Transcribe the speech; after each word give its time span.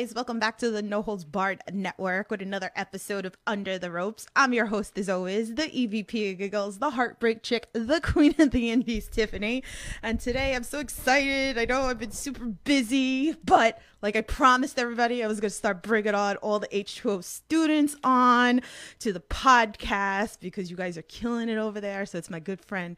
guys? 0.00 0.14
Welcome 0.14 0.38
back 0.38 0.56
to 0.58 0.70
the 0.70 0.80
No 0.80 1.02
Holds 1.02 1.24
Barred 1.24 1.60
Network 1.70 2.30
with 2.30 2.40
another 2.40 2.70
episode 2.74 3.26
of 3.26 3.36
Under 3.46 3.78
the 3.78 3.90
Ropes. 3.90 4.26
I'm 4.34 4.54
your 4.54 4.64
host, 4.66 4.96
as 4.96 5.10
always, 5.10 5.56
the 5.56 5.64
EVP 5.64 6.32
of 6.32 6.38
Giggles, 6.38 6.78
the 6.78 6.90
Heartbreak 6.90 7.42
Chick, 7.42 7.68
the 7.74 8.00
Queen 8.02 8.34
of 8.38 8.50
the 8.50 8.70
Indies, 8.70 9.08
Tiffany. 9.08 9.62
And 10.02 10.18
today 10.18 10.54
I'm 10.54 10.62
so 10.62 10.78
excited. 10.78 11.58
I 11.58 11.66
know 11.66 11.82
I've 11.82 11.98
been 11.98 12.12
super 12.12 12.46
busy, 12.46 13.34
but 13.44 13.78
like 14.00 14.16
I 14.16 14.22
promised 14.22 14.78
everybody, 14.78 15.22
I 15.22 15.26
was 15.26 15.38
going 15.38 15.50
to 15.50 15.54
start 15.54 15.82
bringing 15.82 16.14
on 16.14 16.36
all 16.36 16.58
the 16.58 16.68
H2O 16.68 17.22
students 17.22 17.94
on 18.02 18.62
to 19.00 19.12
the 19.12 19.20
podcast 19.20 20.40
because 20.40 20.70
you 20.70 20.78
guys 20.78 20.96
are 20.96 21.02
killing 21.02 21.50
it 21.50 21.58
over 21.58 21.78
there. 21.78 22.06
So 22.06 22.16
it's 22.16 22.30
my 22.30 22.40
good 22.40 22.64
friend. 22.64 22.96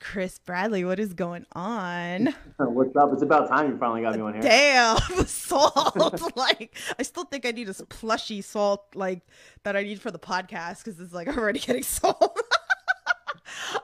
Chris 0.00 0.38
Bradley, 0.38 0.82
what 0.84 0.98
is 0.98 1.12
going 1.12 1.44
on? 1.52 2.34
What's 2.56 2.96
up? 2.96 3.12
It's 3.12 3.22
about 3.22 3.48
time 3.48 3.70
you 3.70 3.78
finally 3.78 4.00
got 4.00 4.16
me 4.16 4.22
on 4.22 4.32
here. 4.32 4.42
Damn, 4.42 4.96
salt. 5.26 6.22
like, 6.36 6.74
I 6.98 7.02
still 7.02 7.24
think 7.24 7.44
I 7.44 7.50
need 7.50 7.68
a 7.68 7.74
plushy 7.74 8.40
salt, 8.40 8.86
like 8.94 9.20
that 9.62 9.76
I 9.76 9.82
need 9.82 10.00
for 10.00 10.10
the 10.10 10.18
podcast 10.18 10.84
because 10.84 10.98
it's 10.98 11.12
like 11.12 11.28
I'm 11.28 11.38
already 11.38 11.60
getting 11.60 11.82
salt. 11.82 12.40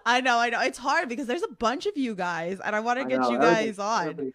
I 0.06 0.22
know, 0.22 0.38
I 0.38 0.48
know. 0.48 0.60
It's 0.62 0.78
hard 0.78 1.08
because 1.08 1.26
there's 1.26 1.42
a 1.42 1.52
bunch 1.58 1.86
of 1.86 1.96
you 1.96 2.14
guys, 2.14 2.60
and 2.64 2.74
I 2.74 2.80
want 2.80 2.98
to 2.98 3.04
get 3.04 3.20
know, 3.20 3.30
you 3.30 3.38
guys 3.38 3.78
on. 3.78 4.08
Everybody, 4.08 4.32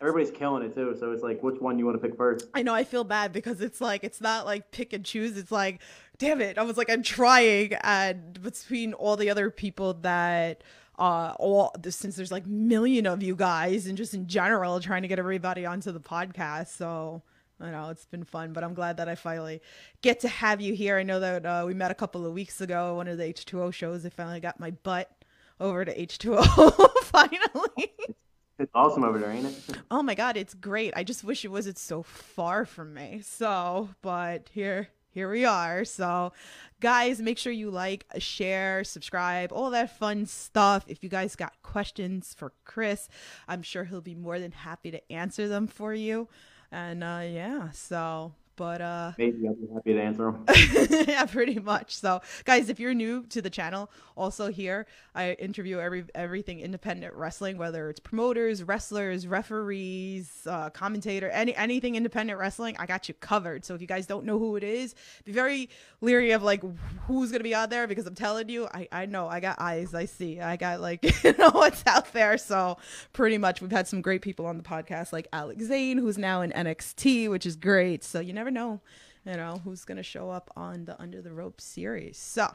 everybody's 0.00 0.30
killing 0.30 0.62
it 0.62 0.74
too, 0.74 0.96
so 0.98 1.10
it's 1.10 1.24
like, 1.24 1.42
which 1.42 1.60
one 1.60 1.76
you 1.78 1.86
want 1.86 2.00
to 2.00 2.08
pick 2.08 2.16
first? 2.16 2.46
I 2.54 2.62
know. 2.62 2.72
I 2.72 2.84
feel 2.84 3.02
bad 3.02 3.32
because 3.32 3.60
it's 3.60 3.80
like 3.80 4.04
it's 4.04 4.20
not 4.20 4.46
like 4.46 4.70
pick 4.70 4.92
and 4.92 5.04
choose. 5.04 5.36
It's 5.36 5.50
like, 5.50 5.80
damn 6.18 6.40
it. 6.40 6.56
I 6.56 6.62
was 6.62 6.76
like, 6.76 6.88
I'm 6.88 7.02
trying, 7.02 7.74
and 7.82 8.40
between 8.40 8.92
all 8.92 9.16
the 9.16 9.28
other 9.28 9.50
people 9.50 9.94
that 9.94 10.62
uh 10.98 11.34
all 11.38 11.74
since 11.88 12.16
there's 12.16 12.32
like 12.32 12.46
million 12.46 13.06
of 13.06 13.22
you 13.22 13.36
guys 13.36 13.86
and 13.86 13.96
just 13.98 14.14
in 14.14 14.26
general 14.26 14.80
trying 14.80 15.02
to 15.02 15.08
get 15.08 15.18
everybody 15.18 15.66
onto 15.66 15.92
the 15.92 16.00
podcast 16.00 16.68
so 16.68 17.22
I 17.60 17.70
know 17.70 17.88
it's 17.88 18.04
been 18.04 18.24
fun, 18.24 18.52
but 18.52 18.62
I'm 18.62 18.74
glad 18.74 18.98
that 18.98 19.08
I 19.08 19.14
finally 19.14 19.62
get 20.02 20.20
to 20.20 20.28
have 20.28 20.60
you 20.60 20.74
here. 20.74 20.98
I 20.98 21.02
know 21.02 21.20
that 21.20 21.46
uh, 21.46 21.64
we 21.66 21.72
met 21.72 21.90
a 21.90 21.94
couple 21.94 22.26
of 22.26 22.34
weeks 22.34 22.60
ago, 22.60 22.96
one 22.96 23.08
of 23.08 23.16
the 23.16 23.24
H2O 23.24 23.72
shows. 23.72 24.04
I 24.04 24.10
finally 24.10 24.40
got 24.40 24.60
my 24.60 24.72
butt 24.72 25.10
over 25.58 25.84
to 25.84 26.06
H2O 26.06 26.90
finally. 27.04 27.92
It's 28.58 28.70
awesome 28.74 29.04
over 29.04 29.18
there, 29.18 29.30
ain't 29.30 29.46
it? 29.46 29.78
Oh 29.90 30.02
my 30.02 30.14
god, 30.14 30.36
it's 30.36 30.54
great. 30.54 30.92
I 30.96 31.04
just 31.04 31.24
wish 31.24 31.44
it 31.44 31.48
wasn't 31.48 31.78
so 31.78 32.02
far 32.02 32.64
from 32.64 32.94
me. 32.94 33.20
So, 33.22 33.90
but 34.02 34.50
here 34.52 34.88
here 35.16 35.30
we 35.30 35.46
are. 35.46 35.82
So, 35.86 36.34
guys, 36.78 37.22
make 37.22 37.38
sure 37.38 37.50
you 37.50 37.70
like, 37.70 38.04
share, 38.18 38.84
subscribe, 38.84 39.50
all 39.50 39.70
that 39.70 39.96
fun 39.98 40.26
stuff. 40.26 40.84
If 40.88 41.02
you 41.02 41.08
guys 41.08 41.34
got 41.34 41.54
questions 41.62 42.34
for 42.36 42.52
Chris, 42.66 43.08
I'm 43.48 43.62
sure 43.62 43.84
he'll 43.84 44.02
be 44.02 44.14
more 44.14 44.38
than 44.38 44.52
happy 44.52 44.90
to 44.90 45.10
answer 45.10 45.48
them 45.48 45.68
for 45.68 45.94
you. 45.94 46.28
And 46.70 47.02
uh, 47.02 47.22
yeah, 47.24 47.70
so 47.70 48.34
but 48.56 48.80
uh 48.80 49.12
maybe 49.18 49.46
I'll 49.46 49.54
be 49.54 49.68
happy 49.72 49.92
to 49.94 50.00
answer 50.00 50.32
them. 50.32 50.44
yeah, 51.08 51.24
pretty 51.26 51.58
much. 51.58 51.96
So, 51.96 52.20
guys, 52.44 52.68
if 52.68 52.80
you're 52.80 52.94
new 52.94 53.24
to 53.26 53.42
the 53.42 53.50
channel, 53.50 53.90
also 54.16 54.48
here 54.48 54.86
I 55.14 55.32
interview 55.32 55.78
every 55.78 56.04
everything 56.14 56.60
independent 56.60 57.14
wrestling, 57.14 57.58
whether 57.58 57.88
it's 57.90 58.00
promoters, 58.00 58.62
wrestlers, 58.62 59.26
referees, 59.26 60.46
uh, 60.46 60.70
commentator, 60.70 61.28
any 61.30 61.54
anything 61.54 61.94
independent 61.94 62.38
wrestling. 62.38 62.76
I 62.78 62.86
got 62.86 63.08
you 63.08 63.14
covered. 63.14 63.64
So 63.64 63.74
if 63.74 63.80
you 63.80 63.86
guys 63.86 64.06
don't 64.06 64.24
know 64.24 64.38
who 64.38 64.56
it 64.56 64.64
is, 64.64 64.94
be 65.24 65.32
very 65.32 65.70
leery 66.00 66.32
of 66.32 66.42
like 66.42 66.62
who's 67.06 67.32
gonna 67.32 67.44
be 67.44 67.54
out 67.54 67.70
there 67.70 67.86
because 67.86 68.06
I'm 68.06 68.14
telling 68.14 68.48
you, 68.48 68.68
I 68.72 68.88
I 68.92 69.06
know 69.06 69.28
I 69.28 69.40
got 69.40 69.60
eyes, 69.60 69.94
I 69.94 70.06
see, 70.06 70.40
I 70.40 70.56
got 70.56 70.80
like 70.80 71.02
you 71.24 71.34
know 71.38 71.50
what's 71.50 71.82
out 71.86 72.12
there. 72.12 72.38
So 72.38 72.78
pretty 73.12 73.38
much, 73.38 73.60
we've 73.60 73.70
had 73.70 73.88
some 73.88 74.00
great 74.00 74.22
people 74.22 74.46
on 74.46 74.56
the 74.56 74.62
podcast, 74.62 75.12
like 75.12 75.28
Alex 75.32 75.64
Zayne, 75.64 75.98
who's 75.98 76.18
now 76.18 76.42
in 76.42 76.50
NXT, 76.52 77.30
which 77.30 77.46
is 77.46 77.56
great. 77.56 78.04
So 78.04 78.20
you 78.20 78.32
never 78.32 78.45
never 78.46 78.50
know, 78.50 78.80
you 79.24 79.36
know, 79.36 79.60
who's 79.64 79.84
going 79.84 79.96
to 79.96 80.02
show 80.02 80.30
up 80.30 80.50
on 80.56 80.84
the 80.84 81.00
Under 81.00 81.20
the 81.20 81.32
Rope 81.32 81.60
series. 81.60 82.16
So. 82.18 82.54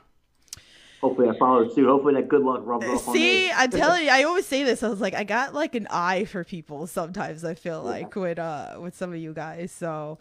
Hopefully 1.01 1.29
I 1.29 1.37
follow 1.39 1.67
suit. 1.67 1.87
Hopefully 1.87 2.13
that 2.13 2.27
good 2.27 2.43
luck 2.43 2.61
rubs 2.63 2.85
off 2.85 3.11
See, 3.11 3.51
I'm 3.51 3.71
telling 3.71 4.03
you, 4.05 4.09
I 4.11 4.21
always 4.23 4.45
say 4.45 4.63
this. 4.63 4.83
I 4.83 4.89
was 4.89 5.01
like, 5.01 5.15
I 5.15 5.23
got 5.23 5.51
like 5.51 5.73
an 5.73 5.87
eye 5.89 6.25
for 6.25 6.43
people 6.43 6.85
sometimes. 6.85 7.43
I 7.43 7.55
feel 7.55 7.81
like 7.81 8.13
yeah. 8.15 8.21
with 8.21 8.37
uh 8.37 8.77
with 8.79 8.95
some 8.95 9.11
of 9.11 9.17
you 9.17 9.33
guys. 9.33 9.71
So 9.71 10.19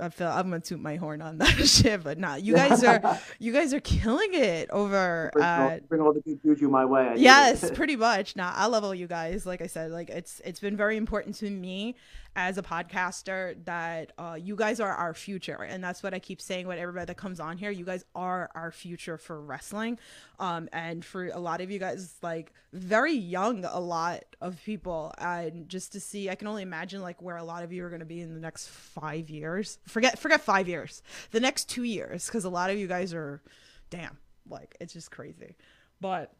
I, 0.00 0.08
feel 0.08 0.26
I'm 0.26 0.50
gonna 0.50 0.58
toot 0.58 0.80
my 0.80 0.96
horn 0.96 1.22
on 1.22 1.38
that 1.38 1.54
shit, 1.68 2.02
but 2.02 2.18
nah, 2.18 2.34
you 2.34 2.54
guys 2.54 2.82
are 2.82 3.20
you 3.38 3.52
guys 3.52 3.72
are 3.72 3.78
killing 3.78 4.30
it 4.32 4.68
over 4.70 5.30
bring, 5.32 5.44
at, 5.44 5.60
all, 5.60 5.78
bring 5.88 6.00
all 6.00 6.12
the 6.12 6.22
good 6.22 6.42
juju 6.42 6.68
my 6.68 6.84
way. 6.84 7.02
I 7.02 7.14
yes, 7.14 7.70
pretty 7.70 7.94
much. 7.94 8.34
Nah, 8.34 8.52
I 8.52 8.66
love 8.66 8.82
all 8.82 8.96
you 8.96 9.06
guys. 9.06 9.46
Like 9.46 9.62
I 9.62 9.68
said, 9.68 9.92
like 9.92 10.10
it's 10.10 10.40
it's 10.44 10.58
been 10.58 10.76
very 10.76 10.96
important 10.96 11.36
to 11.36 11.48
me 11.48 11.94
as 12.36 12.58
a 12.58 12.62
podcaster 12.62 13.56
that 13.64 14.12
uh, 14.18 14.36
you 14.38 14.54
guys 14.54 14.78
are 14.78 14.92
our 14.92 15.14
future. 15.14 15.62
And 15.62 15.82
that's 15.82 16.02
what 16.02 16.12
i 16.12 16.18
keep 16.18 16.40
saying 16.40 16.68
with 16.68 16.78
everybody 16.78 17.06
that 17.06 17.16
comes 17.16 17.40
on 17.40 17.56
here. 17.56 17.70
You 17.70 17.86
guys 17.86 18.04
are 18.14 18.50
our 18.54 18.70
future 18.70 19.16
for 19.16 19.40
wrestling. 19.40 19.98
Um, 20.38 20.68
and 20.72 21.02
for 21.02 21.28
a 21.28 21.38
lot 21.38 21.62
of 21.62 21.70
you 21.70 21.78
guys 21.78 22.14
like 22.22 22.52
very 22.74 23.14
young 23.14 23.64
a 23.64 23.80
lot 23.80 24.24
of 24.42 24.62
people. 24.64 25.14
And 25.18 25.66
just 25.68 25.92
to 25.92 26.00
see 26.00 26.28
i 26.28 26.34
can 26.34 26.46
only 26.46 26.62
imagine 26.62 27.00
like 27.00 27.22
where 27.22 27.38
a 27.38 27.44
lot 27.44 27.64
of 27.64 27.72
you 27.72 27.84
are 27.84 27.88
going 27.88 28.00
to 28.00 28.06
be 28.06 28.20
in 28.20 28.34
the 28.34 28.40
next 28.40 28.68
five 28.68 29.30
years. 29.30 29.78
Forget 29.88 30.18
forget 30.18 30.42
five 30.42 30.68
years. 30.68 31.02
The 31.30 31.40
next 31.40 31.70
two 31.70 31.84
years. 31.84 32.26
Because 32.26 32.44
a 32.44 32.50
lot 32.50 32.68
of 32.68 32.76
you 32.76 32.86
guys 32.86 33.14
are 33.14 33.42
damn 33.88 34.18
like 34.46 34.76
it's 34.78 34.92
just 34.92 35.10
crazy. 35.10 35.56
But 36.02 36.34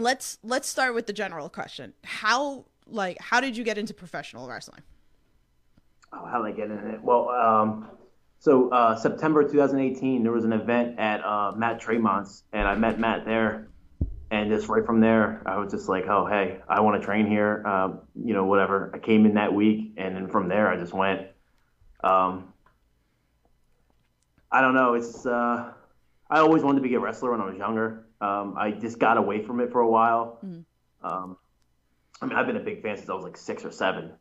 let's 0.00 0.38
let's 0.42 0.68
start 0.68 0.96
with 0.96 1.06
the 1.06 1.12
general 1.12 1.48
question. 1.48 1.92
How 2.02 2.64
like 2.88 3.20
how 3.20 3.40
did 3.40 3.56
you 3.56 3.62
get 3.62 3.78
into 3.78 3.94
professional 3.94 4.48
wrestling 4.48 4.82
oh, 6.12 6.26
how 6.26 6.42
did 6.42 6.52
I 6.52 6.56
get 6.56 6.70
in 6.70 6.78
it? 6.90 7.02
Well, 7.02 7.28
um, 7.30 7.88
so 8.38 8.70
uh, 8.70 8.96
September 8.96 9.42
2018, 9.48 10.22
there 10.22 10.32
was 10.32 10.44
an 10.44 10.52
event 10.52 10.98
at 10.98 11.24
uh, 11.24 11.52
Matt 11.56 11.80
Tremont's, 11.80 12.44
and 12.52 12.66
I 12.66 12.74
met 12.74 12.98
Matt 12.98 13.24
there. 13.24 13.68
And 14.30 14.50
just 14.50 14.68
right 14.68 14.84
from 14.84 15.00
there, 15.00 15.42
I 15.44 15.58
was 15.58 15.70
just 15.70 15.90
like, 15.90 16.06
oh, 16.08 16.26
hey, 16.26 16.58
I 16.66 16.80
want 16.80 17.00
to 17.00 17.04
train 17.04 17.26
here, 17.26 17.62
um, 17.66 18.00
you 18.14 18.32
know, 18.32 18.46
whatever. 18.46 18.90
I 18.94 18.98
came 18.98 19.26
in 19.26 19.34
that 19.34 19.52
week, 19.52 19.92
and 19.98 20.16
then 20.16 20.28
from 20.28 20.48
there, 20.48 20.68
I 20.68 20.76
just 20.76 20.94
went. 20.94 21.28
Um, 22.02 22.52
I 24.50 24.62
don't 24.62 24.74
know. 24.74 24.94
It's 24.94 25.26
uh, 25.26 25.72
I 26.30 26.38
always 26.38 26.62
wanted 26.62 26.82
to 26.82 26.88
be 26.88 26.94
a 26.94 26.98
wrestler 26.98 27.30
when 27.32 27.42
I 27.42 27.44
was 27.44 27.56
younger. 27.58 28.06
Um, 28.22 28.54
I 28.56 28.70
just 28.70 28.98
got 28.98 29.18
away 29.18 29.44
from 29.44 29.60
it 29.60 29.70
for 29.70 29.80
a 29.80 29.88
while. 29.88 30.38
Mm-hmm. 30.44 31.06
Um, 31.06 31.36
I 32.22 32.26
mean, 32.26 32.34
I've 32.34 32.46
been 32.46 32.56
a 32.56 32.60
big 32.60 32.82
fan 32.82 32.96
since 32.96 33.10
I 33.10 33.14
was 33.14 33.24
like 33.24 33.36
six 33.36 33.66
or 33.66 33.70
seven 33.70 34.12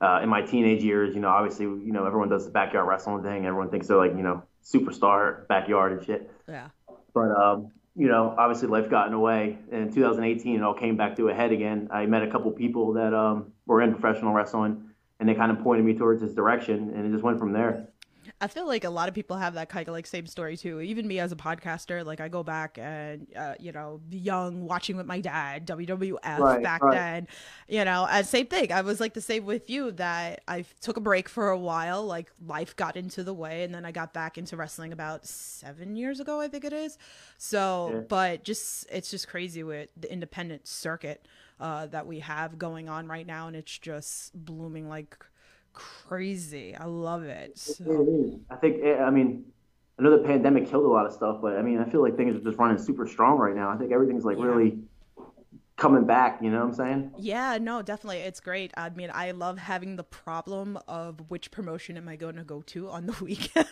uh, 0.00 0.20
in 0.22 0.28
my 0.28 0.42
teenage 0.42 0.82
years, 0.82 1.14
you 1.14 1.20
know, 1.20 1.28
obviously, 1.28 1.64
you 1.64 1.92
know, 1.92 2.06
everyone 2.06 2.28
does 2.28 2.44
the 2.44 2.50
backyard 2.50 2.88
wrestling 2.88 3.22
thing. 3.22 3.46
Everyone 3.46 3.70
thinks 3.70 3.86
they're 3.86 3.96
like, 3.96 4.16
you 4.16 4.22
know, 4.22 4.42
superstar 4.64 5.46
backyard 5.48 5.92
and 5.92 6.04
shit. 6.04 6.30
Yeah. 6.48 6.68
But, 7.14 7.30
um, 7.30 7.72
you 7.94 8.08
know, 8.08 8.34
obviously 8.38 8.68
life 8.68 8.88
got 8.88 9.06
in 9.06 9.12
the 9.12 9.18
way. 9.18 9.58
In 9.70 9.92
2018, 9.92 10.56
it 10.56 10.62
all 10.62 10.74
came 10.74 10.96
back 10.96 11.16
to 11.16 11.28
a 11.28 11.34
head 11.34 11.52
again. 11.52 11.88
I 11.90 12.06
met 12.06 12.22
a 12.22 12.30
couple 12.30 12.50
people 12.52 12.94
that 12.94 13.12
um, 13.12 13.52
were 13.66 13.82
in 13.82 13.94
professional 13.94 14.32
wrestling, 14.32 14.90
and 15.20 15.28
they 15.28 15.34
kind 15.34 15.52
of 15.52 15.60
pointed 15.62 15.84
me 15.84 15.94
towards 15.94 16.22
this 16.22 16.32
direction, 16.32 16.92
and 16.94 17.06
it 17.06 17.12
just 17.12 17.22
went 17.22 17.38
from 17.38 17.52
there. 17.52 17.88
I 18.40 18.46
feel 18.46 18.66
like 18.66 18.84
a 18.84 18.90
lot 18.90 19.08
of 19.08 19.14
people 19.14 19.36
have 19.36 19.54
that 19.54 19.68
kind 19.68 19.88
of 19.88 19.92
like 19.92 20.06
same 20.06 20.26
story 20.26 20.56
too. 20.56 20.80
Even 20.80 21.06
me 21.06 21.18
as 21.18 21.32
a 21.32 21.36
podcaster, 21.36 22.04
like 22.04 22.20
I 22.20 22.28
go 22.28 22.42
back 22.42 22.78
and 22.80 23.26
uh, 23.36 23.54
you 23.58 23.72
know, 23.72 24.00
young 24.10 24.66
watching 24.66 24.96
with 24.96 25.06
my 25.06 25.20
dad 25.20 25.66
WWF 25.66 26.38
right, 26.38 26.62
back 26.62 26.82
right. 26.82 26.94
then, 26.94 27.28
you 27.68 27.84
know, 27.84 28.06
and 28.10 28.26
same 28.26 28.46
thing. 28.46 28.72
I 28.72 28.82
was 28.82 29.00
like 29.00 29.14
the 29.14 29.20
same 29.20 29.44
with 29.44 29.70
you 29.70 29.92
that 29.92 30.42
I 30.46 30.64
took 30.80 30.96
a 30.96 31.00
break 31.00 31.28
for 31.28 31.50
a 31.50 31.58
while, 31.58 32.04
like 32.04 32.30
life 32.46 32.76
got 32.76 32.96
into 32.96 33.24
the 33.24 33.34
way, 33.34 33.64
and 33.64 33.74
then 33.74 33.84
I 33.84 33.92
got 33.92 34.12
back 34.12 34.38
into 34.38 34.56
wrestling 34.56 34.92
about 34.92 35.26
seven 35.26 35.96
years 35.96 36.20
ago, 36.20 36.40
I 36.40 36.48
think 36.48 36.64
it 36.64 36.72
is. 36.72 36.98
So, 37.38 37.90
yeah. 37.92 38.00
but 38.08 38.44
just 38.44 38.86
it's 38.90 39.10
just 39.10 39.28
crazy 39.28 39.62
with 39.62 39.88
the 39.96 40.12
independent 40.12 40.66
circuit 40.66 41.26
uh, 41.60 41.86
that 41.86 42.06
we 42.06 42.20
have 42.20 42.58
going 42.58 42.88
on 42.88 43.06
right 43.06 43.26
now, 43.26 43.46
and 43.46 43.56
it's 43.56 43.78
just 43.78 44.32
blooming 44.34 44.88
like 44.88 45.16
crazy. 45.72 46.74
I 46.76 46.84
love 46.84 47.24
it. 47.24 47.58
So. 47.58 48.40
I 48.50 48.56
think, 48.56 48.82
eh, 48.82 48.98
I 48.98 49.10
mean, 49.10 49.44
I 49.98 50.02
know 50.02 50.10
the 50.10 50.24
pandemic 50.24 50.68
killed 50.68 50.84
a 50.84 50.88
lot 50.88 51.06
of 51.06 51.12
stuff, 51.12 51.38
but 51.40 51.56
I 51.56 51.62
mean, 51.62 51.78
I 51.78 51.88
feel 51.88 52.02
like 52.02 52.16
things 52.16 52.34
are 52.36 52.40
just 52.40 52.58
running 52.58 52.78
super 52.78 53.06
strong 53.06 53.38
right 53.38 53.54
now. 53.54 53.70
I 53.70 53.76
think 53.76 53.92
everything's 53.92 54.24
like 54.24 54.38
yeah. 54.38 54.44
really 54.44 54.78
coming 55.76 56.04
back. 56.04 56.40
You 56.42 56.50
know 56.50 56.58
what 56.58 56.68
I'm 56.68 56.74
saying? 56.74 57.12
Yeah, 57.18 57.58
no, 57.60 57.82
definitely. 57.82 58.18
It's 58.18 58.40
great. 58.40 58.72
I 58.76 58.88
mean, 58.90 59.10
I 59.12 59.32
love 59.32 59.58
having 59.58 59.96
the 59.96 60.04
problem 60.04 60.78
of 60.88 61.20
which 61.28 61.50
promotion 61.50 61.96
am 61.96 62.08
I 62.08 62.16
going 62.16 62.36
to 62.36 62.44
go 62.44 62.62
to 62.62 62.88
on 62.88 63.06
the 63.06 63.16
weekend. 63.24 63.66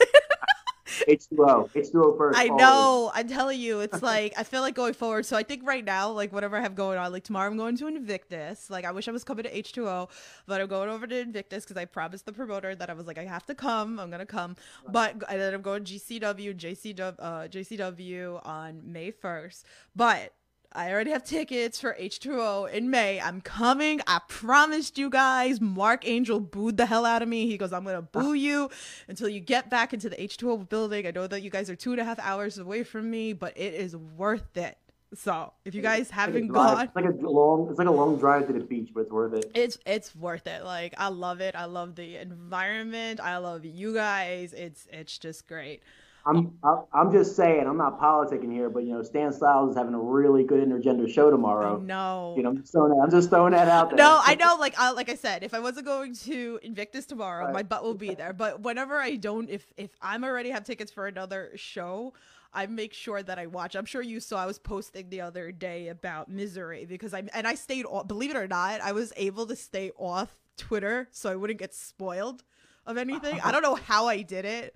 H2O. 1.09 1.71
H2O 1.71 2.17
first. 2.17 2.39
I 2.39 2.49
know. 2.49 3.11
I'm 3.15 3.29
telling 3.29 3.61
you, 3.61 3.81
it's 3.81 4.03
like 4.03 4.35
I 4.37 4.43
feel 4.43 4.61
like 4.61 4.75
going 4.75 4.95
forward. 4.95 5.27
So 5.27 5.37
I 5.37 5.43
think 5.43 5.67
right 5.67 5.85
now, 5.85 6.11
like 6.11 6.33
whatever 6.33 6.57
I 6.57 6.61
have 6.61 6.75
going 6.75 6.99
on, 6.99 7.13
like 7.13 7.25
tomorrow 7.25 7.51
I'm 7.51 7.57
going 7.57 7.77
to 7.79 7.87
Invictus. 7.87 8.71
Like 8.71 8.85
I 8.85 8.93
wish 8.93 9.09
I 9.09 9.13
was 9.13 9.25
coming 9.25 9.45
to 9.45 9.51
H2O, 9.51 10.09
but 10.47 10.61
I'm 10.61 10.67
going 10.69 10.89
over 10.89 11.07
to 11.07 11.19
Invictus 11.19 11.65
because 11.65 11.77
I 11.77 11.85
promised 11.85 12.27
the 12.27 12.33
promoter 12.33 12.75
that 12.75 12.91
I 12.91 12.93
was 12.95 13.07
like 13.07 13.19
I 13.19 13.25
have 13.25 13.47
to 13.47 13.55
come. 13.55 13.99
I'm 13.99 14.11
gonna 14.11 14.27
come. 14.27 14.57
But 14.89 15.23
and 15.29 15.41
then 15.41 15.55
I'm 15.55 15.63
going 15.63 15.85
to 15.85 15.95
GCW, 15.95 16.57
JCW, 16.57 17.15
uh, 17.19 17.49
JCW 17.49 18.47
on 18.47 18.81
May 18.85 19.13
1st. 19.13 19.65
But 19.95 20.33
I 20.73 20.93
already 20.93 21.11
have 21.11 21.25
tickets 21.25 21.81
for 21.81 21.97
H2O 21.99 22.71
in 22.73 22.91
May. 22.91 23.21
I'm 23.21 23.41
coming. 23.41 24.01
I 24.07 24.21
promised 24.29 24.99
you 24.99 25.11
guys. 25.11 25.61
Mark 25.61 26.07
Angel 26.07 26.39
booed 26.39 26.77
the 26.77 26.87
hell 26.87 27.05
out 27.05 27.23
of 27.23 27.29
me. 27.29 27.47
He 27.49 27.59
goes, 27.59 27.73
I'm 27.73 27.83
going 27.83 27.97
to 27.97 28.03
boo 28.03 28.35
you 28.35 28.71
until 29.09 29.29
you 29.29 29.41
get 29.41 29.69
back 29.69 29.93
into 29.93 30.09
the 30.09 30.15
H2O 30.15 30.69
building. 30.69 31.09
I 31.09 31.11
know 31.11 31.27
that 31.27 31.43
you 31.43 31.51
guys 31.51 31.71
are 31.71 31.77
two 31.77 31.91
and 31.91 32.01
a 32.01 32.05
half 32.05 32.21
hours 32.21 32.59
away 32.59 32.85
from 32.85 33.11
me, 33.11 33.33
but 33.33 33.57
it 33.59 33.75
is 33.75 33.97
worth 33.97 34.57
it. 34.57 34.79
So 35.13 35.53
if 35.65 35.75
you 35.75 35.83
guys 35.83 36.09
haven't 36.09 36.49
gone, 36.49 36.85
it's 36.85 36.95
like 36.95 37.05
a 37.05 37.11
long, 37.11 37.69
it's 37.69 37.79
like 37.81 37.89
a 37.89 37.91
long 37.91 38.17
drive 38.17 38.47
to 38.47 38.53
the 38.53 38.61
beach, 38.61 38.91
but 38.95 39.01
it's 39.01 39.11
worth 39.11 39.35
it. 39.35 39.51
It's 39.57 39.77
it's 39.85 40.15
worth 40.15 40.47
it. 40.47 40.63
Like 40.63 40.95
I 40.99 41.09
love 41.09 41.41
it. 41.41 41.57
I 41.57 41.65
love 41.65 41.97
the 41.97 42.17
environment. 42.17 43.19
I 43.19 43.39
love 43.39 43.65
you 43.65 43.93
guys. 43.93 44.53
It's 44.53 44.87
it's 44.93 45.19
just 45.19 45.49
great. 45.49 45.83
I'm 46.27 46.59
I'm 46.93 47.13
just 47.13 47.35
saying 47.35 47.67
I'm 47.67 47.79
not 47.79 47.99
politicking 47.99 48.53
here, 48.53 48.69
but 48.69 48.85
you 48.85 48.93
know 48.93 49.03
Stan 49.03 49.33
Stylz 49.33 49.71
is 49.71 49.77
having 49.77 49.95
a 49.95 49.99
really 49.99 50.45
good 50.45 50.67
intergender 50.67 51.13
show 51.13 51.31
tomorrow. 51.31 51.79
No, 51.79 52.35
you 52.37 52.43
know 52.43 52.51
I'm 52.51 52.61
just 52.61 52.73
throwing 52.73 52.91
that, 52.91 53.03
I'm 53.03 53.11
just 53.11 53.31
throwing 53.31 53.53
that 53.53 53.69
out 53.69 53.91
there. 53.91 53.97
No, 53.97 54.21
I 54.23 54.35
know. 54.35 54.57
Like 54.59 54.79
I, 54.79 54.93
like 54.93 55.09
I 55.09 55.15
said, 55.15 55.43
if 55.43 55.55
I 55.55 55.61
wasn't 55.61 55.87
going 55.87 56.15
to 56.15 56.61
Invictus 56.63 57.07
tomorrow, 57.07 57.47
right. 57.47 57.55
my 57.55 57.63
butt 57.63 57.83
will 57.83 57.95
be 57.95 58.15
there. 58.15 58.33
But 58.33 58.61
whenever 58.61 58.97
I 58.97 59.17
don't, 59.17 59.49
if 59.49 59.73
if 59.77 59.91
I'm 60.03 60.25
already 60.25 60.51
have 60.51 60.65
tickets 60.65 60.93
for 60.93 61.07
another 61.07 61.53
show, 61.55 62.13
I 62.53 62.67
make 62.67 62.93
sure 62.93 63.23
that 63.23 63.39
I 63.39 63.47
watch. 63.47 63.75
I'm 63.75 63.87
sure 63.87 64.03
you 64.03 64.21
saw 64.21 64.43
I 64.43 64.47
was 64.47 64.59
posting 64.59 65.09
the 65.09 65.23
other 65.23 65.53
day 65.53 65.89
about 65.89 66.29
Misery 66.29 66.85
because 66.85 67.15
I 67.15 67.23
and 67.33 67.47
I 67.47 67.55
stayed 67.55 67.87
off. 67.87 68.09
Believe 68.09 68.31
it 68.31 68.37
or 68.37 68.49
not, 68.49 68.83
I 68.83 68.93
was 68.93 69.13
able 69.17 69.47
to 69.47 69.57
stay 69.57 69.91
off 69.97 70.37
Twitter 70.59 71.09
so 71.13 71.31
I 71.31 71.37
wouldn't 71.37 71.59
get 71.59 71.73
spoiled 71.73 72.43
of 72.87 72.99
anything. 72.99 73.41
I 73.41 73.53
don't 73.53 73.63
know 73.63 73.77
how 73.77 74.07
I 74.07 74.23
did 74.23 74.45
it 74.45 74.75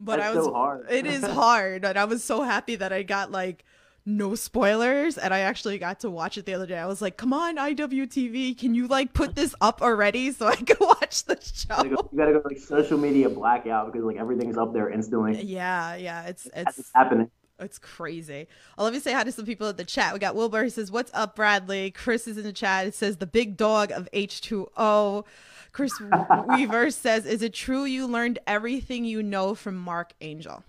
but 0.00 0.18
That's 0.18 0.34
I 0.34 0.36
was 0.36 0.44
so 0.46 0.52
hard. 0.52 0.86
it 0.90 1.06
is 1.06 1.22
hard, 1.42 1.84
and 1.84 1.98
I 1.98 2.04
was 2.04 2.22
so 2.24 2.42
happy 2.42 2.76
that 2.76 2.92
I 2.92 3.02
got 3.02 3.30
like 3.30 3.64
no 4.06 4.34
spoilers 4.34 5.18
and 5.18 5.34
I 5.34 5.40
actually 5.40 5.76
got 5.76 6.00
to 6.00 6.08
watch 6.10 6.38
it 6.38 6.46
the 6.46 6.54
other 6.54 6.64
day. 6.66 6.78
I 6.78 6.86
was 6.86 7.02
like, 7.02 7.16
"Come 7.18 7.32
on, 7.34 7.56
IWTV, 7.56 8.56
can 8.58 8.74
you 8.74 8.86
like 8.88 9.12
put 9.12 9.34
this 9.34 9.54
up 9.60 9.82
already 9.82 10.32
so 10.32 10.46
I 10.46 10.56
can 10.56 10.76
watch 10.80 11.24
the 11.24 11.38
show?" 11.42 11.82
You 11.82 11.90
gotta 11.90 12.02
go, 12.02 12.08
you 12.12 12.18
gotta 12.18 12.32
go 12.32 12.42
like 12.44 12.58
social 12.58 12.96
media 12.98 13.28
blackout 13.28 13.92
because 13.92 14.04
like 14.04 14.16
everything's 14.16 14.56
up 14.56 14.72
there 14.72 14.88
instantly. 14.88 15.42
Yeah, 15.42 15.94
yeah, 15.96 16.22
it's 16.26 16.48
it's, 16.54 16.78
it's 16.78 16.90
happening. 16.94 17.30
It's 17.60 17.78
crazy. 17.78 18.46
I'll 18.78 18.84
let 18.84 18.94
me 18.94 19.00
say 19.00 19.12
hi 19.12 19.24
to 19.24 19.32
some 19.32 19.44
people 19.44 19.68
in 19.68 19.76
the 19.76 19.84
chat. 19.84 20.14
We 20.14 20.20
got 20.20 20.36
Wilbur. 20.36 20.64
He 20.64 20.70
says, 20.70 20.90
"What's 20.90 21.10
up, 21.12 21.34
Bradley?" 21.36 21.90
Chris 21.90 22.26
is 22.26 22.38
in 22.38 22.44
the 22.44 22.52
chat. 22.52 22.86
It 22.86 22.94
says, 22.94 23.16
"The 23.16 23.26
big 23.26 23.56
dog 23.56 23.90
of 23.90 24.08
H2O." 24.14 25.24
Chris 25.72 25.92
Weaver 26.48 26.90
says, 26.90 27.26
"Is 27.26 27.42
it 27.42 27.52
true 27.52 27.84
you 27.84 28.06
learned 28.06 28.38
everything 28.46 29.04
you 29.04 29.22
know 29.22 29.54
from 29.54 29.76
Mark 29.76 30.12
Angel?" 30.20 30.64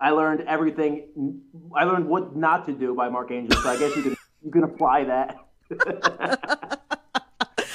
I 0.00 0.10
learned 0.10 0.42
everything. 0.42 1.40
I 1.74 1.84
learned 1.84 2.06
what 2.06 2.36
not 2.36 2.66
to 2.66 2.72
do 2.72 2.94
by 2.94 3.08
Mark 3.08 3.30
Angel. 3.30 3.60
So 3.60 3.68
I 3.68 3.78
guess 3.78 3.96
you 3.96 4.02
can 4.02 4.16
you 4.42 4.50
can 4.50 4.64
apply 4.64 5.04
that. 5.04 5.38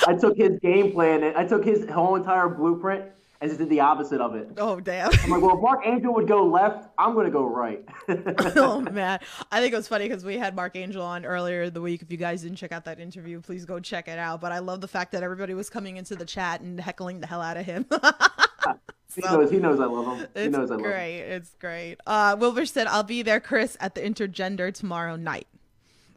I 0.08 0.16
took 0.16 0.38
his 0.38 0.60
game 0.60 0.92
plan. 0.92 1.24
I 1.36 1.46
took 1.46 1.64
his 1.64 1.88
whole 1.90 2.16
entire 2.16 2.50
blueprint 2.50 3.06
and 3.42 3.50
just 3.50 3.58
did 3.58 3.70
the 3.70 3.80
opposite 3.80 4.22
of 4.22 4.36
it. 4.36 4.50
Oh 4.58 4.80
damn! 4.80 5.12
I'm 5.24 5.32
like, 5.32 5.42
well, 5.42 5.56
if 5.56 5.62
Mark 5.62 5.82
Angel 5.84 6.14
would 6.14 6.28
go 6.28 6.46
left, 6.46 6.88
I'm 6.98 7.16
gonna 7.16 7.32
go 7.32 7.44
right. 7.44 7.84
oh 8.56 8.82
man, 8.82 9.20
I 9.52 9.60
think 9.60 9.74
it 9.74 9.76
was 9.76 9.88
funny 9.88 10.08
because 10.08 10.24
we 10.24 10.38
had 10.38 10.56
Mark 10.56 10.76
Angel 10.76 11.02
on 11.02 11.26
earlier 11.26 11.70
the 11.72 11.82
week. 11.82 12.04
If 12.04 12.12
you 12.12 12.18
guys 12.18 12.44
didn't 12.44 12.58
check 12.58 12.72
out 12.72 12.86
that 12.86 13.00
interview, 13.00 13.42
please 13.42 13.66
go 13.66 13.80
check 13.80 14.08
it 14.08 14.20
out. 14.20 14.42
But 14.42 14.52
I 14.52 14.60
love 14.60 14.80
the 14.80 14.88
fact 14.88 15.12
that 15.14 15.24
everybody 15.24 15.56
was 15.56 15.72
coming 15.72 15.98
into 15.98 16.16
the 16.16 16.26
chat 16.26 16.62
and 16.62 16.80
heckling 16.80 17.20
the 17.20 17.28
hell 17.28 17.42
out 17.42 17.58
of 17.58 17.66
him. 17.66 17.88
he 19.16 19.22
knows. 19.22 19.50
He 19.50 19.58
knows 19.58 19.80
I 19.80 19.86
love 19.86 20.20
him. 20.20 20.28
He 20.36 20.48
knows 20.48 20.70
I 20.70 20.76
love 20.76 20.84
great. 20.84 21.18
him. 21.18 21.32
It's 21.32 21.56
great. 21.60 21.98
Uh, 22.06 22.38
Wilbur 22.40 22.68
said, 22.68 22.86
"I'll 22.86 23.02
be 23.02 23.24
there, 23.24 23.40
Chris, 23.40 23.76
at 23.80 23.96
the 23.96 24.02
intergender 24.02 24.72
tomorrow 24.72 25.16
night." 25.16 25.48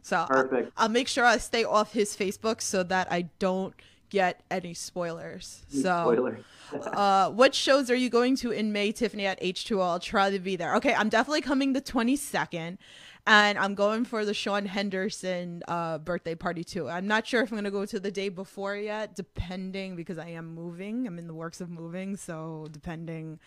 So 0.03 0.27
perfect. 0.29 0.71
I'll, 0.77 0.83
I'll 0.83 0.89
make 0.89 1.07
sure 1.07 1.25
I 1.25 1.37
stay 1.37 1.63
off 1.63 1.93
his 1.93 2.15
Facebook 2.15 2.61
so 2.61 2.83
that 2.83 3.11
I 3.11 3.23
don't 3.39 3.73
get 4.11 4.43
any 4.51 4.75
spoilers. 4.75 5.63
Any 5.73 5.81
so. 5.81 6.03
Spoilers 6.03 6.45
uh, 6.93 7.29
what 7.31 7.53
shows 7.53 7.89
are 7.89 7.95
you 7.95 8.09
going 8.09 8.35
to 8.37 8.51
in 8.51 8.71
May, 8.71 8.91
Tiffany, 8.91 9.25
at 9.25 9.41
H2O? 9.41 9.81
I'll 9.81 9.99
try 9.99 10.29
to 10.29 10.39
be 10.39 10.55
there. 10.55 10.75
Okay, 10.75 10.93
I'm 10.93 11.09
definitely 11.09 11.41
coming 11.41 11.73
the 11.73 11.81
22nd, 11.81 12.77
and 13.27 13.57
I'm 13.57 13.75
going 13.75 14.05
for 14.05 14.25
the 14.25 14.33
Sean 14.33 14.65
Henderson 14.65 15.63
uh, 15.67 15.97
birthday 15.99 16.35
party 16.35 16.63
too. 16.63 16.89
I'm 16.89 17.07
not 17.07 17.25
sure 17.27 17.41
if 17.41 17.51
I'm 17.51 17.55
going 17.55 17.65
to 17.65 17.71
go 17.71 17.85
to 17.85 17.99
the 17.99 18.11
day 18.11 18.29
before 18.29 18.75
yet, 18.75 19.15
depending 19.15 19.95
because 19.95 20.17
I 20.17 20.29
am 20.29 20.53
moving. 20.53 21.07
I'm 21.07 21.19
in 21.19 21.27
the 21.27 21.33
works 21.33 21.61
of 21.61 21.69
moving, 21.69 22.15
so 22.15 22.67
depending. 22.71 23.39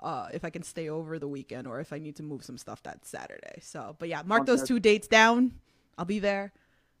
Uh, 0.00 0.28
if 0.34 0.44
I 0.44 0.50
can 0.50 0.62
stay 0.62 0.90
over 0.90 1.18
the 1.18 1.28
weekend 1.28 1.66
or 1.66 1.80
if 1.80 1.90
I 1.90 1.98
need 1.98 2.16
to 2.16 2.22
move 2.22 2.44
some 2.44 2.58
stuff 2.58 2.82
that 2.82 3.06
Saturday. 3.06 3.60
So, 3.62 3.96
but 3.98 4.10
yeah, 4.10 4.20
mark 4.26 4.44
those 4.44 4.62
two 4.62 4.78
dates 4.78 5.08
down. 5.08 5.52
I'll 5.96 6.04
be 6.04 6.18
there. 6.18 6.52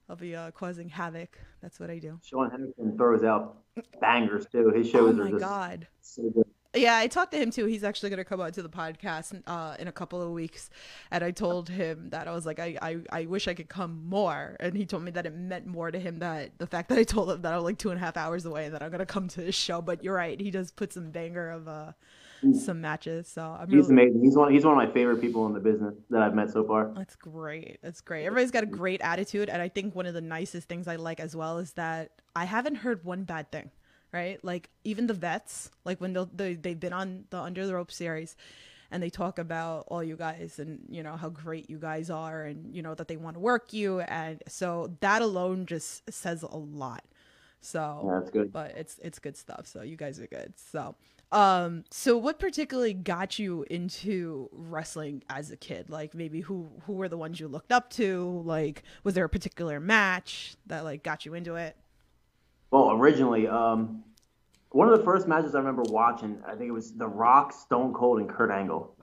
I'll 0.08 0.16
be 0.16 0.36
uh, 0.36 0.50
causing 0.50 0.88
havoc. 0.88 1.38
That's 1.62 1.80
what 1.80 1.90
I 1.90 1.98
do. 1.98 2.18
Sean 2.22 2.50
Henderson 2.50 2.96
throws 2.96 3.24
out 3.24 3.58
bangers 4.00 4.46
too. 4.46 4.70
His 4.70 4.88
shows 4.88 5.18
oh 5.18 5.22
are 5.22 5.30
just 5.30 5.40
God. 5.40 5.86
so 6.00 6.30
good. 6.30 6.44
Yeah, 6.76 6.96
I 6.96 7.06
talked 7.06 7.30
to 7.32 7.38
him 7.38 7.52
too. 7.52 7.66
He's 7.66 7.84
actually 7.84 8.10
going 8.10 8.18
to 8.18 8.24
come 8.24 8.40
out 8.40 8.54
to 8.54 8.62
the 8.62 8.68
podcast 8.68 9.40
uh, 9.46 9.76
in 9.78 9.86
a 9.86 9.92
couple 9.92 10.20
of 10.20 10.32
weeks, 10.32 10.70
and 11.12 11.22
I 11.22 11.30
told 11.30 11.68
him 11.68 12.10
that 12.10 12.26
I 12.26 12.32
was 12.32 12.44
like, 12.44 12.58
I, 12.58 12.76
I, 12.82 12.98
I 13.12 13.26
wish 13.26 13.46
I 13.46 13.54
could 13.54 13.68
come 13.68 14.02
more, 14.06 14.56
and 14.58 14.76
he 14.76 14.84
told 14.84 15.04
me 15.04 15.12
that 15.12 15.24
it 15.24 15.34
meant 15.36 15.66
more 15.66 15.92
to 15.92 16.00
him 16.00 16.18
that 16.18 16.58
the 16.58 16.66
fact 16.66 16.88
that 16.88 16.98
I 16.98 17.04
told 17.04 17.30
him 17.30 17.42
that 17.42 17.52
I'm 17.52 17.62
like 17.62 17.78
two 17.78 17.90
and 17.90 17.98
a 17.98 18.00
half 18.00 18.16
hours 18.16 18.44
away 18.44 18.64
and 18.64 18.74
that 18.74 18.82
I'm 18.82 18.90
going 18.90 18.98
to 18.98 19.06
come 19.06 19.28
to 19.28 19.40
his 19.40 19.54
show. 19.54 19.80
But 19.80 20.02
you're 20.02 20.16
right, 20.16 20.40
he 20.40 20.50
does 20.50 20.72
put 20.72 20.92
some 20.92 21.10
banger 21.10 21.48
of 21.50 21.68
uh, 21.68 21.92
some 22.52 22.80
matches. 22.80 23.28
So 23.28 23.42
I'm 23.42 23.70
he's 23.70 23.88
really... 23.88 24.02
amazing. 24.02 24.22
He's 24.22 24.36
one. 24.36 24.52
He's 24.52 24.64
one 24.64 24.78
of 24.78 24.88
my 24.88 24.92
favorite 24.92 25.20
people 25.20 25.46
in 25.46 25.52
the 25.52 25.60
business 25.60 25.94
that 26.10 26.22
I've 26.22 26.34
met 26.34 26.50
so 26.50 26.64
far. 26.64 26.92
That's 26.96 27.16
great. 27.16 27.78
That's 27.82 28.00
great. 28.00 28.26
Everybody's 28.26 28.50
got 28.50 28.64
a 28.64 28.66
great 28.66 29.00
attitude, 29.00 29.48
and 29.48 29.62
I 29.62 29.68
think 29.68 29.94
one 29.94 30.06
of 30.06 30.14
the 30.14 30.20
nicest 30.20 30.68
things 30.68 30.88
I 30.88 30.96
like 30.96 31.20
as 31.20 31.34
well 31.34 31.58
is 31.58 31.72
that 31.74 32.10
I 32.36 32.44
haven't 32.44 32.76
heard 32.76 33.04
one 33.04 33.24
bad 33.24 33.50
thing. 33.50 33.70
Right, 34.12 34.38
like 34.44 34.70
even 34.84 35.08
the 35.08 35.14
vets, 35.14 35.70
like 35.84 36.00
when 36.00 36.12
they 36.34 36.54
they've 36.54 36.78
been 36.78 36.92
on 36.92 37.24
the 37.30 37.40
Under 37.40 37.66
the 37.66 37.74
Rope 37.74 37.90
series, 37.90 38.36
and 38.94 39.02
they 39.02 39.10
talk 39.10 39.40
about 39.40 39.86
all 39.88 40.04
you 40.04 40.16
guys 40.16 40.60
and 40.60 40.78
you 40.88 41.02
know 41.02 41.16
how 41.16 41.28
great 41.28 41.68
you 41.68 41.78
guys 41.78 42.10
are 42.10 42.44
and 42.44 42.72
you 42.74 42.80
know 42.80 42.94
that 42.94 43.08
they 43.08 43.16
want 43.16 43.34
to 43.34 43.40
work 43.40 43.72
you 43.72 44.00
and 44.00 44.40
so 44.46 44.94
that 45.00 45.20
alone 45.20 45.66
just 45.66 46.08
says 46.12 46.42
a 46.42 46.56
lot 46.56 47.02
so 47.64 48.02
yeah, 48.04 48.18
that's 48.18 48.30
good 48.30 48.52
but 48.52 48.72
it's 48.72 48.98
it's 49.02 49.18
good 49.18 49.36
stuff 49.36 49.66
so 49.66 49.82
you 49.82 49.96
guys 49.96 50.20
are 50.20 50.26
good 50.26 50.52
so 50.56 50.94
um, 51.32 51.82
so 51.90 52.16
what 52.16 52.38
particularly 52.38 52.94
got 52.94 53.40
you 53.40 53.66
into 53.68 54.48
wrestling 54.52 55.24
as 55.28 55.50
a 55.50 55.56
kid? 55.56 55.90
Like 55.90 56.14
maybe 56.14 56.40
who 56.40 56.68
who 56.86 56.92
were 56.92 57.08
the 57.08 57.16
ones 57.16 57.40
you 57.40 57.48
looked 57.48 57.72
up 57.72 57.90
to? 57.94 58.42
Like 58.44 58.84
was 59.02 59.14
there 59.14 59.24
a 59.24 59.28
particular 59.28 59.80
match 59.80 60.54
that 60.66 60.84
like 60.84 61.02
got 61.02 61.26
you 61.26 61.34
into 61.34 61.56
it? 61.56 61.76
Well, 62.70 62.92
originally, 62.92 63.48
um, 63.48 64.04
one 64.70 64.88
of 64.88 64.98
the 64.98 65.04
first 65.04 65.28
matches 65.28 65.54
I 65.54 65.58
remember 65.58 65.82
watching, 65.86 66.40
I 66.46 66.56
think 66.56 66.68
it 66.68 66.72
was 66.72 66.92
The 66.92 67.06
Rock, 67.06 67.52
Stone 67.52 67.94
Cold, 67.94 68.18
and 68.18 68.28
Kurt 68.28 68.50
Angle. 68.50 68.96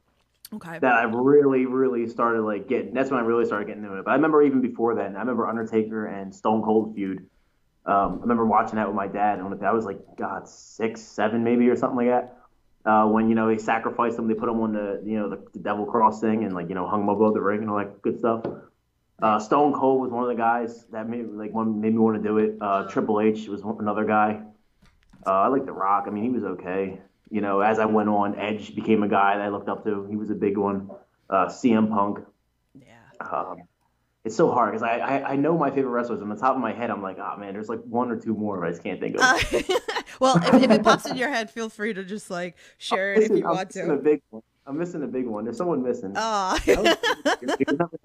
Okay. 0.53 0.79
That 0.79 0.95
I 0.95 1.03
really, 1.03 1.65
really 1.65 2.07
started 2.07 2.41
like 2.41 2.67
getting. 2.67 2.93
That's 2.93 3.09
when 3.09 3.21
I 3.21 3.23
really 3.23 3.45
started 3.45 3.67
getting 3.67 3.83
into 3.83 3.95
it. 3.97 4.03
But 4.03 4.11
I 4.11 4.15
remember 4.15 4.41
even 4.41 4.59
before 4.59 4.95
then, 4.95 5.15
I 5.15 5.19
remember 5.19 5.47
Undertaker 5.47 6.07
and 6.07 6.33
Stone 6.35 6.63
Cold 6.63 6.93
feud. 6.93 7.25
Um, 7.85 8.19
I 8.19 8.21
remember 8.21 8.45
watching 8.45 8.75
that 8.75 8.87
with 8.87 8.95
my 8.95 9.07
dad, 9.07 9.39
and 9.39 9.65
I 9.65 9.71
was 9.71 9.85
like, 9.85 9.99
God, 10.15 10.47
six, 10.47 11.01
seven, 11.01 11.43
maybe, 11.43 11.67
or 11.69 11.75
something 11.75 11.97
like 11.97 12.07
that. 12.07 12.37
Uh, 12.83 13.07
when 13.07 13.29
you 13.29 13.35
know 13.35 13.47
they 13.47 13.57
sacrificed 13.57 14.17
him, 14.17 14.27
they 14.27 14.33
put 14.33 14.49
him 14.49 14.59
on 14.59 14.73
the 14.73 15.01
you 15.05 15.19
know 15.19 15.29
the, 15.29 15.37
the 15.53 15.59
devil 15.59 15.85
cross 15.85 16.19
thing, 16.19 16.43
and 16.43 16.53
like 16.53 16.69
you 16.69 16.75
know 16.75 16.87
hung 16.87 17.01
him 17.01 17.09
above 17.09 17.33
the 17.33 17.41
ring 17.41 17.61
and 17.61 17.69
all 17.69 17.77
that 17.77 18.01
good 18.01 18.17
stuff. 18.17 18.43
Uh, 19.21 19.39
Stone 19.39 19.73
Cold 19.73 20.01
was 20.01 20.11
one 20.11 20.23
of 20.23 20.29
the 20.29 20.35
guys 20.35 20.85
that 20.91 21.07
made 21.07 21.27
like 21.27 21.53
one 21.53 21.79
made 21.79 21.93
me 21.93 21.99
want 21.99 22.21
to 22.21 22.27
do 22.27 22.39
it. 22.39 22.55
Uh, 22.59 22.87
Triple 22.87 23.21
H 23.21 23.47
was 23.47 23.61
another 23.61 24.05
guy. 24.05 24.41
Uh, 25.25 25.31
I 25.31 25.47
like 25.47 25.65
The 25.65 25.71
Rock. 25.71 26.05
I 26.07 26.09
mean, 26.09 26.23
he 26.23 26.29
was 26.31 26.43
okay. 26.43 26.99
You 27.29 27.41
know, 27.41 27.61
as 27.61 27.77
I 27.77 27.85
went 27.85 28.09
on, 28.09 28.35
Edge 28.35 28.75
became 28.75 29.03
a 29.03 29.07
guy 29.07 29.37
that 29.37 29.43
I 29.43 29.49
looked 29.49 29.69
up 29.69 29.83
to. 29.85 30.05
He 30.09 30.15
was 30.15 30.31
a 30.31 30.35
big 30.35 30.57
one. 30.57 30.89
Uh, 31.29 31.45
CM 31.45 31.89
Punk. 31.89 32.19
Yeah. 32.73 32.97
Um, 33.19 33.57
it's 34.23 34.35
so 34.35 34.51
hard 34.51 34.71
because 34.71 34.83
I, 34.83 34.97
I, 34.97 35.31
I 35.31 35.35
know 35.35 35.57
my 35.57 35.69
favorite 35.69 35.91
wrestlers 35.91 36.21
on 36.21 36.29
the 36.29 36.35
top 36.35 36.55
of 36.55 36.61
my 36.61 36.73
head. 36.73 36.91
I'm 36.91 37.01
like, 37.01 37.17
oh 37.17 37.37
man, 37.37 37.53
there's 37.53 37.69
like 37.69 37.81
one 37.81 38.11
or 38.11 38.19
two 38.19 38.35
more, 38.35 38.59
but 38.59 38.67
I 38.67 38.69
just 38.71 38.83
can't 38.83 38.99
think 38.99 39.15
of. 39.15 39.21
Uh, 39.21 39.37
well, 40.19 40.37
if, 40.37 40.63
if, 40.63 40.71
it 40.71 40.83
pops 40.83 41.07
in 41.07 41.17
your 41.17 41.29
head, 41.29 41.49
feel 41.49 41.69
free 41.69 41.93
to 41.93 42.03
just 42.03 42.29
like 42.29 42.55
share 42.77 43.13
it 43.13 43.23
if 43.23 43.29
you 43.31 43.47
I'm 43.47 43.55
want 43.55 43.71
to. 43.71 43.91
A 43.91 43.97
big 43.97 44.21
one. 44.29 44.43
I'm 44.67 44.77
missing 44.77 45.01
a 45.01 45.07
big 45.07 45.25
one. 45.25 45.43
There's 45.43 45.57
someone 45.57 45.81
missing. 45.81 46.13
Oh. 46.15 46.57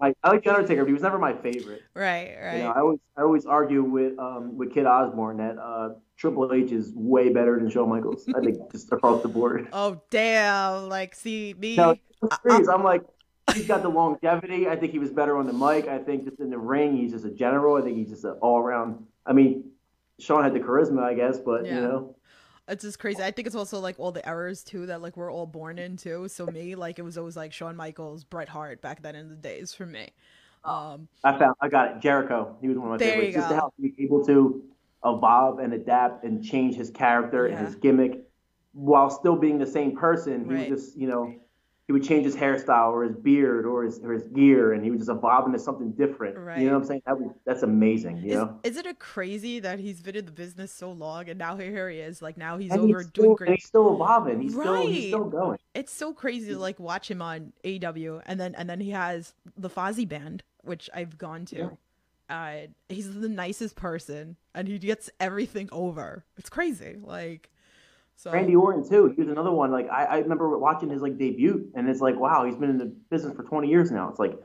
I, 0.01 0.15
I 0.25 0.31
like 0.31 0.43
the 0.43 0.55
Undertaker, 0.55 0.83
but 0.83 0.87
he 0.87 0.95
was 0.95 1.03
never 1.03 1.19
my 1.19 1.35
favorite. 1.35 1.83
Right, 1.95 2.35
right. 2.43 2.57
You 2.57 2.63
know, 2.63 2.71
I 2.71 2.81
always 2.81 2.99
I 3.17 3.23
always 3.23 3.47
argue 3.47 3.83
with 3.83 4.19
um 4.19 4.57
with 4.57 4.73
Kid 4.73 4.87
Osborne 4.87 5.37
that 5.37 5.59
uh 5.59 5.91
Triple 6.17 6.51
H 6.53 6.73
is 6.73 6.93
way 6.95 7.29
better 7.29 7.59
than 7.59 7.69
Shawn 7.69 7.91
Michaels. 7.91 8.27
I 8.35 8.41
think 8.41 8.73
just 8.73 8.91
across 8.91 9.23
the 9.23 9.29
board. 9.29 9.69
Oh 9.73 10.01
damn! 10.11 10.89
Like, 10.89 11.15
see 11.15 11.55
me. 11.59 11.77
No, 11.77 11.95
I'm 12.49 12.83
like, 12.83 13.03
he's 13.55 13.67
got 13.67 13.83
the 13.83 13.89
longevity. 13.89 14.69
I 14.69 14.77
think 14.77 14.93
he 14.93 14.99
was 14.99 15.11
better 15.11 15.37
on 15.37 15.47
the 15.47 15.53
mic. 15.53 15.89
I 15.89 15.99
think 15.99 16.25
just 16.25 16.41
in 16.41 16.51
the 16.51 16.59
ring, 16.59 16.97
he's 16.97 17.13
just 17.13 17.25
a 17.25 17.31
general. 17.31 17.77
I 17.77 17.83
think 17.83 17.97
he's 17.97 18.11
just 18.11 18.25
an 18.25 18.33
all 18.41 18.59
around. 18.59 19.05
I 19.25 19.33
mean, 19.33 19.71
Shawn 20.19 20.43
had 20.43 20.55
the 20.55 20.61
charisma, 20.61 21.03
I 21.03 21.15
guess, 21.15 21.39
but 21.39 21.65
yeah. 21.67 21.77
you 21.77 21.81
know. 21.83 22.17
It's 22.69 22.83
just 22.83 22.99
crazy. 22.99 23.23
I 23.23 23.31
think 23.31 23.47
it's 23.47 23.55
also 23.55 23.79
like 23.79 23.95
all 24.01 24.11
the 24.11 24.27
errors 24.29 24.65
too 24.65 24.87
that 24.87 25.01
like 25.01 25.17
we're 25.17 25.33
all 25.33 25.47
born 25.47 25.79
into. 25.79 26.29
So 26.29 26.47
me, 26.47 26.75
like 26.75 26.99
it 26.99 27.03
was 27.03 27.17
always 27.17 27.37
like 27.37 27.53
Shawn 27.53 27.77
Michaels, 27.77 28.25
Bret 28.25 28.49
Hart 28.49 28.81
back 28.83 29.03
then 29.03 29.15
in 29.15 29.29
the 29.29 29.37
days 29.37 29.73
for 29.73 29.87
me. 29.87 30.09
Um, 30.65 31.07
I 31.23 31.39
found 31.39 31.55
I 31.61 31.69
got 31.69 31.93
it. 31.97 32.01
Jericho. 32.01 32.57
He 32.61 32.67
was 32.67 32.77
one 32.77 32.87
of 32.87 32.91
my 32.93 32.97
There 32.97 33.13
favorites. 33.15 33.29
you 33.29 33.41
Just 33.41 33.49
to 33.51 33.55
go. 33.55 33.61
help 33.61 33.75
be 33.81 33.95
able 34.01 34.25
to 34.27 34.65
evolve 35.05 35.61
and 35.61 35.73
adapt 35.75 36.25
and 36.25 36.43
change 36.45 36.75
his 36.75 36.91
character 36.91 37.47
Yeah. 37.47 37.57
and 37.59 37.67
his 37.67 37.77
gimmick 37.77 38.25
while 38.73 39.11
still 39.11 39.37
being 39.37 39.59
the 39.59 39.67
same 39.67 39.97
person. 39.97 40.45
He 40.45 40.51
Right. 40.51 40.69
would 40.69 40.77
just, 40.77 40.97
you 40.97 41.07
know, 41.07 41.33
he 41.87 41.93
would 41.93 42.03
change 42.03 42.25
his 42.25 42.35
hairstyle 42.35 42.91
or 42.93 43.05
his 43.05 43.15
beard 43.15 43.65
or 43.65 43.85
his 43.85 44.01
or 44.01 44.13
his 44.13 44.25
gear 44.25 44.73
and 44.73 44.83
he 44.83 44.91
would 44.91 44.99
just 44.99 45.09
evolve 45.11 45.47
into 45.47 45.59
something 45.59 45.93
different. 45.93 46.37
Right. 46.37 46.59
You 46.59 46.67
know 46.67 46.73
what 46.73 46.81
I'm 46.83 46.85
saying? 46.89 47.03
That 47.07 47.21
was, 47.21 47.31
that's 47.45 47.63
amazing, 47.63 48.17
you 48.19 48.31
is, 48.31 48.35
know? 48.35 48.59
isn't 48.65 48.87
it 48.87 48.99
crazy 48.99 49.61
that 49.61 49.79
he's 49.79 50.03
been 50.03 50.17
in 50.17 50.25
the 50.27 50.33
business 50.33 50.73
so 50.73 50.91
long 50.91 51.29
and 51.29 51.39
now 51.39 51.57
here 51.57 51.89
he 51.89 51.99
is? 51.99 52.21
Like 52.21 52.37
now 52.37 52.59
he's 52.59 52.73
And 52.73 52.81
over 52.81 52.99
he's, 52.99 53.11
doing 53.11 53.35
great. 53.37 53.51
he's 53.51 53.65
still 53.67 53.95
evolving. 53.95 54.41
He's 54.41 54.53
still 54.53 54.73
Right. 54.75 54.89
he's 54.89 55.09
still 55.09 55.25
going. 55.25 55.59
it's 55.75 55.93
so 55.93 56.13
crazy 56.13 56.49
to 56.49 56.59
like 56.59 56.81
watch 56.81 57.09
him 57.09 57.23
on 57.23 57.53
AEW 57.65 58.21
and 58.27 58.41
then 58.41 58.57
and 58.57 58.69
then 58.69 58.81
he 58.81 58.91
has 58.91 59.35
the 59.57 59.71
Fozzy 59.71 60.09
band 60.09 60.43
which 60.63 60.91
I've 60.93 61.17
gone 61.17 61.45
to. 61.47 61.79
Uh, 62.29 62.63
he's 62.89 63.15
the 63.15 63.29
nicest 63.29 63.77
person 63.77 64.35
and 64.57 64.67
he 64.67 64.77
gets 64.81 65.09
everything 65.21 65.69
over. 65.71 66.25
It's 66.37 66.49
crazy. 66.51 66.97
Like 67.01 67.49
so 68.17 68.33
Randy 68.33 68.57
Orton 68.57 68.89
too. 68.89 69.13
He 69.15 69.21
was 69.21 69.31
another 69.31 69.53
one. 69.53 69.71
Like 69.71 69.89
I, 69.91 70.05
I 70.05 70.19
remember 70.19 70.59
watching 70.59 70.91
his 70.91 71.03
like 71.03 71.19
debut, 71.19 71.71
and 71.75 71.89
it's 71.89 72.01
like, 72.01 72.19
wow, 72.19 72.45
he's 72.45 72.57
been 72.57 72.71
in 72.71 72.79
the 72.79 72.93
business 73.11 73.35
for 73.37 73.43
20 73.43 73.69
years 73.69 73.91
now. 73.91 74.09
It's 74.09 74.19
like, 74.19 74.39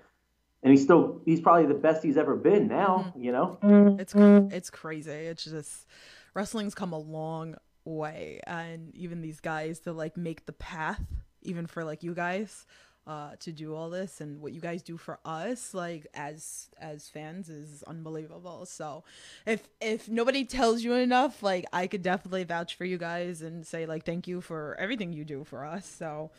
and 0.63 0.72
he's 0.72 0.84
still 0.84 1.22
he's 1.25 1.42
probably 1.42 1.66
the 1.66 1.80
best 1.80 2.04
he's 2.04 2.18
ever 2.18 2.36
been 2.36 2.68
now. 2.68 3.06
Mm-hmm. 3.10 3.24
You 3.24 3.32
know, 3.32 3.98
it's 4.00 4.13
it's 4.16 4.70
crazy. 4.70 5.12
It's 5.12 5.44
just 5.44 5.88
wrestling's 6.34 6.75
come 6.75 6.94
a 6.94 7.00
long 7.00 7.56
way 7.84 8.40
and 8.46 8.96
even 8.96 9.22
these 9.22 9.40
guys 9.40 9.80
to 9.80 9.92
like 9.92 10.18
make 10.18 10.46
the 10.46 10.54
path 10.54 11.01
even 11.42 11.66
for 11.66 11.84
like 11.84 12.04
you 12.04 12.13
guys 12.13 12.66
uh 13.08 13.31
to 13.39 13.51
do 13.51 13.74
all 13.75 13.89
this 13.89 14.22
and 14.22 14.39
what 14.39 14.53
you 14.53 14.62
guys 14.62 14.84
do 14.84 14.96
for 14.96 15.20
us 15.25 15.74
like 15.74 16.05
as 16.13 16.70
as 16.79 17.10
fans 17.10 17.50
is 17.50 17.84
unbelievable. 17.84 18.65
So 18.65 19.03
if 19.46 19.67
if 19.79 20.08
nobody 20.08 20.46
tells 20.46 20.84
you 20.84 20.93
enough 20.93 21.41
like 21.41 21.65
i 21.74 21.88
could 21.88 22.03
definitely 22.03 22.43
vouch 22.43 22.75
for 22.75 22.86
you 22.86 22.98
guys 22.98 23.41
and 23.41 23.65
say 23.65 23.86
like 23.86 24.05
thank 24.05 24.27
you 24.27 24.39
for 24.41 24.75
everything 24.79 25.13
you 25.13 25.25
do 25.25 25.43
for 25.43 25.65
us. 25.65 25.86
So 25.86 26.31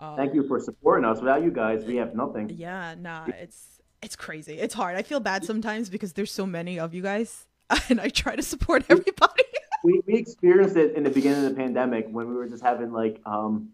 um, 0.00 0.16
thank 0.16 0.34
you 0.34 0.46
for 0.48 0.58
supporting 0.58 1.04
us. 1.04 1.20
Without 1.20 1.42
you 1.42 1.50
guys, 1.50 1.84
we 1.84 1.96
have 1.96 2.14
nothing. 2.14 2.50
yeah 2.50 2.94
nah 2.98 3.26
it's 3.38 3.80
it's 4.02 4.16
crazy. 4.16 4.54
It's 4.58 4.72
hard. 4.74 4.96
I 4.96 5.02
feel 5.02 5.20
bad 5.20 5.44
sometimes 5.44 5.90
because 5.90 6.14
there's 6.14 6.32
so 6.32 6.46
many 6.46 6.78
of 6.78 6.94
you 6.94 7.02
guys 7.02 7.46
and 7.88 8.00
i 8.00 8.08
try 8.08 8.34
to 8.34 8.42
support 8.42 8.84
everybody. 8.88 9.44
We 9.82 10.02
we 10.06 10.16
experienced 10.18 10.76
it 10.76 10.94
in 10.94 11.04
the 11.04 11.10
beginning 11.10 11.42
of 11.42 11.50
the 11.50 11.56
pandemic 11.56 12.06
when 12.10 12.28
we 12.28 12.34
were 12.34 12.46
just 12.46 12.62
having 12.62 12.92
like 12.92 13.18
um 13.24 13.70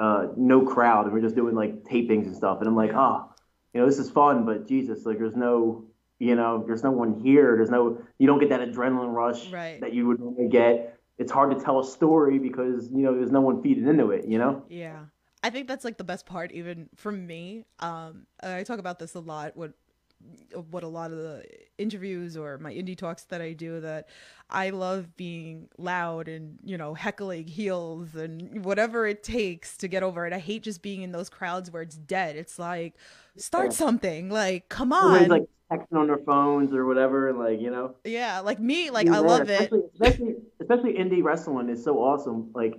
uh 0.00 0.28
no 0.36 0.64
crowd 0.64 1.04
and 1.06 1.12
we 1.14 1.20
are 1.20 1.22
just 1.22 1.36
doing 1.36 1.54
like 1.54 1.84
tapings 1.84 2.26
and 2.26 2.36
stuff. 2.36 2.58
And 2.58 2.68
I'm 2.68 2.76
like, 2.76 2.92
oh, 2.94 3.30
you 3.72 3.80
know, 3.80 3.86
this 3.86 3.98
is 3.98 4.10
fun, 4.10 4.44
but 4.44 4.66
Jesus, 4.68 5.04
like 5.06 5.18
there's 5.18 5.36
no 5.36 5.84
you 6.18 6.36
know, 6.36 6.62
there's 6.64 6.84
no 6.84 6.92
one 6.92 7.20
here. 7.20 7.56
There's 7.56 7.70
no 7.70 7.98
you 8.18 8.26
don't 8.26 8.38
get 8.38 8.50
that 8.50 8.60
adrenaline 8.60 9.12
rush 9.12 9.50
Right. 9.50 9.80
that 9.80 9.92
you 9.92 10.06
would 10.06 10.20
normally 10.20 10.48
get. 10.48 10.98
It's 11.18 11.32
hard 11.32 11.56
to 11.56 11.62
tell 11.64 11.80
a 11.80 11.84
story 11.84 12.38
because 12.38 12.90
you 12.90 12.98
know 13.02 13.14
there's 13.14 13.32
no 13.32 13.40
one 13.40 13.62
feeding 13.62 13.86
into 13.88 14.10
it. 14.10 14.26
You 14.26 14.38
know. 14.38 14.64
Yeah. 14.68 15.06
I 15.44 15.50
think 15.50 15.66
that's 15.66 15.84
like 15.84 15.98
the 15.98 16.04
best 16.04 16.24
part 16.26 16.52
even 16.52 16.88
for 16.94 17.10
me. 17.10 17.64
Um 17.80 18.26
I 18.42 18.62
talk 18.62 18.78
about 18.78 18.98
this 18.98 19.14
a 19.14 19.20
lot 19.20 19.56
what 19.56 19.72
what 20.70 20.82
a 20.82 20.88
lot 20.88 21.10
of 21.10 21.16
the 21.18 21.44
interviews 21.78 22.36
or 22.36 22.58
my 22.58 22.72
indie 22.72 22.96
talks 22.96 23.24
that 23.24 23.40
I 23.40 23.52
do 23.54 23.80
that 23.80 24.08
I 24.50 24.70
love 24.70 25.16
being 25.16 25.68
loud 25.78 26.28
and 26.28 26.58
you 26.62 26.76
know 26.76 26.94
heckling 26.94 27.46
heels 27.46 28.14
and 28.14 28.64
whatever 28.64 29.06
it 29.06 29.22
takes 29.22 29.76
to 29.78 29.88
get 29.88 30.02
over 30.02 30.26
it. 30.26 30.32
I 30.32 30.38
hate 30.38 30.62
just 30.62 30.82
being 30.82 31.02
in 31.02 31.12
those 31.12 31.30
crowds 31.30 31.70
where 31.70 31.82
it's 31.82 31.96
dead. 31.96 32.36
It's 32.36 32.58
like 32.58 32.94
start 33.36 33.72
Yeah. 33.72 33.76
something. 33.76 34.28
Like 34.30 34.68
come 34.68 34.92
Everybody's 35.00 35.28
on. 35.28 35.28
like 35.28 35.44
texting 35.70 35.96
on 35.98 36.06
their 36.06 36.18
phones 36.18 36.72
or 36.74 36.86
whatever, 36.86 37.30
and 37.30 37.38
like 37.38 37.60
you 37.60 37.70
know. 37.70 37.94
yeah, 38.04 38.40
like 38.40 38.60
me 38.60 38.90
like 38.90 39.08
I 39.08 39.18
love 39.18 39.48
it. 39.48 39.72
especially, 39.72 39.80
Especially, 39.94 40.34
especially 40.60 40.92
indie 40.94 41.22
wrestling 41.22 41.68
is 41.68 41.82
so 41.82 41.98
awesome. 41.98 42.50
Like 42.54 42.74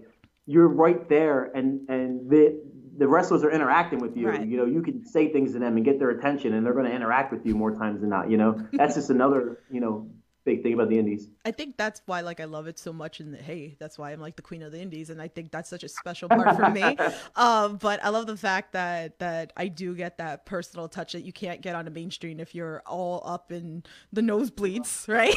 you're 0.46 0.68
right 0.68 1.08
there, 1.10 1.46
and 1.56 1.88
and 1.90 2.30
the 2.30 2.62
the 2.98 3.08
wrestlers 3.08 3.44
are 3.44 3.52
interacting 3.52 4.00
with 4.00 4.16
you. 4.16 4.30
Right. 4.30 4.46
You 4.46 4.58
know, 4.58 4.66
you 4.66 4.82
can 4.82 5.06
say 5.06 5.32
things 5.32 5.54
to 5.54 5.60
them 5.60 5.76
and 5.76 5.86
get 5.86 6.00
their 6.00 6.10
attention, 6.10 6.54
and 6.54 6.66
they're 6.66 6.74
going 6.74 6.86
to 6.86 6.96
interact 6.96 7.32
with 7.32 7.46
you 7.46 7.56
more 7.56 7.72
times 7.72 8.02
than 8.02 8.10
not. 8.10 8.30
You 8.30 8.38
know, 8.38 8.68
that's 8.74 8.96
just 8.96 9.10
another 9.10 9.60
you 9.72 9.80
know 9.80 10.10
big 10.46 10.64
thing 10.64 10.74
about 10.74 10.90
the 10.90 11.00
indies. 11.00 11.30
I 11.46 11.52
think 11.52 11.78
that's 11.78 12.02
why 12.06 12.22
like 12.22 12.40
I 12.40 12.46
love 12.46 12.68
it 12.68 12.78
so 12.78 12.94
much 12.94 13.20
and 13.20 13.36
hey, 13.36 13.76
that's 13.80 13.98
why 13.98 14.12
I'm 14.12 14.20
like 14.20 14.36
the 14.36 14.42
queen 14.42 14.62
of 14.62 14.72
the 14.72 14.80
indies 14.80 15.10
and 15.10 15.22
I 15.22 15.28
think 15.28 15.52
that's 15.52 15.70
such 15.70 15.84
a 15.84 15.90
special 15.90 16.30
part 16.30 16.56
for 16.56 16.70
me. 16.70 16.84
Um 17.36 17.78
but 17.78 18.04
I 18.04 18.10
love 18.10 18.28
the 18.28 18.38
fact 18.38 18.74
that 18.74 19.20
that 19.20 19.54
I 19.56 19.68
do 19.68 19.96
get 19.96 20.18
that 20.18 20.46
personal 20.46 20.88
touch 20.88 21.14
that 21.14 21.24
you 21.24 21.34
can't 21.34 21.62
get 21.62 21.76
on 21.76 21.88
a 21.88 21.90
mainstream 21.90 22.40
if 22.40 22.54
you're 22.54 22.84
all 22.86 23.22
up 23.26 23.52
in 23.52 23.84
the 24.12 24.22
nosebleeds, 24.22 25.08
right? 25.08 25.36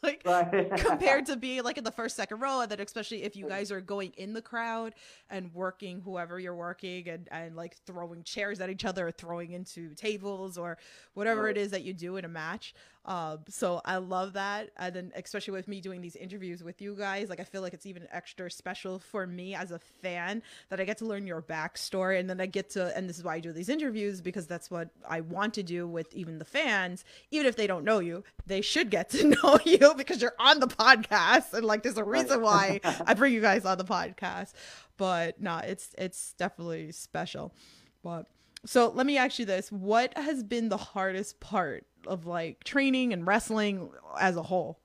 like 0.02 0.22
Right. 0.24 0.76
compared 0.76 1.26
to 1.26 1.36
being 1.36 1.62
like 1.62 1.78
in 1.78 1.84
the 1.84 1.90
first 1.90 2.16
second 2.16 2.40
row 2.40 2.60
and 2.60 2.70
then 2.70 2.80
especially 2.80 3.22
if 3.22 3.36
you 3.36 3.46
guys 3.48 3.70
are 3.70 3.80
going 3.80 4.12
in 4.16 4.32
the 4.32 4.42
crowd 4.42 4.94
and 5.28 5.52
working 5.54 6.00
whoever 6.00 6.38
you're 6.40 6.54
working 6.54 7.08
and, 7.08 7.28
and 7.30 7.56
like 7.56 7.76
throwing 7.86 8.22
chairs 8.22 8.60
at 8.60 8.70
each 8.70 8.84
other 8.84 9.08
or 9.08 9.10
throwing 9.10 9.52
into 9.52 9.94
tables 9.94 10.56
or 10.56 10.78
whatever 11.14 11.48
it 11.48 11.56
is 11.56 11.70
that 11.70 11.82
you 11.82 11.92
do 11.92 12.16
in 12.16 12.24
a 12.24 12.28
match 12.28 12.74
um 13.04 13.38
so 13.48 13.80
i 13.84 13.96
love 13.96 14.34
that. 14.34 14.70
And 14.76 14.94
then 14.94 15.12
especially 15.16 15.52
with 15.52 15.68
me 15.68 15.80
doing 15.80 16.00
these 16.00 16.16
interviews 16.16 16.62
with 16.62 16.82
you 16.82 16.94
guys 16.94 17.28
like 17.28 17.40
i 17.40 17.44
feel 17.44 17.62
like 17.62 17.72
it's 17.72 17.86
even 17.86 18.06
extra 18.12 18.50
special 18.50 18.98
for 18.98 19.26
me 19.26 19.54
as 19.54 19.70
a 19.70 19.78
fan 19.78 20.42
that 20.68 20.80
i 20.80 20.84
get 20.84 20.98
to 20.98 21.06
learn 21.06 21.26
your 21.26 21.42
backstory 21.42 22.20
and 22.20 22.28
then 22.28 22.40
i 22.40 22.46
get 22.46 22.70
to 22.70 22.96
and 22.96 23.08
this 23.08 23.18
is 23.18 23.24
why 23.24 23.36
i 23.36 23.40
do 23.40 23.52
these 23.52 23.68
interviews 23.68 24.20
because 24.20 24.46
that's 24.46 24.70
what 24.70 24.90
i 25.08 25.20
want 25.20 25.54
to 25.54 25.62
do 25.62 25.86
with 25.86 26.12
even 26.14 26.38
the 26.38 26.44
fans. 26.44 27.04
Even 27.30 27.46
if 27.46 27.56
they 27.56 27.66
don't 27.66 27.84
know 27.84 28.00
you 28.00 28.24
they 28.46 28.60
should 28.60 28.90
get 28.90 29.10
to 29.10 29.26
know 29.42 29.58
you 29.64 29.94
because 29.96 30.20
you're 30.20 30.34
on 30.38 30.60
the 30.60 30.66
podcast. 30.66 31.52
And 31.54 31.64
like 31.64 31.82
there's 31.82 31.98
a 31.98 32.04
reason 32.04 32.42
why 32.42 32.80
i 33.06 33.14
bring 33.14 33.32
you 33.32 33.40
guys 33.40 33.64
on 33.64 33.78
the 33.78 33.84
podcast. 33.84 34.52
But 34.96 35.40
no 35.40 35.58
it's 35.58 35.94
it's 35.96 36.34
definitely 36.34 36.92
special. 36.92 37.54
But 38.02 38.26
so 38.66 38.90
let 38.90 39.06
me 39.06 39.16
ask 39.16 39.38
you 39.38 39.46
this. 39.46 39.70
What 39.72 40.16
has 40.16 40.42
been 40.42 40.68
the 40.68 40.76
hardest 40.76 41.40
part 41.40 41.86
of 42.06 42.26
like 42.26 42.64
training 42.64 43.12
and 43.12 43.26
wrestling 43.26 43.90
as 44.18 44.36
a 44.36 44.42
whole 44.42 44.80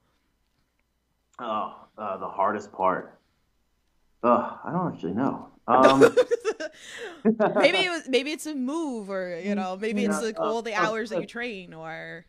Oh, 1.40 1.76
uh, 1.98 2.18
the 2.18 2.28
hardest 2.28 2.72
part. 2.72 3.20
Oh, 4.24 4.60
I 4.64 4.72
don't 4.72 4.94
actually 4.94 5.14
know. 5.14 5.50
Um, 5.68 6.00
maybe 7.56 7.80
it 7.80 7.90
was 7.90 8.08
maybe 8.08 8.32
it's 8.32 8.46
a 8.46 8.54
move 8.54 9.10
or 9.10 9.40
you 9.44 9.56
know 9.56 9.78
maybe 9.78 10.06
it's 10.06 10.22
like 10.22 10.40
uh, 10.40 10.44
all 10.44 10.62
the 10.62 10.76
uh, 10.76 10.82
hours 10.82 11.10
that 11.10 11.18
uh, 11.18 11.22
you 11.22 11.28
train 11.28 11.74
or 11.74 12.26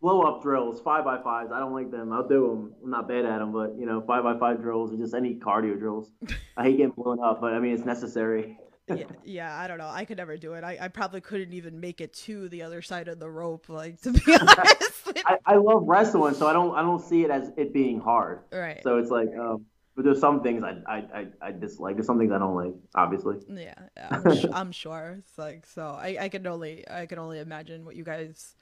blow 0.00 0.22
up 0.22 0.42
drills, 0.42 0.80
five 0.80 1.04
by 1.04 1.22
fives. 1.22 1.52
I 1.52 1.60
don't 1.60 1.72
like 1.72 1.90
them. 1.90 2.12
I'll 2.12 2.26
do 2.26 2.48
them. 2.48 2.74
I'm 2.82 2.90
not 2.90 3.08
bad 3.08 3.24
at 3.24 3.38
them, 3.38 3.52
but 3.52 3.76
you 3.78 3.86
know, 3.86 4.00
five 4.00 4.24
by 4.24 4.38
five 4.38 4.60
drills 4.60 4.92
or 4.92 4.96
just 4.96 5.14
any 5.14 5.34
cardio 5.34 5.78
drills. 5.78 6.10
I 6.56 6.64
hate 6.64 6.78
getting 6.78 6.92
blown 6.92 7.22
up, 7.22 7.40
but 7.40 7.52
I 7.52 7.60
mean, 7.60 7.74
it's 7.74 7.84
necessary. 7.84 8.58
Yeah, 8.88 9.04
yeah 9.24 9.58
i 9.58 9.66
don't 9.68 9.78
know 9.78 9.88
i 9.88 10.04
could 10.04 10.16
never 10.16 10.36
do 10.36 10.54
it 10.54 10.64
I, 10.64 10.78
I 10.80 10.88
probably 10.88 11.20
couldn't 11.20 11.52
even 11.52 11.80
make 11.80 12.00
it 12.00 12.12
to 12.14 12.48
the 12.48 12.62
other 12.62 12.82
side 12.82 13.08
of 13.08 13.18
the 13.18 13.30
rope 13.30 13.68
like 13.68 14.00
to 14.02 14.12
be 14.12 14.20
honest 14.40 15.12
I, 15.26 15.36
I 15.46 15.56
love 15.56 15.82
wrestling, 15.86 16.34
so 16.34 16.46
I 16.48 16.52
don't 16.52 16.74
I 16.74 16.82
don't 16.82 17.00
see 17.00 17.22
it 17.22 17.30
as 17.30 17.52
it 17.56 17.72
being 17.72 18.00
hard. 18.00 18.40
right 18.50 18.80
So 18.82 18.98
it's 18.98 19.10
like, 19.10 19.28
um, 19.38 19.66
but 19.94 20.04
there's 20.04 20.20
some 20.20 20.42
things 20.42 20.62
I, 20.64 20.78
I, 20.88 20.96
I, 20.96 21.26
I 21.42 21.52
dislike. 21.52 21.96
There's 21.96 22.06
some 22.06 22.18
things 22.18 22.32
I 22.32 22.38
don't 22.38 22.56
like, 22.56 22.74
obviously. 22.94 23.36
yeah, 23.48 23.74
yeah 23.96 24.08
I'm, 24.10 24.26
su- 24.26 24.48
I'm 24.52 24.72
sure 24.72 25.16
it's 25.18 25.38
like 25.38 25.66
so 25.66 25.86
i 26.00 26.16
i 26.20 26.28
can 26.28 26.46
only 26.46 26.88
i 26.90 27.06
can 27.06 27.18
only 27.18 27.38
imagine 27.38 27.84
what 27.84 27.94
you 27.96 28.04
guys 28.04 28.56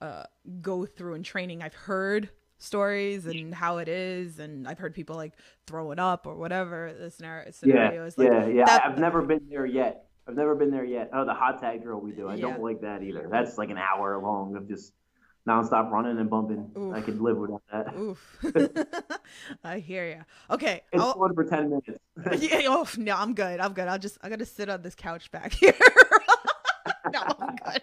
uh 0.00 0.24
go 0.60 0.84
through 0.86 1.14
in 1.14 1.22
training 1.22 1.62
i've 1.62 1.74
heard 1.74 2.30
stories 2.58 3.24
and 3.26 3.54
how 3.54 3.78
it 3.78 3.88
is 3.88 4.38
and 4.40 4.66
i've 4.66 4.78
heard 4.78 4.92
people 4.92 5.14
like 5.14 5.32
throwing 5.66 5.98
up 5.98 6.26
or 6.26 6.34
whatever 6.34 6.92
the 6.98 7.08
scenario, 7.10 7.50
scenario 7.52 8.02
Yeah, 8.02 8.06
is 8.06 8.18
like 8.18 8.28
yeah, 8.28 8.46
yeah. 8.46 8.64
that- 8.64 8.84
I've 8.86 8.98
never 8.98 9.22
been 9.22 9.42
there 9.48 9.64
yet. 9.66 10.04
I've 10.26 10.34
never 10.36 10.54
been 10.54 10.70
there 10.70 10.84
yet. 10.84 11.08
Oh, 11.14 11.24
the 11.24 11.32
hot 11.32 11.58
tag 11.58 11.82
drill 11.82 12.00
we 12.00 12.12
do. 12.12 12.28
I 12.28 12.34
Yeah. 12.34 12.42
don't 12.42 12.60
like 12.62 12.82
that 12.82 13.02
either. 13.02 13.28
That's 13.30 13.56
like 13.56 13.70
an 13.70 13.78
hour 13.78 14.18
long 14.20 14.56
of 14.56 14.68
just 14.68 14.92
nonstop 15.48 15.90
running 15.90 16.18
and 16.18 16.28
bumping. 16.28 16.70
I 16.94 17.00
could 17.00 17.18
live 17.22 17.38
without 17.38 17.62
that. 17.72 17.94
oof 17.96 18.36
i 19.64 19.78
hear 19.78 20.06
you 20.06 20.24
okay 20.54 20.82
It's 20.92 21.02
I'll- 21.02 21.14
fun 21.18 21.34
for 21.34 21.44
ten 21.44 21.70
minutes. 21.70 21.98
yeah, 22.42 22.60
oh 22.66 22.86
no, 22.98 23.14
I'm 23.16 23.32
good. 23.34 23.60
I'm 23.60 23.72
good. 23.72 23.88
I'll 23.88 23.98
just 23.98 24.18
I 24.22 24.28
gotta 24.28 24.44
sit 24.44 24.68
on 24.68 24.82
this 24.82 24.94
couch 24.94 25.30
back 25.30 25.52
here. 25.62 25.72
no, 27.12 27.22
I'm 27.40 27.56
good. 27.56 27.82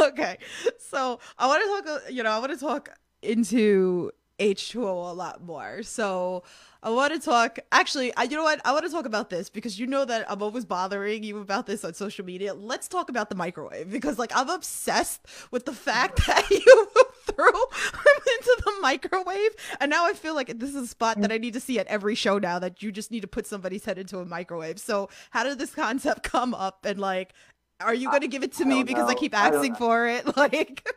okay, 0.00 0.38
so 0.78 1.20
I 1.38 1.46
want 1.46 1.62
to 1.86 1.92
talk. 1.92 2.10
You 2.12 2.22
know, 2.24 2.30
I 2.30 2.38
want 2.40 2.52
to 2.52 2.58
talk 2.58 2.90
into 3.22 4.10
H2O 4.38 5.10
a 5.10 5.12
lot 5.12 5.42
more. 5.42 5.82
So 5.82 6.42
I 6.82 6.88
want 6.90 7.12
to 7.12 7.18
talk. 7.20 7.58
Actually, 7.72 8.14
I, 8.16 8.22
you 8.22 8.36
know 8.36 8.42
what? 8.42 8.60
I 8.64 8.72
want 8.72 8.86
to 8.86 8.90
talk 8.90 9.04
about 9.04 9.28
this 9.28 9.50
because 9.50 9.78
you 9.78 9.86
know 9.86 10.06
that 10.06 10.30
I'm 10.30 10.42
always 10.42 10.64
bothering 10.64 11.22
you 11.22 11.38
about 11.38 11.66
this 11.66 11.84
on 11.84 11.92
social 11.92 12.24
media. 12.24 12.54
Let's 12.54 12.88
talk 12.88 13.10
about 13.10 13.28
the 13.28 13.34
microwave 13.34 13.90
because, 13.90 14.18
like, 14.18 14.32
I'm 14.34 14.48
obsessed 14.48 15.26
with 15.50 15.66
the 15.66 15.74
fact 15.74 16.26
that 16.26 16.48
you 16.50 16.88
threw 17.26 17.46
him 17.52 18.22
into 18.38 18.62
the 18.64 18.72
microwave, 18.80 19.50
and 19.78 19.90
now 19.90 20.06
I 20.06 20.14
feel 20.14 20.34
like 20.34 20.58
this 20.58 20.70
is 20.70 20.76
a 20.76 20.86
spot 20.86 21.20
that 21.20 21.30
I 21.30 21.36
need 21.36 21.52
to 21.52 21.60
see 21.60 21.78
at 21.78 21.86
every 21.88 22.14
show 22.14 22.38
now. 22.38 22.58
That 22.58 22.82
you 22.82 22.90
just 22.92 23.10
need 23.10 23.20
to 23.20 23.28
put 23.28 23.46
somebody's 23.46 23.84
head 23.84 23.98
into 23.98 24.20
a 24.20 24.24
microwave. 24.24 24.78
So, 24.80 25.10
how 25.32 25.44
did 25.44 25.58
this 25.58 25.74
concept 25.74 26.22
come 26.22 26.54
up? 26.54 26.86
And 26.86 26.98
like, 26.98 27.34
Are 27.80 27.92
you 27.92 28.08
uh, 28.08 28.12
gonna 28.12 28.26
give 28.26 28.42
it 28.42 28.52
to 28.54 28.64
I 28.64 28.68
me 28.68 28.84
because 28.84 29.04
I 29.04 29.12
know. 29.12 29.18
keep 29.20 29.34
I 29.34 29.50
don't- 29.50 29.58
asking 29.58 29.74
for 29.74 30.06
it? 30.08 30.24
Like, 30.36 30.88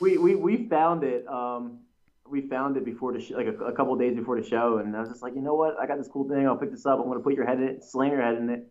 we, 0.00 0.18
we 0.18 0.34
we 0.34 0.68
found 0.68 1.04
it. 1.04 1.26
Um, 1.28 1.80
we 2.28 2.42
found 2.42 2.76
it 2.76 2.84
before 2.84 3.12
the 3.12 3.20
sh- 3.20 3.32
like 3.32 3.46
a, 3.46 3.64
a 3.64 3.72
couple 3.72 3.94
days 3.96 4.16
before 4.16 4.40
the 4.40 4.46
show, 4.46 4.78
and 4.78 4.96
I 4.96 5.00
was 5.00 5.08
just 5.08 5.22
like, 5.22 5.34
you 5.34 5.42
know 5.42 5.54
what? 5.54 5.78
I 5.78 5.86
got 5.86 5.98
this 5.98 6.08
cool 6.08 6.28
thing. 6.28 6.46
I'll 6.46 6.56
pick 6.56 6.70
this 6.70 6.86
up. 6.86 6.98
I'm 6.98 7.08
gonna 7.08 7.20
put 7.20 7.34
your 7.34 7.46
head 7.46 7.58
in 7.58 7.68
it, 7.68 7.84
slam 7.84 8.12
your 8.12 8.22
head 8.22 8.36
in 8.36 8.48
it, 8.50 8.66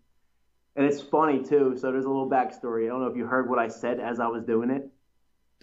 and 0.76 0.86
it's 0.86 1.02
funny 1.02 1.44
too. 1.44 1.78
So 1.80 1.92
there's 1.92 2.06
a 2.06 2.10
little 2.10 2.30
backstory. 2.30 2.86
I 2.86 2.88
don't 2.90 3.02
know 3.02 3.08
if 3.08 3.18
you 3.18 3.26
heard 3.26 3.50
what 3.50 3.60
I 3.60 3.68
said 3.68 4.00
as 4.00 4.20
I 4.20 4.28
was 4.28 4.44
doing 4.44 4.70
it, 4.70 4.90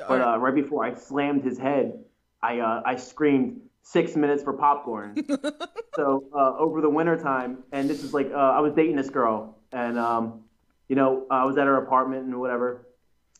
but 0.08 0.20
uh, 0.20 0.38
right 0.38 0.54
before 0.54 0.84
I 0.84 0.94
slammed 0.94 1.42
his 1.42 1.58
head, 1.58 2.04
I 2.42 2.58
uh, 2.60 2.82
I 2.84 2.96
screamed 2.96 3.60
six 3.82 4.14
minutes 4.16 4.42
for 4.42 4.52
popcorn. 4.52 5.16
so 5.96 6.24
uh, 6.34 6.58
over 6.58 6.80
the 6.80 6.90
winter 6.90 7.16
time, 7.16 7.58
and 7.72 7.88
this 7.88 8.04
is 8.04 8.12
like 8.12 8.30
uh, 8.30 8.36
I 8.36 8.60
was 8.60 8.72
dating 8.74 8.96
this 8.96 9.10
girl, 9.10 9.58
and 9.72 9.98
um, 9.98 10.42
you 10.88 10.96
know 10.96 11.26
I 11.30 11.44
was 11.44 11.56
at 11.56 11.66
her 11.66 11.78
apartment 11.78 12.26
and 12.26 12.38
whatever, 12.38 12.85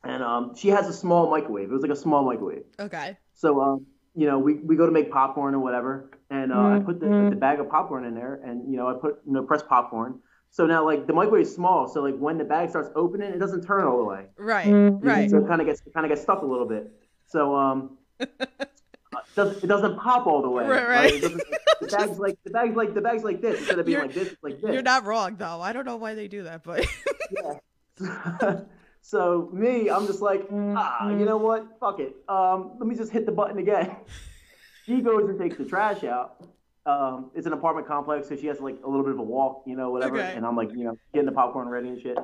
and 0.09 0.23
um, 0.23 0.55
she 0.57 0.69
has 0.69 0.89
a 0.89 0.93
small 0.93 1.31
microwave. 1.31 1.69
It 1.71 1.73
was 1.73 1.83
like 1.83 1.91
a 1.91 1.97
small 1.97 2.25
microwave. 2.25 2.65
okay. 2.79 3.17
So, 3.35 3.61
um, 3.61 3.87
you 4.15 4.27
know, 4.27 4.39
we, 4.39 4.55
we 4.55 4.77
go 4.77 4.87
to 4.87 4.93
make 4.93 5.11
popcorn 5.11 5.55
or 5.55 5.59
whatever, 5.59 6.11
and 6.31 6.53
uh, 6.53 6.57
I 6.77 6.79
put 6.85 7.01
the, 7.01 7.07
Mm-hmm. 7.07 7.31
the 7.31 7.37
bag 7.37 7.61
of 7.61 7.69
popcorn 7.69 8.05
in 8.05 8.15
there, 8.15 8.41
and 8.45 8.71
you 8.71 8.77
know, 8.79 8.89
I 8.89 8.95
put 8.95 9.21
you 9.27 9.33
know 9.35 9.43
press 9.43 9.63
popcorn. 9.63 10.21
So 10.51 10.65
now, 10.67 10.85
like 10.87 11.07
the 11.07 11.13
microwave 11.13 11.43
is 11.43 11.55
small, 11.55 11.87
so 11.87 12.01
like 12.03 12.17
when 12.17 12.39
the 12.39 12.45
bag 12.45 12.71
starts 12.71 12.89
opening, 12.97 13.31
it 13.33 13.39
doesn't 13.39 13.63
turn 13.67 13.85
all 13.85 13.99
the 13.99 14.05
way. 14.05 14.25
Right. 14.39 14.67
Mm-hmm. 14.67 15.07
Right. 15.07 15.29
So 15.31 15.39
it 15.39 15.47
kind 15.49 15.61
of 15.61 15.67
gets 15.67 15.83
kind 15.93 16.07
of 16.07 16.11
gets 16.11 16.23
stuck 16.23 16.41
a 16.43 16.47
little 16.47 16.67
bit. 16.67 16.91
So 17.27 17.55
um, 17.55 17.99
uh, 18.21 18.27
it 18.49 18.49
doesn't 19.35 19.65
it 19.65 19.67
doesn't 19.67 19.99
pop 19.99 20.27
all 20.27 20.41
the 20.41 20.49
way. 20.49 20.65
Right, 20.67 20.89
right. 20.89 21.13
It 21.15 21.21
doesn't- 21.21 21.43
the 21.81 21.89
bag's 21.89 22.19
like 22.19 22.39
the 22.43 22.51
bag's 22.51 22.75
like 22.75 22.95
the 22.95 23.01
bag's 23.03 23.23
like 23.23 23.43
this 23.43 23.59
instead 23.59 23.79
of 23.79 23.85
being 23.85 23.97
You're- 23.99 24.07
like 24.09 24.15
this, 24.17 24.35
like 24.43 24.61
this. 24.63 24.73
You're 24.73 24.83
not 24.83 25.05
wrong 25.05 25.37
though. 25.37 25.61
I 25.61 25.75
don't 25.75 25.85
know 25.85 25.97
why 25.97 26.15
they 26.15 26.27
do 26.27 26.45
that, 26.45 26.65
but 26.65 26.87
Yeah. 28.01 28.61
so 29.07 29.49
me, 29.53 29.89
I'm 29.89 30.05
just 30.09 30.21
like, 30.21 30.49
ah, 30.53 31.11
you 31.11 31.25
know 31.25 31.37
what? 31.37 31.79
Fuck 31.79 32.01
it. 32.01 32.17
Um, 32.29 32.73
let 32.81 32.89
me 32.89 32.97
just 32.97 33.13
hit 33.13 33.25
the 33.25 33.31
button 33.31 33.57
again. 33.59 33.95
she 34.85 35.01
goes 35.01 35.29
and 35.31 35.39
takes 35.39 35.57
the 35.57 35.65
trash 35.65 36.03
out. 36.03 36.43
Um, 36.87 37.31
it's 37.33 37.47
an 37.47 37.53
apartment 37.53 37.87
complex, 37.87 38.29
so 38.29 38.35
she 38.35 38.49
has 38.49 38.59
like 38.59 38.79
a 38.85 38.89
little 38.89 39.05
bit 39.05 39.13
of 39.13 39.21
a 39.21 39.23
walk, 39.23 39.63
you 39.65 39.77
know, 39.77 39.93
whatever. 39.93 40.19
Okay. 40.19 40.35
And 40.35 40.45
I'm 40.45 40.57
like, 40.57 40.73
you 40.73 40.83
know, 40.83 40.99
getting 41.15 41.27
the 41.27 41.33
popcorn 41.33 41.69
ready 41.69 41.91
and 41.91 42.03
shit. 42.03 42.19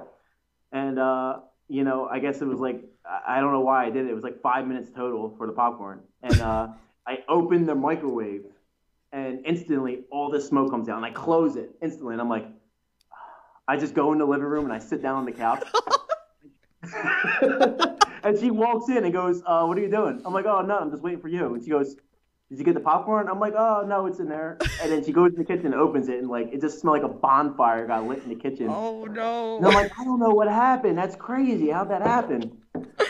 And 0.73 0.99
uh, 0.99 1.41
you 1.69 1.85
know, 1.85 2.09
I 2.11 2.19
guess 2.19 2.43
it 2.43 2.47
was 2.47 2.59
like 2.59 2.83
I 3.29 3.41
don't 3.41 3.53
know 3.53 3.61
why 3.61 3.87
I 3.87 3.91
did 3.91 4.07
it. 4.07 4.11
It 4.11 4.15
was 4.15 4.25
like 4.25 4.43
five 4.43 4.67
minutes 4.67 4.91
total 4.91 5.37
for 5.39 5.47
the 5.47 5.53
popcorn. 5.53 6.01
And 6.25 6.41
uh, 6.41 6.69
I 7.07 7.19
opened 7.29 7.69
the 7.69 7.77
microwave, 7.77 8.43
and 9.13 9.47
instantly 9.47 10.01
all 10.11 10.33
this 10.33 10.49
smoke 10.49 10.73
comes 10.73 10.89
out, 10.89 10.97
and 10.97 11.07
I 11.07 11.13
close 11.13 11.55
it 11.55 11.71
instantly, 11.81 12.15
and 12.15 12.21
I'm 12.21 12.29
like. 12.29 12.47
I 13.69 13.77
just 13.77 13.95
go 13.95 14.13
in 14.13 14.19
the 14.19 14.25
living 14.25 14.45
room 14.45 14.65
and 14.65 14.73
I 14.73 14.81
sit 14.81 15.01
down 15.03 15.15
on 15.19 15.25
the 15.25 15.31
couch. 15.31 15.63
and 18.25 18.39
she 18.39 18.51
walks 18.51 18.89
in 18.89 19.05
and 19.05 19.13
goes, 19.13 19.43
uh, 19.47 19.65
"What 19.65 19.79
are 19.79 19.81
you 19.81 19.91
doing?" 19.91 20.23
I'm 20.25 20.33
like, 20.33 20.47
"Oh 20.47 20.63
no, 20.63 20.79
I'm 20.79 20.91
just 20.91 21.03
waiting 21.03 21.21
for 21.21 21.29
you." 21.29 21.55
And 21.55 21.63
she 21.63 21.71
goes, 21.71 21.95
"Did 22.51 22.59
you 22.59 22.65
get 22.65 22.75
the 22.75 22.81
popcorn?" 22.81 23.29
I'm 23.29 23.41
like, 23.41 23.55
"Oh 23.57 23.85
no, 23.87 24.07
it's 24.07 24.19
in 24.19 24.29
there." 24.29 24.59
And 24.83 24.91
then 24.91 25.05
she 25.05 25.13
goes 25.13 25.33
in 25.33 25.39
the 25.39 25.45
kitchen 25.45 25.67
and 25.67 25.75
opens 25.75 26.09
it, 26.09 26.19
and 26.19 26.29
like 26.29 26.53
it 26.53 26.61
just 26.61 26.81
smelled 26.81 27.03
like 27.03 27.11
a 27.11 27.15
bonfire 27.15 27.87
got 27.87 28.07
lit 28.07 28.23
in 28.23 28.29
the 28.29 28.35
kitchen. 28.35 28.67
oh 28.69 29.05
no! 29.05 29.57
And. 29.59 29.67
I'm 29.67 29.75
like, 29.75 29.93
"I 29.99 30.05
don't 30.05 30.19
know 30.21 30.31
what 30.31 30.49
happened. 30.49 30.99
That's 30.99 31.17
crazy. 31.17 31.71
How'd 31.71 31.91
that 31.91 32.03
happen?" 32.03 32.59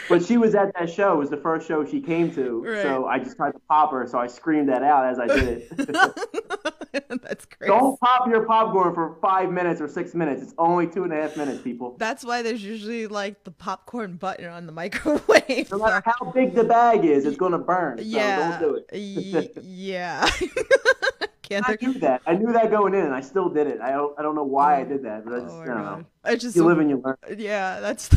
But 0.09 0.25
she 0.25 0.37
was 0.37 0.55
at 0.55 0.73
that 0.79 0.91
show. 0.91 1.15
It 1.15 1.19
was 1.19 1.31
the 1.31 1.37
first 1.39 1.67
show 1.67 1.85
she 1.87 2.01
came 2.01 2.35
to, 2.35 2.63
Right. 2.65 2.83
so 2.83 3.07
I 3.07 3.19
just 3.19 3.37
tried 3.37 3.53
to 3.53 3.61
pop 3.69 3.93
her. 3.93 4.07
So 4.07 4.19
I 4.19 4.27
screamed 4.27 4.69
that 4.69 4.83
out 4.83 5.07
as 5.07 5.19
I 5.19 5.27
did 5.29 5.49
it. 5.71 6.72
That's 7.09 7.47
crazy. 7.47 7.71
Don't 7.71 7.99
pop 8.01 8.29
your 8.29 8.45
popcorn 8.45 8.95
for 8.95 9.17
five 9.23 9.51
minutes 9.51 9.81
or 9.81 9.89
six 9.89 10.15
minutes. 10.15 10.43
It's 10.43 10.55
only 10.59 10.87
two 10.87 11.05
and 11.05 11.13
a 11.13 11.17
half 11.17 11.37
minutes, 11.37 11.63
people. 11.63 11.97
That's 11.99 12.23
why 12.23 12.43
there's 12.43 12.63
usually 12.63 13.07
like 13.07 13.45
the 13.45 13.51
popcorn 13.51 14.17
button 14.17 14.47
on 14.47 14.67
the 14.67 14.73
microwave. 14.83 15.71
No 15.71 15.79
matter 15.79 16.03
how 16.05 16.31
big 16.33 16.55
the 16.55 16.65
bag 16.65 17.05
is, 17.05 17.25
it's 17.25 17.39
gonna 17.39 17.59
burn. 17.59 17.99
So 17.99 18.05
yeah. 18.05 18.59
don't 18.59 18.61
do 18.61 18.83
it. 18.89 19.59
Yeah. 19.63 20.29
Can't 21.43 21.69
I 21.69 21.77
knew 21.81 21.95
that. 21.95 22.23
I 22.27 22.35
knew 22.35 22.53
that 22.53 22.71
going 22.71 22.95
in, 22.95 23.05
and 23.05 23.15
I 23.15 23.21
still 23.21 23.49
did 23.49 23.67
it. 23.67 23.81
I 23.81 23.91
don't. 23.91 24.19
I 24.19 24.23
don't 24.23 24.35
know 24.35 24.45
why 24.45 24.79
I 24.79 24.83
oh, 24.83 24.89
did 24.89 25.03
that, 25.05 25.25
but 25.25 25.35
I 25.35 25.41
just. 25.41 25.55
Oh 25.55 25.63
I 25.63 25.67
don't 25.67 25.77
know. 25.79 25.97
god. 25.97 26.07
I 26.25 26.37
just 26.37 26.57
You 26.57 26.65
live 26.65 26.79
and 26.79 26.89
you 26.89 27.03
learn. 27.05 27.17
yeah, 27.37 27.81
that's 27.81 28.11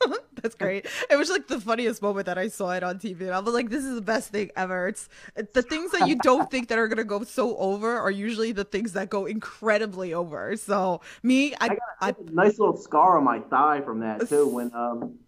that's 0.42 0.54
great. 0.54 0.86
It 1.10 1.16
was 1.16 1.30
like 1.30 1.48
the 1.48 1.60
funniest 1.60 2.02
moment 2.02 2.26
that 2.26 2.38
I 2.38 2.48
saw 2.48 2.70
it 2.70 2.82
on 2.82 2.98
TV, 2.98 3.22
and 3.22 3.30
I 3.30 3.40
was 3.40 3.54
like, 3.54 3.70
"This 3.70 3.84
is 3.84 3.94
the 3.94 4.00
best 4.00 4.30
thing 4.30 4.50
ever." 4.56 4.88
It's, 4.88 5.08
it's 5.36 5.52
the 5.52 5.62
things 5.62 5.92
that 5.92 6.08
you 6.08 6.16
don't 6.16 6.50
think 6.50 6.68
that 6.68 6.78
are 6.78 6.88
gonna 6.88 7.04
go 7.04 7.22
so 7.24 7.56
over 7.56 7.98
are 7.98 8.10
usually 8.10 8.52
the 8.52 8.64
things 8.64 8.92
that 8.92 9.10
go 9.10 9.26
incredibly 9.26 10.14
over. 10.14 10.56
So 10.56 11.00
me, 11.22 11.54
I, 11.54 11.56
I 11.60 11.68
got 11.68 11.78
I, 12.00 12.08
a 12.10 12.14
nice 12.30 12.58
little 12.58 12.76
scar 12.76 13.18
on 13.18 13.24
my 13.24 13.40
thigh 13.40 13.80
from 13.80 14.00
that 14.00 14.28
too. 14.28 14.46
When 14.48 14.72
um, 14.74 15.18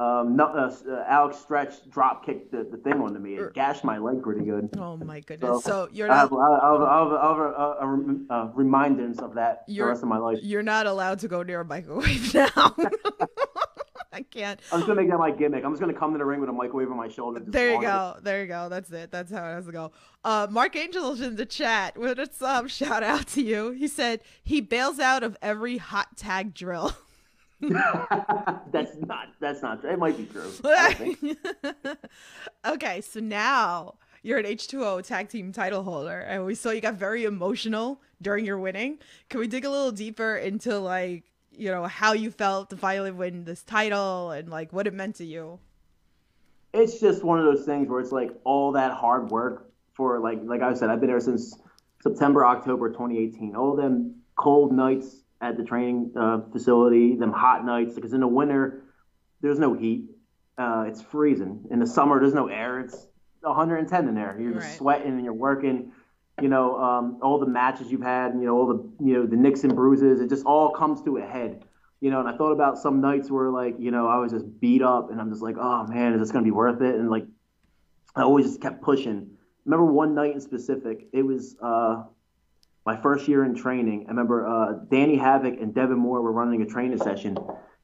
um, 0.00 0.36
no, 0.36 0.46
uh, 0.46 0.72
uh, 0.88 1.04
Alex 1.08 1.38
Stretch 1.38 1.88
drop 1.90 2.24
kicked 2.24 2.52
the, 2.52 2.62
the 2.70 2.76
thing 2.76 3.00
onto 3.00 3.18
me. 3.18 3.34
It 3.34 3.52
gashed 3.52 3.82
my 3.82 3.98
leg 3.98 4.22
pretty 4.22 4.44
good. 4.44 4.70
oh 4.78 4.96
my 4.96 5.18
goodness. 5.20 5.64
So 5.64 5.88
you're 5.92 6.06
not 6.06 6.16
I 6.16 6.20
have, 6.20 6.32
I 6.32 6.72
have, 6.72 6.82
I 6.82 6.98
have 6.98 7.10
a, 7.10 7.42
a, 7.42 7.76
a, 7.80 7.86
rem- 7.86 8.26
uh 8.30 8.48
reminders 8.54 9.18
of 9.18 9.34
that 9.34 9.64
the 9.66 9.82
rest 9.82 10.02
of 10.04 10.08
my 10.08 10.18
life. 10.18 10.38
you're 10.40 10.62
not 10.62 10.86
allowed 10.86 11.18
to 11.20 11.28
go 11.28 11.42
near 11.42 11.62
a 11.62 11.64
microwave 11.64 12.32
now. 12.56 12.76
I 14.12 14.22
can't. 14.22 14.58
I'm 14.72 14.80
just 14.80 14.86
gonna 14.86 15.00
make 15.00 15.10
that 15.10 15.18
my 15.18 15.30
gimmick. 15.30 15.64
I'm 15.64 15.72
just 15.72 15.80
gonna 15.80 15.92
come 15.92 16.12
to 16.12 16.18
the 16.18 16.24
ring 16.24 16.40
with 16.40 16.48
a 16.48 16.52
microwave 16.52 16.90
on 16.90 16.96
my 16.96 17.08
shoulder. 17.08 17.42
There 17.44 17.70
you 17.70 17.76
on 17.76 17.82
it. 17.82 17.86
go. 17.86 18.16
There 18.22 18.40
you 18.42 18.46
go. 18.48 18.68
That's 18.68 18.90
it. 18.90 19.10
That's 19.10 19.30
how 19.30 19.44
it 19.44 19.54
has 19.54 19.66
to 19.66 19.72
go. 19.72 19.92
Uh, 20.24 20.46
Mark 20.50 20.76
Angel's 20.76 21.20
in 21.20 21.36
the 21.36 21.46
chat. 21.46 21.96
What's 21.98 22.40
up? 22.40 22.68
Shout 22.70 23.02
out 23.02 23.26
to 23.28 23.42
you. 23.42 23.70
He 23.72 23.88
said 23.88 24.20
he 24.42 24.60
bails 24.60 24.98
out 24.98 25.22
of 25.22 25.36
every 25.42 25.78
hot 25.78 26.16
tag 26.16 26.54
drill. 26.54 26.96
that's 27.60 28.96
not. 28.96 29.28
That's 29.40 29.62
not. 29.62 29.84
It 29.84 29.98
might 29.98 30.16
be 30.16 30.26
true. 30.26 30.52
Okay, 32.64 33.00
so 33.00 33.20
now 33.20 33.94
you're 34.22 34.38
an 34.38 34.44
H2O 34.44 35.04
tag 35.04 35.28
team 35.28 35.52
title 35.52 35.82
holder, 35.82 36.20
and 36.20 36.44
we 36.44 36.54
saw 36.54 36.70
you 36.70 36.80
got 36.80 36.94
very 36.94 37.24
emotional 37.24 38.00
during 38.22 38.44
your 38.44 38.58
winning. 38.58 38.98
Can 39.28 39.40
we 39.40 39.48
dig 39.48 39.64
a 39.64 39.70
little 39.70 39.92
deeper 39.92 40.36
into 40.36 40.78
like 40.78 41.24
you 41.58 41.70
know 41.70 41.84
how 41.84 42.12
you 42.12 42.30
felt 42.30 42.70
to 42.70 42.76
finally 42.76 43.10
win 43.10 43.44
this 43.44 43.62
title 43.62 44.30
and 44.30 44.48
like 44.48 44.72
what 44.72 44.86
it 44.86 44.94
meant 44.94 45.16
to 45.16 45.24
you? 45.24 45.58
it's 46.74 47.00
just 47.00 47.24
one 47.24 47.38
of 47.38 47.46
those 47.46 47.64
things 47.64 47.88
where 47.88 47.98
it's 47.98 48.12
like 48.12 48.30
all 48.44 48.72
that 48.72 48.92
hard 48.92 49.30
work 49.30 49.70
for 49.94 50.20
like 50.20 50.38
like 50.44 50.60
I 50.62 50.74
said, 50.74 50.90
I've 50.90 51.00
been 51.00 51.08
there 51.08 51.18
since 51.20 51.58
September, 52.02 52.44
October 52.46 52.90
2018. 52.90 53.56
All 53.56 53.74
them 53.74 54.16
cold 54.36 54.72
nights 54.72 55.22
at 55.40 55.56
the 55.56 55.64
training 55.64 56.12
uh, 56.16 56.40
facility, 56.52 57.16
them 57.16 57.32
hot 57.32 57.64
nights 57.64 57.94
because 57.94 58.12
in 58.12 58.20
the 58.20 58.28
winter 58.28 58.84
there's 59.40 59.58
no 59.58 59.72
heat, 59.72 60.10
uh, 60.58 60.84
it's 60.86 61.00
freezing. 61.00 61.64
In 61.70 61.78
the 61.78 61.86
summer 61.86 62.20
there's 62.20 62.34
no 62.34 62.48
air, 62.48 62.80
it's 62.80 63.06
110 63.40 64.08
in 64.08 64.14
there. 64.14 64.36
You're 64.38 64.52
just 64.52 64.66
Right. 64.66 64.76
sweating 64.76 65.12
and 65.12 65.24
you're 65.24 65.32
working. 65.32 65.92
You 66.40 66.48
know, 66.48 66.76
um, 66.78 67.18
all 67.22 67.38
the 67.38 67.46
matches 67.46 67.90
you've 67.90 68.02
had, 68.02 68.32
and, 68.32 68.40
you 68.40 68.46
know, 68.46 68.56
all 68.56 68.66
the 68.66 69.04
you 69.04 69.14
know 69.14 69.26
the 69.26 69.36
nicks 69.36 69.64
and 69.64 69.74
bruises. 69.74 70.20
It 70.20 70.28
just 70.28 70.44
all 70.46 70.70
comes 70.70 71.02
to 71.02 71.16
a 71.18 71.22
head 71.26 71.64
you 72.00 72.10
know, 72.12 72.20
and 72.20 72.28
I 72.28 72.36
thought 72.36 72.52
about 72.52 72.78
some 72.78 73.00
nights 73.00 73.28
where 73.28 73.50
like, 73.50 73.74
you 73.80 73.90
know, 73.90 74.06
I 74.06 74.18
was 74.18 74.30
just 74.30 74.60
beat 74.60 74.82
up 74.82 75.10
and 75.10 75.20
I'm 75.20 75.30
just 75.30 75.42
like, 75.42 75.56
oh 75.58 75.84
man, 75.88 76.12
is 76.14 76.20
this 76.20 76.30
gonna 76.30 76.44
be 76.44 76.52
worth 76.52 76.80
it? 76.80 76.94
And 76.94 77.10
like 77.10 77.26
I 78.14 78.22
always 78.22 78.46
just 78.46 78.60
kept 78.60 78.82
pushing. 78.82 79.30
remember 79.64 79.84
one 79.92 80.14
night 80.14 80.32
in 80.32 80.40
specific, 80.40 81.08
it 81.12 81.22
was 81.22 81.56
uh 81.60 82.04
my 82.86 82.96
first 83.02 83.26
year 83.28 83.44
in 83.44 83.54
training. 83.54 84.04
I 84.06 84.10
remember 84.10 84.46
uh 84.46 84.72
Danny 84.88 85.16
Havoc 85.16 85.60
and 85.60 85.74
Devon 85.74 85.98
Moore 85.98 86.22
were 86.22 86.32
running 86.32 86.62
a 86.62 86.66
training 86.66 86.98
session 86.98 87.36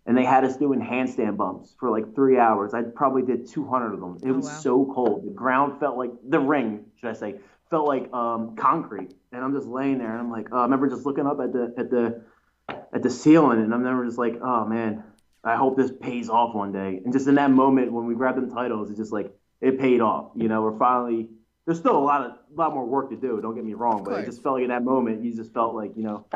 and 0.06 0.16
they 0.16 0.24
had 0.24 0.44
us 0.44 0.56
doing 0.56 0.80
handstand 0.80 1.36
bumps 1.36 1.74
for 1.80 1.90
like 1.90 2.14
three 2.14 2.38
hours. 2.38 2.72
I 2.72 2.82
probably 2.82 3.22
did 3.22 3.48
200 3.48 3.94
of 3.94 4.00
them. 4.00 4.18
It 4.22 4.30
Oh, 4.30 4.34
was 4.34 4.46
wow. 4.46 4.58
so 4.60 4.92
cold. 4.94 5.26
The 5.26 5.32
ground 5.32 5.80
felt 5.80 5.96
like 5.96 6.10
the 6.28 6.38
ring, 6.38 6.84
should 7.00 7.10
I 7.10 7.14
say, 7.14 7.34
felt 7.74 7.88
like 7.88 8.12
um, 8.12 8.54
concrete. 8.54 9.12
And 9.32 9.42
I'm 9.42 9.52
just 9.52 9.66
laying 9.66 9.98
there, 9.98 10.12
and 10.12 10.20
I'm 10.20 10.30
like, 10.30 10.52
uh, 10.52 10.58
I 10.58 10.62
remember 10.62 10.88
just 10.88 11.04
looking 11.04 11.26
up 11.26 11.40
at 11.40 11.52
the 11.52 11.74
at 11.76 11.90
the 11.90 12.22
at 12.68 13.02
the 13.02 13.10
ceiling, 13.10 13.58
and 13.58 13.74
I'm 13.74 13.82
never 13.82 14.04
just 14.04 14.16
like, 14.16 14.38
oh 14.40 14.64
man, 14.64 15.02
I 15.42 15.56
hope 15.56 15.76
this 15.76 15.90
pays 15.90 16.28
off 16.28 16.54
one 16.54 16.70
day. 16.70 17.00
And 17.04 17.12
just 17.12 17.26
in 17.26 17.34
that 17.34 17.50
moment 17.50 17.92
when 17.92 18.06
we 18.06 18.14
grabbed 18.14 18.36
them 18.36 18.48
titles, 18.48 18.90
it's 18.90 18.98
just 18.98 19.10
like 19.10 19.34
it 19.60 19.80
paid 19.80 20.00
off. 20.00 20.30
You 20.36 20.48
know, 20.48 20.62
we're 20.62 20.78
finally. 20.78 21.30
There's 21.66 21.78
still 21.78 21.96
a 21.96 22.06
lot 22.12 22.20
of 22.20 22.32
a 22.32 22.60
lot 22.60 22.74
more 22.74 22.86
work 22.86 23.10
to 23.10 23.16
do. 23.16 23.40
Don't 23.40 23.56
get 23.56 23.64
me 23.64 23.74
wrong, 23.74 24.04
but 24.04 24.20
it 24.20 24.26
just 24.26 24.40
felt 24.42 24.56
like 24.56 24.64
in 24.64 24.68
that 24.68 24.84
moment, 24.84 25.24
you 25.24 25.34
just 25.34 25.52
felt 25.52 25.74
like 25.74 25.92
you 25.96 26.04
know 26.04 26.26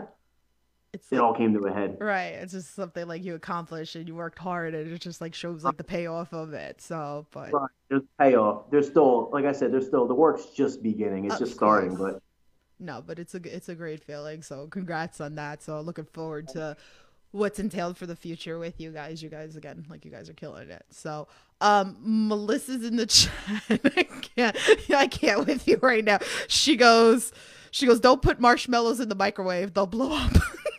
It's 0.94 1.12
it 1.12 1.20
all 1.20 1.35
came 1.35 1.53
to 1.53 1.61
a 1.66 1.72
head. 1.72 1.98
right. 2.01 2.35
It's 2.35 2.53
just 2.53 2.74
something 2.74 3.07
like 3.07 3.22
you 3.22 3.35
accomplished 3.35 3.94
and 3.94 4.09
you 4.09 4.14
worked 4.14 4.38
hard, 4.38 4.74
and 4.74 4.90
it 4.90 5.01
just 5.01 5.20
like 5.20 5.35
shows 5.35 5.62
like 5.62 5.77
the 5.77 5.85
payoff 5.85 6.33
of 6.33 6.55
it. 6.55 6.81
So, 6.81 7.27
but 7.31 7.53
Right. 7.53 7.70
There's 7.90 8.03
payoff. 8.18 8.70
There's 8.70 8.87
still, 8.87 9.31
like 9.33 9.44
I 9.44 9.53
said, 9.53 9.72
there's 9.72 9.87
still 9.87 10.07
the 10.07 10.14
work's 10.14 10.46
just 10.46 10.83
beginning. 10.83 11.27
It's 11.27 11.35
Of 11.35 11.40
just 11.40 11.55
starting, 11.55 11.94
but 11.94 12.22
no, 12.79 13.03
but 13.05 13.18
it's 13.18 13.35
a 13.35 13.40
it's 13.44 13.68
a 13.68 13.74
great 13.74 14.03
feeling. 14.03 14.42
So, 14.42 14.66
congrats 14.68 15.20
on 15.20 15.35
that. 15.35 15.62
So, 15.62 15.81
looking 15.81 16.07
forward 16.07 16.48
to 16.48 16.77
what's 17.33 17.59
entailed 17.59 17.98
for 17.98 18.07
the 18.07 18.16
future 18.16 18.59
with 18.59 18.81
you 18.81 18.90
guys. 18.90 19.22
You 19.22 19.29
guys 19.29 19.57
again, 19.57 19.85
like 19.90 20.05
you 20.05 20.11
guys 20.11 20.31
are 20.31 20.35
killing 20.35 20.70
it. 20.70 20.87
So, 20.90 21.29
um, 21.61 21.96
Melissa's 22.01 22.85
in 22.85 22.96
the 22.96 23.07
chat. 23.07 23.33
I 23.68 24.05
can't, 24.05 24.57
I 24.90 25.07
can't 25.07 25.46
with 25.46 25.66
you 25.68 25.79
right 25.83 26.05
now. 26.05 26.18
She 26.46 26.77
goes, 26.77 27.33
she 27.70 27.87
goes, 27.87 28.01
don't 28.01 28.22
put 28.22 28.40
marshmallows 28.40 29.01
in 29.01 29.09
the 29.09 29.14
microwave; 29.14 29.74
they'll 29.74 29.87
blow 29.87 30.12
up. 30.12 30.33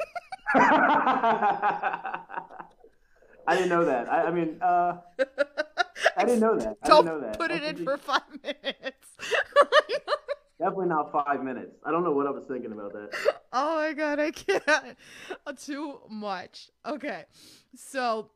I 0.56 2.20
didn't 3.56 3.70
know 3.70 3.86
that. 3.86 4.12
I, 4.12 4.24
I 4.26 4.32
mean, 4.32 4.58
uh, 4.62 4.98
I 6.18 6.26
didn't 6.26 6.40
know 6.40 6.58
that. 6.58 6.78
I 6.84 6.88
Don't 6.88 7.06
didn't 7.06 7.22
know 7.22 7.28
that. 7.28 7.38
put 7.40 7.52
it 7.52 7.64
in 7.64 7.84
for 7.84 7.98
five 7.98 8.22
minutes. 8.44 9.08
Definitely 10.60 10.88
not 10.88 11.12
five 11.12 11.44
minutes. 11.44 11.76
I 11.86 11.92
don't 11.92 12.04
know 12.04 12.12
what 12.12 12.28
I 12.28 12.32
was 12.32 12.44
thinking 12.48 12.72
about 12.74 12.94
that. 12.94 13.10
oh 13.54 13.76
my 13.76 13.94
god, 13.94 14.20
I 14.20 14.32
can't. 14.32 14.64
Too 15.58 16.00
much. 16.10 16.70
Okay, 16.86 17.24
so 17.76 18.30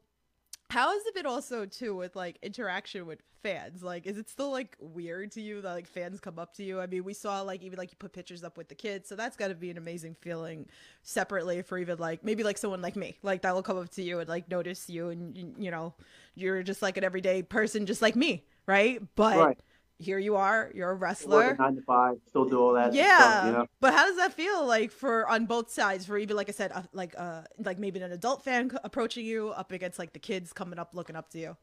how 0.74 0.92
has 0.92 1.06
it 1.06 1.14
been 1.14 1.28
also 1.28 1.68
too 1.68 1.96
with 1.96 2.16
like 2.16 2.40
interaction 2.42 3.06
with 3.06 3.20
fans? 3.44 3.84
Like, 3.84 4.08
is 4.08 4.18
it 4.18 4.28
still 4.28 4.50
like 4.50 4.76
weird 4.80 5.32
to 5.34 5.42
you 5.42 5.62
that 5.62 5.72
like 5.72 5.86
fans 5.86 6.20
come 6.20 6.40
up 6.40 6.56
to 6.56 6.64
you? 6.64 6.82
I 6.82 6.88
mean, 6.88 7.04
we 7.04 7.14
saw 7.14 7.42
like 7.42 7.62
even 7.62 7.78
like 7.78 7.92
you 7.92 7.98
put 8.00 8.12
pictures 8.12 8.44
up 8.44 8.58
with 8.58 8.70
the 8.70 8.76
kids, 8.76 9.08
so 9.08 9.16
that's 9.16 9.38
got 9.38 9.50
to 9.50 9.54
be 9.54 9.70
an 9.70 9.78
amazing 9.78 10.16
feeling 10.20 10.66
separately 11.04 11.62
for 11.62 11.78
even 11.78 12.00
like 12.00 12.24
maybe 12.24 12.44
like 12.44 12.58
someone 12.58 12.82
like 12.82 12.96
me, 12.96 13.16
like 13.22 13.44
that 13.44 13.54
will 13.54 13.62
come 13.62 13.78
up 13.78 13.90
to 13.90 14.02
you 14.02 14.18
and 14.18 14.28
like 14.28 14.50
notice 14.50 14.90
you, 14.90 15.10
and 15.10 15.38
you, 15.60 15.70
know, 15.70 15.94
you're 16.34 16.64
just 16.64 16.82
like 16.82 16.98
an 16.98 17.04
everyday 17.04 17.44
person, 17.44 17.86
just 17.86 18.02
like 18.02 18.16
me, 18.16 18.44
right? 18.66 19.00
But 19.14 19.38
Right. 19.38 19.60
Here 20.04 20.20
you 20.20 20.36
are, 20.36 20.72
you're 20.76 20.92
a 20.92 20.96
wrestler. 20.96 21.56
nine 21.58 21.76
to 21.76 21.82
five, 21.82 22.16
still 22.28 22.46
do 22.46 22.60
all 22.60 22.74
that. 22.74 22.94
Yeah, 22.94 23.18
Stuff, 23.18 23.46
you 23.46 23.52
know? 23.54 23.68
but 23.80 23.94
how 23.94 24.06
does 24.06 24.18
that 24.18 24.34
feel 24.34 24.66
like 24.66 24.92
for 24.92 25.28
on 25.28 25.46
both 25.46 25.72
sides? 25.72 26.06
For 26.06 26.18
even 26.18 26.36
like 26.36 26.50
I 26.50 26.52
said, 26.52 26.72
uh, 26.74 26.84
like 26.94 27.16
uh, 27.18 27.42
like 27.58 27.80
maybe 27.80 28.00
an 28.00 28.12
adult 28.12 28.44
fan 28.44 28.72
approaching 28.84 29.26
you 29.26 29.50
up 29.50 29.72
against 29.72 29.98
like 29.98 30.14
the 30.14 30.20
kids 30.20 30.54
coming 30.54 30.78
up 30.80 30.94
looking 30.94 31.16
up 31.16 31.30
to 31.32 31.40
you. 31.40 31.58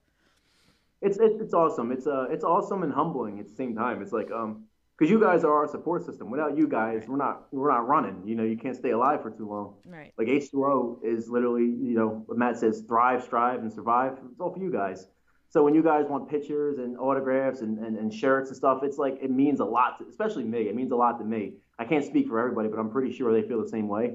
It's, 1.03 1.18
it's 1.18 1.40
it's 1.40 1.55
awesome. 1.55 1.92
It's 1.92 2.07
uh 2.07 2.26
it's 2.31 2.44
awesome 2.44 2.83
and 2.83 2.92
humbling 2.92 3.40
at 3.40 3.48
the 3.48 3.55
same 3.55 3.74
time. 3.74 4.03
It's 4.03 4.12
like 4.12 4.31
um 4.31 4.64
because 4.98 5.11
you 5.11 5.18
guys 5.18 5.44
are 5.44 5.55
our 5.55 5.66
support 5.66 6.05
system. 6.05 6.31
Without 6.31 6.59
you 6.59 6.68
guys, 6.68 7.05
we're 7.09 7.16
not 7.16 7.46
we're 7.53 7.70
not 7.70 7.88
running. 7.88 8.22
You 8.26 8.35
know, 8.35 8.44
you 8.44 8.59
can't 8.59 8.76
stay 8.76 8.90
alive 8.90 9.22
for 9.22 9.31
too 9.31 9.48
long. 9.48 9.74
Right. 9.87 10.12
Like 10.18 10.29
H2O 10.29 11.03
is 11.03 11.31
literally, 11.31 11.64
you 11.64 11.94
know, 11.94 12.22
what 12.26 12.37
Matt 12.37 12.59
says, 12.59 12.83
thrive, 12.87 13.22
strive, 13.24 13.61
and 13.61 13.72
survive. 13.72 14.18
It's 14.31 14.40
all 14.40 14.53
for 14.53 14.61
you 14.61 14.70
guys. 14.70 15.07
So 15.51 15.65
when 15.65 15.75
you 15.75 15.83
guys 15.83 16.07
want 16.09 16.31
pictures 16.31 16.79
and 16.79 16.97
autographs 16.97 17.61
and, 17.61 17.79
and, 17.81 17.99
and 17.99 18.15
shirts 18.15 18.51
and 18.51 18.57
stuff, 18.57 18.85
it's 18.85 18.99
like 18.99 19.19
it 19.21 19.33
means 19.33 19.59
a 19.59 19.65
lot, 19.65 19.99
to, 19.99 20.07
especially 20.09 20.45
me. 20.45 20.69
It 20.69 20.77
means 20.77 20.93
a 20.93 20.97
lot 20.97 21.19
to 21.19 21.25
me. 21.25 21.55
I 21.77 21.85
can't 21.85 22.05
speak 22.05 22.29
for 22.29 22.39
everybody, 22.39 22.69
but 22.69 22.79
I'm 22.79 22.91
pretty 22.91 23.13
sure 23.13 23.33
they 23.33 23.47
feel 23.47 23.61
the 23.61 23.69
same 23.69 23.89
way. 23.89 24.15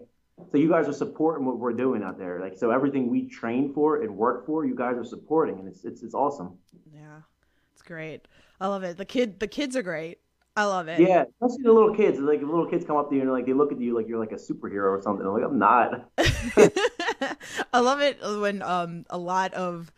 So 0.52 0.58
you 0.58 0.70
guys 0.70 0.88
are 0.88 0.94
supporting 0.94 1.46
what 1.46 1.60
we're 1.60 1.74
doing 1.74 2.04
out 2.04 2.18
there. 2.18 2.40
Like 2.40 2.56
so 2.56 2.72
everything 2.72 3.10
we 3.10 3.28
train 3.28 3.74
for 3.74 4.02
and 4.02 4.16
work 4.16 4.46
for, 4.46 4.66
you 4.66 4.76
guys 4.76 4.96
are 4.98 5.04
supporting, 5.04 5.60
and 5.60 5.68
it's 5.68 5.84
it's 5.84 6.04
it's 6.04 6.14
awesome. 6.14 6.58
Yeah, 6.94 7.20
it's 7.74 7.82
great. 7.82 8.28
I 8.62 8.68
love 8.68 8.84
it. 8.84 8.96
The 8.96 9.06
kid, 9.06 9.40
the 9.40 9.48
kids 9.48 9.76
are 9.76 9.84
great. 9.84 10.20
I 10.58 10.64
love 10.64 10.88
it. 10.88 11.02
Yeah, 11.02 11.26
especially 11.42 11.64
the 11.64 11.74
little 11.74 11.94
kids. 11.94 12.18
Like 12.18 12.40
if 12.42 12.48
little 12.48 12.70
kids 12.70 12.86
come 12.86 12.96
up 12.96 13.10
to 13.10 13.16
you 13.16 13.24
and 13.24 13.32
like 13.32 13.46
they 13.46 13.54
look 13.54 13.74
at 13.74 13.80
you 13.80 13.94
like 13.94 14.08
you're 14.08 14.20
like 14.20 14.32
a 14.32 14.36
superhero 14.36 14.98
or 14.98 15.02
something. 15.02 15.26
I'm 15.26 15.34
like 15.34 15.44
I'm 15.44 15.60
not. 15.60 16.10
I 17.74 17.80
love 17.80 18.00
it 18.00 18.20
when 18.22 18.62
um 18.62 19.06
a 19.10 19.18
lot 19.18 19.54
of 19.54 19.92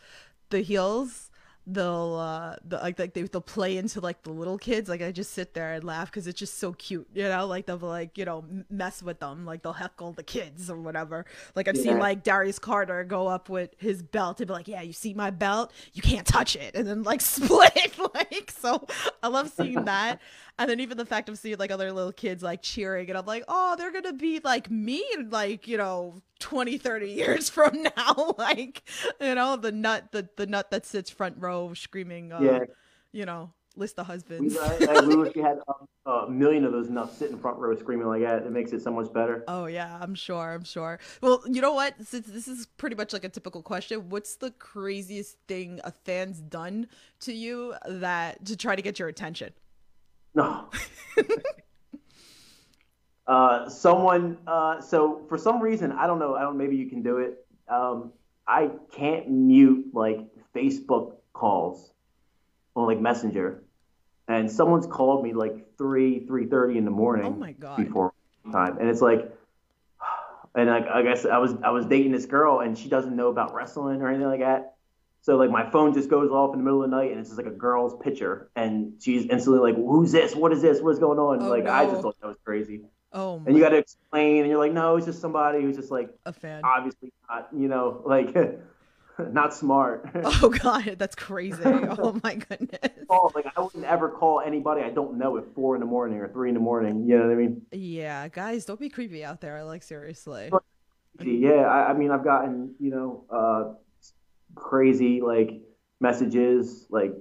the 0.49 0.61
heels 0.61 1.26
they'll 1.69 2.15
uh 2.15 2.55
the, 2.65 2.77
like 2.77 2.97
like 2.97 3.13
they, 3.13 3.23
they'll 3.23 3.41
play 3.41 3.75
into 3.75 3.99
like 3.99 4.23
the 4.23 4.31
little 4.31 4.57
kids. 4.57 4.89
Like 4.89 5.01
i 5.01 5.11
just 5.11 5.33
sit 5.33 5.53
there 5.53 5.73
and 5.73 5.83
laugh 5.83 6.09
because 6.09 6.25
it's 6.25 6.39
just 6.39 6.57
so 6.57 6.73
cute 6.73 7.07
you 7.13 7.23
know? 7.23 7.45
Like 7.45 7.65
they'll 7.65 7.77
like 7.77 8.17
you 8.17 8.25
know 8.25 8.45
mess 8.69 9.03
with 9.03 9.19
them. 9.19 9.45
Like 9.45 9.63
they'll 9.63 9.73
heckle 9.73 10.13
the 10.13 10.23
kids 10.23 10.69
or 10.69 10.77
whatever. 10.77 11.25
Like 11.55 11.67
i've 11.67 11.77
seen 11.77 11.99
like 11.99 12.23
darius 12.23 12.57
carter 12.57 13.03
go 13.03 13.27
up 13.27 13.49
with 13.49 13.71
his 13.77 14.01
belt 14.01 14.39
and 14.39 14.47
be 14.47 14.53
like 14.53 14.67
yeah 14.67 14.81
you 14.81 14.93
see 14.93 15.13
my 15.13 15.29
belt? 15.29 15.73
You 15.93 16.01
can't 16.01 16.25
touch 16.25 16.55
it. 16.55 16.73
And 16.73 16.87
then 16.87 17.03
like 17.03 17.21
split 17.27 17.95
like 18.13 18.51
so 18.51 18.87
i 19.21 19.27
love 19.27 19.49
seeing 19.49 19.85
that. 19.85 20.21
And 20.59 20.69
then 20.69 20.79
even 20.79 20.97
the 20.97 21.05
fact 21.05 21.29
of 21.29 21.37
seeing 21.37 21.57
like 21.57 21.71
other 21.71 21.91
little 21.91 22.13
kids 22.13 22.41
like 22.41 22.61
cheering 22.61 23.09
and 23.09 23.17
i'm 23.17 23.25
like 23.25 23.43
oh 23.47 23.75
they're 23.77 23.91
gonna 23.91 24.13
be 24.13 24.39
like 24.39 24.71
me 24.71 25.03
in 25.15 25.29
like 25.29 25.67
you 25.67 25.77
know 25.77 26.21
20 26.39 26.77
30 26.77 27.09
years 27.09 27.49
from 27.57 27.83
now. 27.83 28.35
Like 28.37 28.83
you 29.19 29.35
know 29.35 29.55
the 29.55 29.71
nut 29.71 30.11
the, 30.11 30.29
the 30.35 30.45
nut 30.45 30.71
that 30.71 30.85
sits 30.85 31.09
front 31.09 31.35
row 31.39 31.56
screaming 31.73 32.31
uh, 32.31 32.39
Yeah. 32.41 32.59
you 33.11 33.25
know 33.25 33.51
list 33.75 33.99
of 33.99 34.07
We, 34.07 34.13
husbands 34.13 34.57
I, 34.57 34.87
I, 34.89 35.01
wish 35.01 35.35
we 35.35 35.41
had 35.41 35.59
um, 35.67 35.85
a 36.27 36.29
million 36.29 36.65
of 36.65 36.71
those 36.71 36.89
nuts 36.89 37.15
sitting 37.17 37.35
in 37.35 37.39
front 37.39 37.59
row 37.59 37.75
screaming 37.75 38.07
like 38.07 38.23
that. 38.23 38.41
It 38.41 38.51
makes 38.51 38.71
it 38.73 38.81
so 38.81 38.89
much 38.91 39.13
better. 39.13 39.43
oh 39.47 39.67
yeah 39.67 39.99
i'm 40.01 40.15
sure 40.15 40.53
i'm 40.55 40.63
sure 40.63 40.97
well 41.21 41.43
you 41.45 41.61
know 41.61 41.73
what 41.73 41.93
since 42.03 42.25
this 42.25 42.47
is 42.47 42.65
pretty 42.81 42.95
much 42.95 43.13
like 43.13 43.23
a 43.23 43.29
typical 43.29 43.61
question 43.61 44.09
what's 44.09 44.35
the 44.37 44.49
craziest 44.51 45.37
thing 45.47 45.79
a 45.83 45.91
fan's 45.91 46.39
done 46.41 46.87
to 47.19 47.31
you 47.33 47.75
that 47.87 48.43
to 48.45 48.57
try 48.57 48.75
to 48.75 48.81
get 48.81 48.97
your 48.99 49.09
attention 49.09 49.51
No. 50.33 50.69
uh, 53.27 53.69
someone. 53.69 54.37
Uh, 54.47 54.81
so 54.81 55.21
for 55.27 55.37
some 55.37 55.61
reason, 55.61 55.91
I 55.91 56.07
don't 56.07 56.19
know. 56.19 56.35
I 56.35 56.41
don't. 56.41 56.57
Maybe 56.57 56.75
you 56.75 56.89
can 56.89 57.01
do 57.01 57.17
it. 57.17 57.45
Um, 57.67 58.11
I 58.47 58.71
can't 58.91 59.29
mute 59.29 59.87
like 59.93 60.19
Facebook 60.55 61.16
calls 61.37 61.91
on 62.75 62.87
like 62.87 62.99
Messenger, 62.99 63.63
and 64.27 64.49
someone's 64.51 64.87
called 64.87 65.23
me 65.23 65.33
like 65.33 65.77
three 65.77 66.25
three 66.25 66.47
thirty 66.47 66.77
in 66.77 66.85
the 66.85 66.91
morning. 66.91 67.27
Oh 67.27 67.31
my 67.31 67.51
God. 67.53 67.77
Before 67.77 68.13
time, 68.51 68.77
and 68.79 68.89
it's 68.89 69.01
like. 69.01 69.33
And 70.55 70.71
I, 70.71 70.79
I 70.91 71.03
guess 71.03 71.23
I 71.23 71.37
was 71.37 71.53
I 71.63 71.69
was 71.69 71.85
dating 71.85 72.13
this 72.13 72.25
girl, 72.25 72.61
and 72.61 72.75
she 72.75 72.89
doesn't 72.89 73.15
know 73.15 73.27
about 73.27 73.53
wrestling 73.53 74.01
or 74.01 74.07
anything 74.09 74.25
like 74.25 74.39
that. 74.39 74.73
So 75.21 75.35
like 75.35 75.51
my 75.51 75.69
phone 75.69 75.93
just 75.93 76.09
goes 76.09 76.31
off 76.31 76.53
in 76.53 76.59
the 76.59 76.63
middle 76.63 76.83
of 76.83 76.89
the 76.89 76.95
night 76.95 77.11
and 77.11 77.19
it's 77.19 77.29
just 77.29 77.37
like 77.37 77.45
a 77.47 77.55
girl's 77.55 78.01
picture 78.01 78.49
and 78.55 78.93
she's 78.99 79.25
instantly 79.25 79.59
like, 79.59 79.75
Who's 79.75 80.11
this? 80.11 80.33
What 80.35 80.51
is 80.53 80.61
this? 80.61 80.81
What's 80.81 80.99
going 80.99 81.19
on? 81.19 81.43
Oh, 81.43 81.49
like 81.49 81.67
I 81.67 81.83
no. 81.83 81.91
just 81.91 82.01
thought 82.01 82.15
that 82.21 82.27
was 82.27 82.37
crazy. 82.45 82.81
oh 83.13 83.37
my, 83.39 83.45
And 83.45 83.55
you 83.57 83.61
gotta 83.61 83.75
explain 83.77 84.37
and 84.37 84.47
you're 84.49 84.57
like, 84.57 84.71
No, 84.71 84.95
it's 84.95 85.05
just 85.05 85.19
somebody 85.19 85.61
who's 85.61 85.75
just 85.75 85.91
like 85.91 86.09
a 86.25 86.31
fan 86.31 86.61
obviously 86.63 87.11
not, 87.29 87.49
you 87.55 87.67
know, 87.67 88.01
like 88.05 88.33
not 89.31 89.53
smart. 89.53 90.09
oh 90.23 90.49
god 90.49 90.95
that's 90.97 91.15
crazy 91.15 91.61
oh 91.65 92.19
my 92.23 92.35
goodness 92.35 92.91
oh, 93.09 93.31
like 93.35 93.45
I 93.55 93.61
wouldn't 93.61 93.85
ever 93.85 94.09
call 94.09 94.41
anybody 94.41 94.81
I 94.81 94.89
don't 94.89 95.17
know 95.17 95.37
at 95.37 95.43
four 95.55 95.75
in 95.75 95.79
the 95.79 95.87
morning 95.87 96.19
or 96.19 96.27
three 96.27 96.49
in 96.49 96.53
the 96.55 96.61
morning. 96.61 97.05
You 97.07 97.17
know 97.17 97.25
what 97.27 97.33
I 97.33 97.35
mean? 97.35 97.61
yeah 97.71 98.27
guys 98.27 98.65
don't 98.65 98.79
be 98.79 98.89
creepy 98.89 99.23
out 99.23 99.41
there 99.41 99.63
like 99.63 99.83
seriously 99.83 100.51
Yeah, 101.21 101.61
I, 101.61 101.91
I 101.91 101.93
mean 101.93 102.11
I've 102.11 102.23
gotten, 102.23 102.75
you 102.79 102.91
know, 102.91 103.25
uh 103.29 103.73
crazy 104.55 105.21
like 105.21 105.61
messages, 105.99 106.85
like 106.89 107.13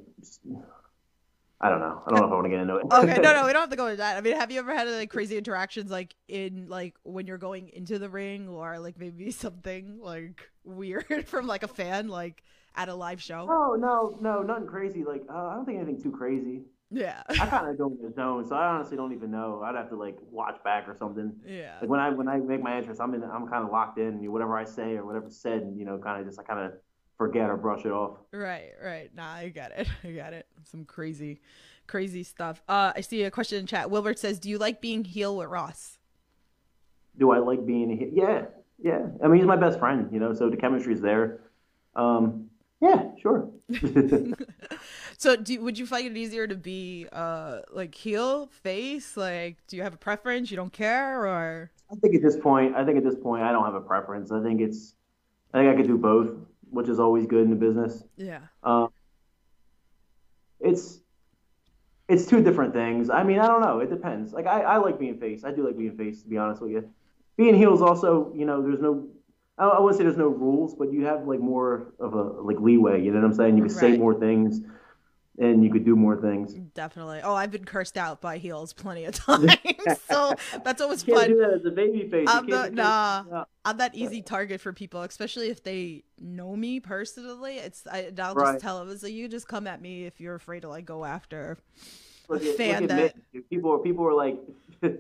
I 1.59 1.71
don't 1.71 1.81
know. 1.81 2.03
I 2.07 2.11
don't 2.11 2.21
know 2.21 2.27
if 2.27 2.33
I 2.33 2.35
want 2.35 2.45
to 2.45 2.51
get 2.51 2.61
into 2.61 2.77
it. 2.77 2.85
okay 2.93 3.21
no 3.23 3.33
no 3.33 3.47
we 3.47 3.53
don't 3.53 3.63
have 3.63 3.71
to 3.71 3.77
go 3.77 3.87
into 3.87 3.97
that 3.97 4.19
i 4.19 4.21
mean 4.21 4.37
have 4.37 4.51
you 4.51 4.59
ever 4.59 4.75
had 4.75 4.87
like 4.89 5.11
crazy 5.11 5.39
interactions 5.39 5.91
like 5.91 6.15
in 6.29 6.67
like 6.69 6.95
when 7.03 7.27
you're 7.27 7.39
going 7.39 7.71
into 7.71 7.99
the 7.99 8.11
ring 8.11 8.49
or 8.49 8.79
like 8.79 8.99
maybe 8.99 9.31
something 9.31 9.99
like 10.01 10.51
weird 10.67 11.27
from 11.29 11.47
like 11.47 11.63
a 11.63 11.69
fan 11.69 12.09
like 12.09 12.43
at 12.75 12.89
a 12.89 12.95
live 12.95 13.23
show 13.23 13.47
Oh 13.49 13.77
no, 13.79 14.19
no, 14.21 14.43
nothing 14.43 14.67
crazy. 14.67 15.05
Like, 15.05 15.23
uh, 15.31 15.47
I 15.49 15.55
don't 15.55 15.65
think 15.65 15.79
anything 15.81 16.03
too 16.03 16.11
crazy. 16.11 16.63
yeah 16.91 17.23
I 17.31 17.47
kind 17.47 17.69
of 17.71 17.79
go 17.79 17.87
in 17.89 17.99
the 18.07 18.13
zone, 18.13 18.45
so 18.47 18.55
I 18.55 18.67
honestly 18.67 18.97
don't 18.97 19.13
even 19.15 19.31
know. 19.31 19.63
I'd 19.65 19.75
have 19.75 19.89
to 19.91 19.97
like 19.97 20.17
watch 20.31 20.63
back 20.63 20.89
or 20.89 20.95
something. 20.95 21.33
yeah 21.47 21.77
Like 21.81 21.89
when 21.91 22.01
I 22.01 22.11
when 22.11 22.29
I 22.29 22.37
make 22.39 22.63
my 22.63 22.77
entrance, 22.77 23.01
I'm 23.01 23.15
in, 23.15 23.23
I'm 23.25 23.49
kind 23.49 23.65
of 23.65 23.71
locked 23.73 23.99
in. 23.99 24.09
and 24.09 24.33
Whatever 24.33 24.57
I 24.59 24.65
say 24.65 24.97
or 24.97 25.07
whatever's 25.07 25.37
said, 25.37 25.73
you 25.77 25.85
know, 25.85 25.99
kind 25.99 26.21
of 26.21 26.27
just 26.27 26.39
I 26.39 26.43
kind 26.43 26.61
of 26.61 26.73
forget 27.17 27.49
or 27.49 27.57
brush 27.57 27.87
it 27.87 27.93
off. 27.93 28.19
right 28.31 28.73
right 28.85 29.09
nah 29.15 29.33
i 29.33 29.49
got 29.49 29.71
it 29.73 29.89
i 30.05 30.11
got 30.11 30.35
it 30.35 30.47
some 30.65 30.85
crazy 30.85 31.41
crazy 31.87 32.23
stuff 32.23 32.63
uh 32.69 32.93
i 32.95 33.01
see 33.01 33.23
a 33.23 33.31
question 33.31 33.59
in 33.61 33.67
chat 33.67 33.91
wilbert 33.91 34.19
says 34.19 34.39
do 34.39 34.51
you 34.51 34.59
like 34.59 34.83
being 34.83 35.03
heel 35.03 35.35
with 35.35 35.49
ross 35.49 35.97
Do 37.19 37.31
I 37.31 37.39
like 37.39 37.65
being 37.65 37.91
a 37.91 37.97
hit? 37.97 38.11
Yeah, 38.13 38.45
yeah. 38.79 39.07
I 39.23 39.29
mean, 39.29 39.39
he's 39.39 39.47
my 39.47 39.57
best 39.57 39.79
friend, 39.79 40.09
you 40.13 40.21
know, 40.21 40.33
so 40.35 40.51
the 40.51 40.57
chemistry's 40.57 41.01
there. 41.01 41.41
Um, 41.95 42.51
yeah, 42.81 43.11
sure. 43.21 43.51
So, 45.19 45.37
do 45.37 45.61
would 45.63 45.79
you 45.79 45.87
find 45.87 46.07
it 46.07 46.17
easier 46.17 46.47
to 46.47 46.57
be 46.57 47.07
uh 47.13 47.61
like 47.71 47.95
heel, 47.95 48.47
face? 48.49 49.17
Like, 49.17 49.59
do 49.67 49.77
you 49.77 49.83
have 49.83 49.95
a 49.95 49.99
preference? 49.99 50.51
You 50.51 50.57
don't 50.57 50.73
care, 50.73 51.27
or 51.27 51.71
I 51.91 51.95
think 51.97 52.15
at 52.17 52.23
this 52.23 52.37
point, 52.37 52.75
I 52.75 52.85
think 52.85 52.99
at 52.99 53.05
this 53.05 53.15
point, 53.15 53.43
I 53.43 53.53
don't 53.53 53.65
have 53.65 53.75
a 53.75 53.81
preference. 53.81 54.33
I 54.33 54.43
think 54.43 54.61
it's, 54.61 54.95
I 55.55 55.59
think 55.59 55.73
I 55.73 55.77
could 55.77 55.87
do 55.87 55.99
both, 55.99 56.31
which 56.71 56.89
is 56.89 56.99
always 56.99 57.27
good 57.27 57.45
in 57.45 57.51
the 57.51 57.57
business. 57.57 58.05
yeah, 58.17 58.41
Um, 58.63 58.89
it's 60.61 61.01
it's 62.09 62.27
two 62.27 62.43
different 62.43 62.73
things. 62.73 63.11
I 63.11 63.25
mean, 63.25 63.39
I 63.39 63.47
don't 63.47 63.61
know. 63.61 63.81
It 63.81 63.91
depends. 63.91 64.33
Like 64.33 64.47
I, 64.47 64.61
I 64.63 64.77
like 64.79 64.99
being 64.99 65.19
face. 65.19 65.45
I 65.45 65.51
do 65.53 65.67
like 65.67 65.77
being 65.77 65.97
face, 65.97 66.23
to 66.23 66.29
be 66.29 66.37
honest 66.39 66.63
with 66.63 66.71
you. 66.73 66.89
Being 67.37 67.55
heels 67.55 67.83
also, 67.83 68.33
you 68.35 68.45
know, 68.47 68.63
there's 68.63 68.81
no. 68.81 69.07
I, 69.59 69.65
I 69.69 69.81
wouldn't 69.81 69.99
say 69.99 70.05
there's 70.05 70.17
no 70.17 70.29
rules, 70.29 70.75
but 70.75 70.93
you 70.93 71.05
have 71.07 71.27
like 71.27 71.41
more 71.41 71.93
of 72.01 72.15
a 72.15 72.23
like 72.23 72.59
leeway. 72.61 73.03
You 73.03 73.13
know 73.13 73.21
what 73.21 73.27
I'm 73.27 73.35
saying? 73.35 73.57
You 73.57 73.65
can 73.65 73.73
say 73.73 73.97
more 73.97 74.15
things, 74.19 74.61
and 75.39 75.63
you 75.63 75.71
could 75.71 75.85
do 75.85 75.97
more 75.97 76.17
things. 76.21 76.55
definitely. 76.75 77.21
Oh, 77.23 77.35
I've 77.35 77.51
been 77.51 77.65
cursed 77.65 77.97
out 77.99 78.21
by 78.23 78.39
heels 78.39 78.73
plenty 78.73 79.05
of 79.05 79.15
times, 79.15 79.53
so 80.09 80.35
that's 80.65 80.81
always 80.81 81.07
You 81.07 81.15
can't 81.15 81.27
fun. 81.27 81.31
do 81.31 81.41
that 81.41 81.53
as 81.61 81.65
a 81.67 81.71
baby 81.71 82.09
face. 82.09 82.27
I'm 82.29 82.47
the- 82.47 82.69
do- 82.69 82.75
nah. 82.75 83.45
I'm 83.65 83.79
that 83.79 83.95
easy 83.95 84.23
target 84.23 84.61
for 84.61 84.73
people, 84.73 85.03
especially 85.03 85.49
if 85.49 85.63
they 85.63 86.05
know 86.21 86.55
me 86.55 86.79
personally. 86.81 87.57
It's 87.59 87.87
I, 87.91 88.13
I'll 88.19 88.35
Right. 88.35 88.53
just 88.53 88.61
tell 88.61 88.85
them, 88.85 88.97
"So 88.97 89.07
you 89.09 89.29
just 89.29 89.49
come 89.49 89.67
at 89.67 89.83
me 89.83 90.07
if 90.07 90.21
you're 90.21 90.37
afraid 90.37 90.61
to 90.61 90.69
like 90.69 90.85
go 90.87 91.05
after." 91.05 91.59
Look 92.29 92.43
at, 92.45 92.57
fan 92.57 92.87
that-. 92.87 93.15
People, 93.51 93.79
people 93.81 94.07
are 94.07 94.15
like 94.15 94.39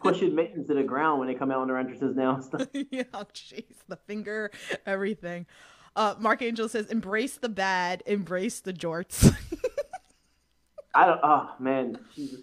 pushing 0.00 0.34
mittens 0.34 0.68
to 0.68 0.74
the 0.74 0.82
ground 0.82 1.18
when 1.18 1.28
they 1.28 1.34
come 1.34 1.50
out 1.50 1.58
on 1.58 1.68
their 1.68 1.78
entrances 1.78 2.16
now. 2.16 2.40
yeah, 2.90 3.04
oh, 3.14 3.26
jeez, 3.32 3.64
the 3.88 3.96
finger, 3.96 4.50
everything. 4.84 5.46
Uh, 5.94 6.14
Mark 6.18 6.42
Angel 6.42 6.68
says, 6.68 6.86
"Embrace 6.86 7.36
the 7.36 7.48
bad, 7.48 8.02
embrace 8.06 8.60
the 8.60 8.72
jorts." 8.72 9.34
I 10.94 11.06
don't. 11.06 11.20
Oh 11.22 11.50
man, 11.58 11.98
Jesus. 12.14 12.40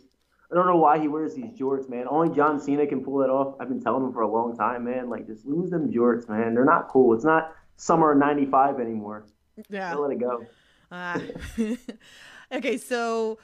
I 0.51 0.55
don't 0.55 0.67
know 0.67 0.77
why 0.77 0.99
he 0.99 1.07
wears 1.07 1.33
these 1.33 1.51
jorts, 1.57 1.89
man. 1.89 2.05
Only 2.07 2.35
John 2.35 2.59
Cena 2.59 2.85
can 2.85 3.03
pull 3.03 3.23
it 3.23 3.29
off. 3.29 3.55
I've 3.59 3.69
been 3.69 3.81
telling 3.81 4.03
him 4.03 4.13
for 4.13 4.21
a 4.21 4.27
long 4.27 4.55
time, 4.55 4.83
man. 4.83 5.09
Like, 5.09 5.25
just 5.25 5.47
lose 5.47 5.71
them 5.71 5.91
jorts, 5.91 6.29
man. 6.29 6.53
They're 6.53 6.63
not 6.63 6.89
cool. 6.89 7.15
It's 7.15 7.25
not 7.25 7.55
summer 7.75 8.13
'95 8.13 8.79
anymore. 8.79 9.25
yeah. 9.69 9.93
let 9.95 10.11
it 10.11 10.19
go. 10.19 10.45
Uh, 10.91 11.19
okay, 12.51 12.77
so 12.77 13.39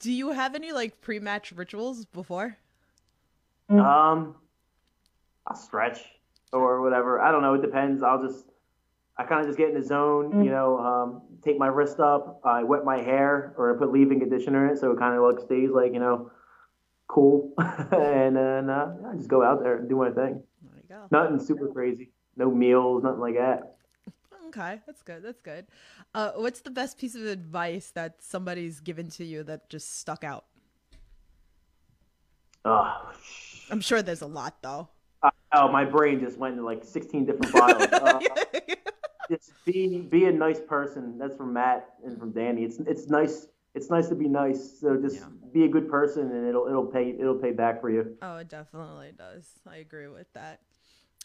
do 0.00 0.12
you 0.12 0.32
have 0.32 0.54
any 0.54 0.72
like 0.72 1.00
pre-match 1.00 1.52
rituals 1.52 2.04
before? 2.06 2.56
Um, 3.70 4.36
I'll 5.46 5.56
stretch 5.56 6.00
or 6.52 6.82
whatever. 6.82 7.20
I 7.20 7.32
don't 7.32 7.42
know. 7.42 7.54
It 7.54 7.62
depends. 7.62 8.02
I'll 8.02 8.22
just, 8.22 8.44
I 9.16 9.24
kind 9.24 9.40
of 9.40 9.46
just 9.46 9.58
get 9.58 9.68
in 9.68 9.74
the 9.74 9.86
zone. 9.86 10.44
You 10.44 10.50
know, 10.50 10.78
um, 10.78 11.22
take 11.42 11.58
my 11.58 11.66
wrist 11.66 12.00
up. 12.00 12.40
I 12.44 12.62
wet 12.62 12.84
my 12.84 12.98
hair 12.98 13.54
or 13.56 13.74
I 13.74 13.78
put 13.78 13.92
leave-in 13.92 14.20
conditioner 14.20 14.66
in 14.66 14.76
it, 14.76 14.80
so 14.80 14.92
it 14.92 14.98
kind 14.98 15.14
of 15.16 15.22
like 15.22 15.44
stays 15.44 15.70
like 15.70 15.92
you 15.92 16.00
know, 16.00 16.30
cool. 17.08 17.52
and 17.58 18.36
then 18.36 18.70
uh, 18.70 18.96
I 19.10 19.16
just 19.16 19.28
go 19.28 19.42
out 19.42 19.62
there 19.62 19.78
and 19.78 19.88
do 19.88 19.96
my 19.96 20.10
thing. 20.10 20.42
There 20.62 20.76
you 20.76 20.88
go. 20.88 21.06
Nothing 21.10 21.44
super 21.44 21.68
crazy. 21.68 22.10
No 22.36 22.50
meals, 22.50 23.04
nothing 23.04 23.20
like 23.20 23.36
that. 23.36 23.74
Okay, 24.48 24.80
that's 24.86 25.02
good. 25.02 25.22
That's 25.22 25.40
good. 25.40 25.66
Uh, 26.14 26.32
what's 26.36 26.60
the 26.60 26.70
best 26.70 26.96
piece 26.96 27.16
of 27.16 27.26
advice 27.26 27.90
that 27.90 28.22
somebody's 28.22 28.78
given 28.78 29.08
to 29.10 29.24
you 29.24 29.42
that 29.44 29.68
just 29.68 29.98
stuck 29.98 30.22
out? 30.22 30.44
Oh, 32.64 33.12
I'm 33.70 33.80
sure 33.80 34.02
there's 34.02 34.22
a 34.22 34.26
lot 34.26 34.56
though. 34.62 34.88
uh, 35.22 35.30
oh, 35.52 35.68
my 35.70 35.84
brain 35.84 36.20
just 36.20 36.38
went 36.38 36.56
to 36.56 36.64
like 36.64 36.84
16 36.84 37.24
different 37.26 37.52
files. 37.52 37.88
Uh, 37.92 38.20
just 39.30 39.52
be 39.64 40.02
be 40.02 40.26
a 40.26 40.32
nice 40.32 40.60
person. 40.60 41.16
That's 41.18 41.34
from 41.34 41.52
Matt 41.54 41.94
and 42.04 42.18
from 42.18 42.32
Danny. 42.32 42.62
It's 42.64 42.78
it's 42.80 43.08
nice. 43.08 43.46
It's 43.74 43.88
nice 43.88 44.08
to 44.08 44.14
be 44.14 44.28
nice. 44.28 44.78
So 44.80 44.96
just 44.96 45.16
Yeah. 45.16 45.26
be 45.52 45.64
a 45.64 45.68
good 45.68 45.88
person, 45.88 46.30
and 46.30 46.46
it'll 46.46 46.66
it'll 46.68 46.84
pay 46.86 47.16
it'll 47.18 47.38
pay 47.38 47.52
back 47.52 47.80
for 47.80 47.88
you. 47.90 48.16
oh, 48.20 48.36
it 48.36 48.48
definitely 48.48 49.12
does. 49.16 49.48
I 49.66 49.76
agree 49.76 50.08
with 50.08 50.30
that. 50.34 50.60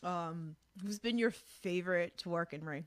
Um, 0.02 0.56
who's 0.82 0.98
been 0.98 1.18
your 1.18 1.32
favorite 1.32 2.18
to 2.20 2.30
work 2.30 2.54
in 2.54 2.64
ring? 2.64 2.86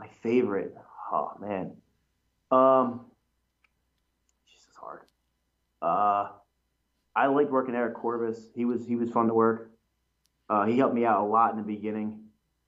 My 0.00 0.08
favorite. 0.22 0.76
Oh 1.12 1.32
man. 1.40 1.76
Um. 2.50 3.02
This 4.52 4.60
is 4.62 4.76
hard. 4.76 5.02
Uh, 5.80 6.30
I 7.16 7.26
liked 7.26 7.50
working 7.50 7.74
Eric 7.74 7.94
Corvis. 7.94 8.48
He 8.54 8.64
was 8.64 8.84
he 8.86 8.96
was 8.96 9.10
fun 9.10 9.28
to 9.28 9.34
work. 9.34 9.70
Uh, 10.48 10.66
he 10.66 10.76
helped 10.76 10.94
me 10.94 11.04
out 11.04 11.20
a 11.20 11.26
lot 11.26 11.52
in 11.52 11.56
the 11.56 11.62
beginning 11.62 12.20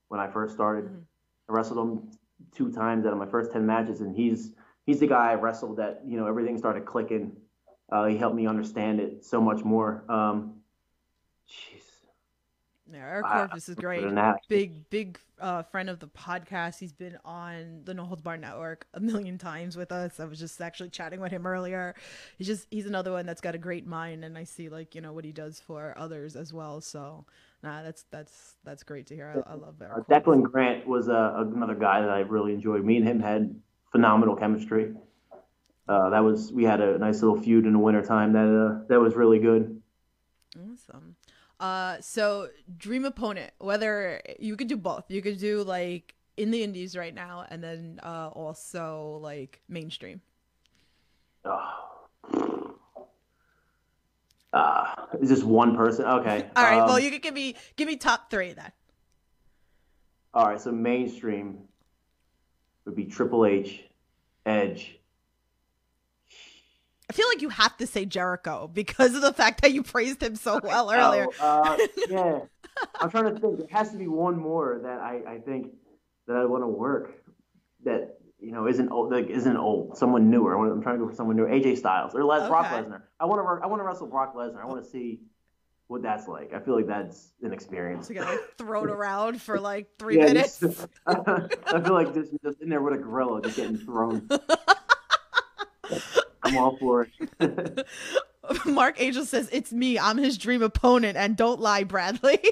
when 0.09 0.20
I 0.20 0.28
first 0.28 0.54
started. 0.54 0.85
Mhm. 0.87 1.02
I 1.48 1.52
wrestled 1.52 1.78
him 1.78 2.11
two 2.52 2.70
times 2.72 3.06
out 3.06 3.12
of 3.12 3.18
my 3.18 3.26
first 3.26 3.52
ten 3.52 3.66
matches, 3.66 4.00
and 4.00 4.14
he's 4.14 4.52
he's 4.85 5.00
the 5.00 5.06
guy 5.06 5.32
I 5.32 5.35
wrestled 5.35 5.76
that 5.78 6.02
you 6.04 6.16
know 6.18 6.26
everything 6.26 6.56
started 6.59 6.85
clicking. 6.85 7.37
Uh, 7.90 8.06
he 8.06 8.16
helped 8.16 8.37
me 8.37 8.46
understand 8.46 9.00
it 9.00 9.24
so 9.24 9.40
much 9.40 9.62
more. 9.64 10.04
Um, 10.09 10.61
jeez. 11.48 11.86
Eric 12.96 13.24
I- 13.26 13.46
Corvis 13.46 13.68
is 13.68 13.74
great. 13.74 14.09
That, 14.14 14.37
Big, 14.48 14.88
big 14.90 15.18
uh, 15.40 15.62
friend 15.64 15.90
of 15.90 15.98
the 15.98 16.06
podcast. 16.09 16.78
He's 16.78 16.92
been 16.92 17.18
on 17.24 17.82
the 17.85 17.92
No 17.94 18.04
Holds 18.04 18.22
Bar 18.22 18.37
Network 18.37 18.87
a 18.94 19.00
million 19.00 19.38
times 19.38 19.76
with 19.76 19.92
us. 19.92 20.18
I 20.20 20.24
was 20.24 20.38
just 20.38 20.61
actually 20.61 20.90
chatting 20.90 21.20
with 21.20 21.30
him 21.32 21.46
earlier. 21.46 21.94
He's 22.38 22.46
just 22.46 22.66
he's 22.70 22.87
another 22.87 23.12
one 23.12 23.26
that's 23.26 23.40
got 23.40 23.54
a 23.54 23.59
great 23.59 23.87
mind, 23.87 24.24
and 24.24 24.37
I 24.38 24.44
see 24.44 24.68
like 24.68 24.94
you 24.94 25.00
know 25.00 25.12
what 25.12 25.24
he 25.24 25.32
does 25.32 25.61
for 25.61 25.94
others 25.98 26.37
as 26.37 26.52
well. 26.52 26.80
So, 26.80 27.26
nah, 27.62 27.82
that's 27.82 28.04
that's 28.11 28.54
that's 28.64 28.82
great 28.82 29.06
to 29.09 29.14
hear. 29.14 29.44
I, 29.46 29.52
I 29.52 29.54
love 29.54 29.74
Uh, 29.80 29.85
Eric. 29.85 30.06
Corvis. 30.06 30.22
Declan 30.24 30.42
Grant 30.42 30.87
was 30.87 31.09
uh, 31.09 31.44
another 31.54 31.74
guy 31.74 32.00
that 32.00 32.11
I 32.11 32.20
really 32.20 32.52
enjoyed. 32.54 32.85
Me 32.85 32.96
and 32.96 33.06
him 33.06 33.20
had 33.20 33.54
phenomenal 33.92 34.37
chemistry. 34.37 34.94
Uh, 35.88 36.11
that 36.11 36.20
was 36.24 36.52
we 36.52 36.64
had 36.64 36.80
a 36.80 36.98
nice 36.98 37.22
little 37.22 37.40
feud 37.40 37.64
in 37.66 37.72
the 37.72 37.78
wintertime 37.78 38.32
that 38.32 38.48
uh, 38.82 38.85
that 38.88 38.98
was 39.00 39.14
really 39.14 39.38
good. 39.38 39.80
Awesome. 40.56 41.14
Uh, 41.59 41.97
so 42.01 42.49
dream 42.77 43.05
opponent, 43.05 43.53
whether 43.59 44.21
you 44.38 44.57
could 44.57 44.69
do 44.69 44.77
both, 44.77 45.05
you 45.09 45.23
could 45.23 45.38
do 45.38 45.62
like 45.62 46.14
in 46.37 46.51
the 46.51 46.62
indies 46.62 46.97
right 46.97 47.14
now, 47.14 47.47
and 47.49 47.62
then 47.64 47.99
uh, 48.03 48.29
also 48.29 49.19
like 49.23 49.62
mainstream. 49.69 50.21
Oh. 51.45 52.75
Uh, 54.53 54.95
is 55.21 55.29
this 55.29 55.42
one 55.42 55.77
person? 55.77 56.05
Okay. 56.05 56.49
All 56.57 56.64
right. 56.64 56.81
um, 56.81 56.87
well, 56.87 56.99
you 56.99 57.11
could 57.11 57.23
give 57.23 57.35
me 57.35 57.57
give 57.77 57.87
me 57.88 57.97
top 57.97 58.31
three 58.31 58.53
then. 58.53 58.73
all 60.35 60.47
right. 60.47 60.61
So 60.61 60.73
mainstream 60.73 61.59
would 62.85 62.97
be 62.97 63.05
Triple 63.05 63.47
H, 63.47 63.85
Edge. 64.47 64.95
I 67.09 67.12
feel 67.12 67.29
like 67.29 67.40
you 67.42 67.51
have 67.51 67.77
to 67.77 67.87
say 67.87 68.05
Jericho 68.05 68.69
because 68.73 69.14
of 69.14 69.23
the 69.23 69.33
fact 69.33 69.62
that 69.62 69.73
you 69.73 69.83
praised 69.83 70.23
him 70.23 70.35
so 70.35 70.61
well 70.62 70.90
earlier. 70.92 71.27
Oh, 71.40 71.62
uh, 71.62 71.79
yeah. 72.09 72.40
I'm 73.01 73.11
trying 73.11 73.33
to 73.35 73.40
think. 73.40 73.59
There 73.59 73.66
has 73.71 73.90
to 73.92 73.97
be 73.97 74.09
one 74.09 74.37
more 74.38 74.81
that 74.83 74.99
I, 75.01 75.23
I 75.35 75.38
think 75.38 75.69
that 76.27 76.37
I 76.37 76.45
want 76.45 76.62
to 76.64 76.69
work 76.69 77.12
that 77.85 78.19
you 78.40 78.51
know 78.53 78.66
isn't 78.66 78.90
old, 78.90 79.12
like, 79.12 79.29
isn't 79.29 79.57
old. 79.57 79.97
Someone 79.97 80.31
newer. 80.31 80.55
I'm 80.57 80.83
trying 80.83 80.99
to 80.99 81.05
go 81.05 81.09
for 81.09 81.14
someone 81.14 81.37
newer. 81.37 81.49
AJ 81.49 81.79
Styles 81.79 82.14
or 82.14 82.25
Les, 82.25 82.49
Brock 82.49 82.66
Lesnar. 82.66 83.03
I 83.21 83.25
want 83.27 83.38
to 83.38 83.45
work. 83.45 83.61
I 83.62 83.66
want 83.69 83.81
to 83.81 83.85
wrestle 83.85 84.09
Brock 84.09 84.35
Lesnar. 84.35 84.61
I 84.61 84.66
want 84.66 84.85
to 84.85 84.90
see 84.90 85.21
what 85.87 86.03
that's 86.03 86.27
like. 86.27 86.53
I 86.53 86.59
feel 86.59 86.75
like 86.75 86.88
that's 86.88 87.31
an 87.42 87.53
experience. 87.53 88.09
You 88.09 88.16
gotta 88.16 88.33
like, 88.33 88.40
thrown 88.59 88.90
around 88.90 89.40
for 89.40 89.61
like 89.61 89.87
three 89.99 90.19
Yeah, 90.19 90.25
minutes. 90.25 90.59
just- 90.59 90.88
I 91.07 91.81
feel 91.85 91.95
like 91.95 92.12
just, 92.12 92.33
just 92.45 92.61
in 92.61 92.69
there 92.69 92.83
with 92.83 92.95
a 92.95 92.99
gorilla, 92.99 93.40
just 93.42 93.57
getting 93.57 93.77
thrown. 93.79 94.29
I'm 96.46 96.56
all 96.59 96.76
for 96.78 97.09
it. 97.40 97.87
Mark 98.66 99.00
Angel 99.00 99.24
says 99.24 99.48
it's 99.52 99.72
me. 99.72 99.98
I'm 99.98 100.16
his 100.18 100.38
dream 100.38 100.62
opponent, 100.62 101.16
and 101.16 101.37
don't 101.37 101.61
lie, 101.61 101.85
Bradley. 101.85 102.38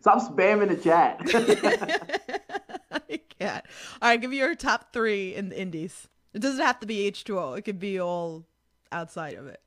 Stop 0.00 0.18
spamming 0.22 0.68
the 0.68 0.76
chat. 0.76 1.20
I 3.10 3.20
can't. 3.38 3.64
All 4.00 4.08
right, 4.08 4.20
give 4.20 4.30
me 4.30 4.38
your 4.38 4.54
top 4.54 4.92
three 4.92 5.34
in 5.34 5.48
the 5.50 5.60
indies. 5.60 6.08
It 6.32 6.40
doesn't 6.40 6.64
have 6.64 6.80
to 6.80 6.86
be 6.86 7.10
H2O. 7.10 7.58
It 7.58 7.62
could 7.62 7.78
be 7.78 8.00
all 8.00 8.44
outside 8.92 9.34
of 9.34 9.46
it. 9.46 9.60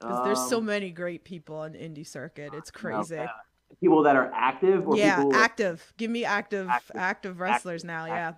Because 0.00 0.24
there's 0.24 0.48
so 0.48 0.58
Um, 0.58 0.66
many 0.66 0.90
great 0.90 1.24
people 1.24 1.56
on 1.56 1.72
the 1.72 1.78
indie 1.78 2.06
circuit. 2.06 2.52
It's 2.54 2.70
crazy. 2.70 3.18
uh, 3.18 3.26
people 3.80 4.02
that 4.04 4.16
are 4.16 4.30
active 4.34 4.86
or 4.88 4.96
yeah, 4.96 5.24
active. 5.32 5.92
Give 5.96 6.10
me 6.10 6.24
active, 6.24 6.68
active, 6.68 6.96
Active. 6.96 7.40
wrestlers 7.40 7.84
now. 7.84 8.06
Yeah. 8.06 8.32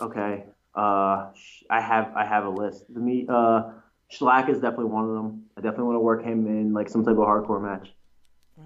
Okay. 0.00 0.44
Uh, 0.74 1.30
I 1.68 1.80
have 1.80 2.12
I 2.14 2.24
have 2.24 2.44
a 2.44 2.50
list. 2.50 2.84
The 2.92 3.00
me 3.00 3.26
uh, 3.28 3.70
Schlack 4.12 4.48
is 4.48 4.60
definitely 4.60 4.86
one 4.86 5.04
of 5.04 5.14
them. 5.14 5.44
I 5.56 5.60
definitely 5.60 5.84
want 5.84 5.96
to 5.96 6.00
work 6.00 6.24
him 6.24 6.46
in 6.46 6.72
like 6.72 6.88
some 6.88 7.04
type 7.04 7.16
of 7.16 7.24
hardcore 7.24 7.62
match. 7.62 7.92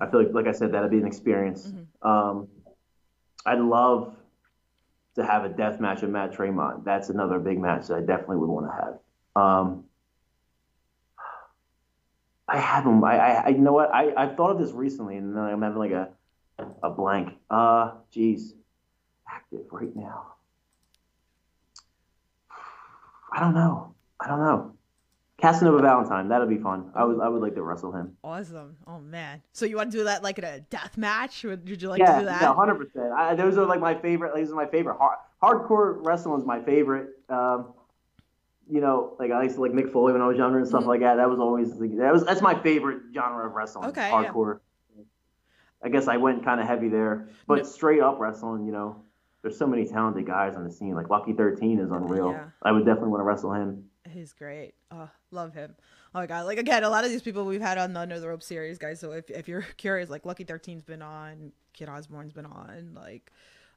I 0.01 0.07
feel 0.07 0.25
like 0.25 0.35
like 0.35 0.47
I 0.47 0.53
said 0.53 0.73
that'd 0.73 0.91
be 0.91 0.99
an 0.99 1.07
experience. 1.07 1.73
Mhm. 1.73 2.09
Um, 2.09 2.49
I'd 3.47 3.61
love 3.61 4.17
to 5.15 5.25
have 5.25 5.45
a 5.45 5.49
death 5.49 5.81
match 5.81 6.03
with 6.03 6.11
Matt 6.11 6.33
Tremont. 6.33 6.85
That's 6.85 7.09
another 7.09 7.39
big 7.39 7.59
match 7.59 7.87
that 7.87 7.99
I 7.99 8.01
definitely 8.01 8.39
would 8.39 8.49
want 8.49 8.67
to 8.67 8.73
have. 8.73 8.99
Um, 9.37 9.85
I 12.49 12.59
have 12.59 12.85
him. 12.85 13.03
I, 13.05 13.17
I, 13.19 13.31
I 13.45 13.49
you 13.49 13.59
know 13.59 13.73
what? 13.73 13.95
I 13.95 14.13
I've 14.15 14.37
thought 14.37 14.51
of 14.51 14.59
this 14.59 14.73
recently, 14.73 15.17
and 15.17 15.35
then 15.35 15.43
I'm 15.43 15.63
having 15.63 15.79
like 15.79 15.93
a 15.93 16.09
a 16.83 16.91
blank. 16.91 17.35
Uh, 17.51 17.93
jeez, 18.15 18.53
active 19.29 19.67
right 19.71 19.95
now. 19.95 20.34
I 23.35 23.41
don't 23.41 23.55
know. 23.55 23.95
I 24.21 24.29
don't 24.29 24.39
know. 24.39 24.73
Casanova 25.39 25.81
Valentine. 25.83 26.29
That'd 26.29 26.49
be 26.49 26.57
fun. 26.59 26.93
I 26.95 27.05
would 27.05 27.21
I 27.21 27.29
would 27.29 27.43
like 27.43 27.55
to 27.57 27.63
wrestle 27.63 27.91
him. 27.93 28.17
Awesome. 28.23 28.77
Oh 28.87 29.01
man. 29.01 29.43
So 29.53 29.67
you 29.67 29.77
want 29.77 29.91
to 29.91 29.99
do 29.99 30.05
that 30.05 30.23
like 30.23 30.39
in 30.39 30.45
a 30.45 30.61
death 30.61 30.97
match? 30.97 31.43
Would 31.43 31.69
would 31.69 31.83
you 31.83 31.89
like 31.89 31.99
yeah, 31.99 32.15
to 32.15 32.21
do 32.21 32.27
that? 32.27 32.41
yeah, 32.43 32.55
hundred 32.55 32.77
percent. 32.77 33.37
Those 33.37 33.59
are 33.59 33.67
like 33.67 33.81
my 33.81 33.95
favorite. 33.97 34.35
These 34.37 34.53
are 34.53 34.55
my 34.55 34.67
favorite. 34.67 34.97
Hard, 34.99 35.19
hardcore 35.43 35.97
wrestling 36.07 36.41
is 36.41 36.47
my 36.47 36.63
favorite. 36.63 37.09
Um, 37.29 37.75
you 38.71 38.81
know, 38.81 39.17
like 39.19 39.33
I 39.33 39.43
used 39.43 39.57
to 39.57 39.61
like 39.63 39.73
Mick 39.73 39.91
Foley 39.93 40.13
when 40.13 40.23
I 40.23 40.29
was 40.29 40.39
younger 40.39 40.59
and 40.59 40.69
stuff 40.69 40.85
Mhm. 40.85 40.87
like 40.87 41.01
that. 41.01 41.17
That 41.17 41.29
was 41.29 41.41
always 41.41 41.75
like, 41.75 41.97
that 41.99 42.13
was 42.13 42.25
that's 42.25 42.41
my 42.41 42.55
favorite 42.63 43.03
genre 43.13 43.47
of 43.49 43.55
wrestling. 43.55 43.89
Okay, 43.91 44.09
yeah. 44.09 44.25
hardcore. 44.33 44.61
I 45.83 45.89
guess 45.91 46.07
I 46.09 46.17
went 46.17 46.45
kind 46.45 46.61
of 46.61 46.67
heavy 46.67 46.89
there, 46.89 47.29
but 47.47 47.59
No- 47.59 47.63
straight 47.65 48.01
up 48.01 48.19
wrestling, 48.21 48.65
you 48.65 48.73
know, 48.73 49.03
there's 49.45 49.59
so 49.59 49.67
many 49.67 49.85
talented 49.85 50.25
guys 50.25 50.57
on 50.57 50.65
the 50.65 50.71
scene. 50.71 50.95
Like 50.95 51.11
Lucky 51.11 51.35
Thirteen 51.35 51.79
is 51.79 51.91
unreal. 51.91 52.33
Yeah. 52.33 52.47
I 52.63 52.73
would 52.73 52.87
definitely 52.87 53.11
want 53.11 53.21
to 53.21 53.25
wrestle 53.25 53.53
him. 53.53 53.85
He's 54.09 54.33
great. 54.33 54.73
Oh, 54.91 55.11
love 55.31 55.53
him. 55.53 55.75
Oh 56.15 56.21
my 56.21 56.27
god. 56.27 56.47
Like 56.47 56.57
again, 56.57 56.83
a 56.83 56.89
lot 56.89 57.05
of 57.05 57.11
these 57.11 57.21
people 57.21 57.45
we've 57.45 57.61
had 57.61 57.77
on 57.77 57.93
the 57.93 58.01
Under 58.01 58.19
the 58.19 58.27
Rope 58.27 58.43
series, 58.43 58.79
guys. 58.79 59.01
So 59.01 59.13
if 59.13 59.31
if 59.31 59.47
you're 59.47 59.61
curious, 59.77 60.09
like 60.09 60.25
Lucky 60.25 60.47
13's 60.47 60.83
been 60.83 61.03
on, 61.03 61.53
Kit 61.75 61.91
Osbourne's 61.91 62.33
been 62.33 62.47
on, 62.47 62.95
like 62.95 63.31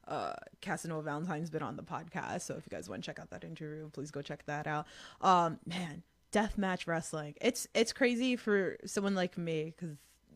uh 0.08 0.32
Casanova 0.62 1.02
Valentine's 1.02 1.50
been 1.50 1.62
on 1.62 1.76
the 1.76 1.82
podcast. 1.82 2.42
So 2.42 2.54
if 2.54 2.64
you 2.64 2.74
guys 2.74 2.88
want 2.88 3.02
to 3.04 3.06
check 3.06 3.18
out 3.18 3.28
that 3.28 3.44
interview, 3.44 3.90
please 3.90 4.10
go 4.10 4.22
check 4.22 4.46
that 4.46 4.66
out. 4.66 4.86
Um 5.20 5.58
man, 5.66 6.02
deathmatch 6.32 6.86
wrestling. 6.86 7.34
It's 7.42 7.68
it's 7.74 7.92
crazy 7.92 8.36
for 8.36 8.78
someone 8.86 9.14
like 9.14 9.36
me 9.36 9.74
cuz 9.78 9.90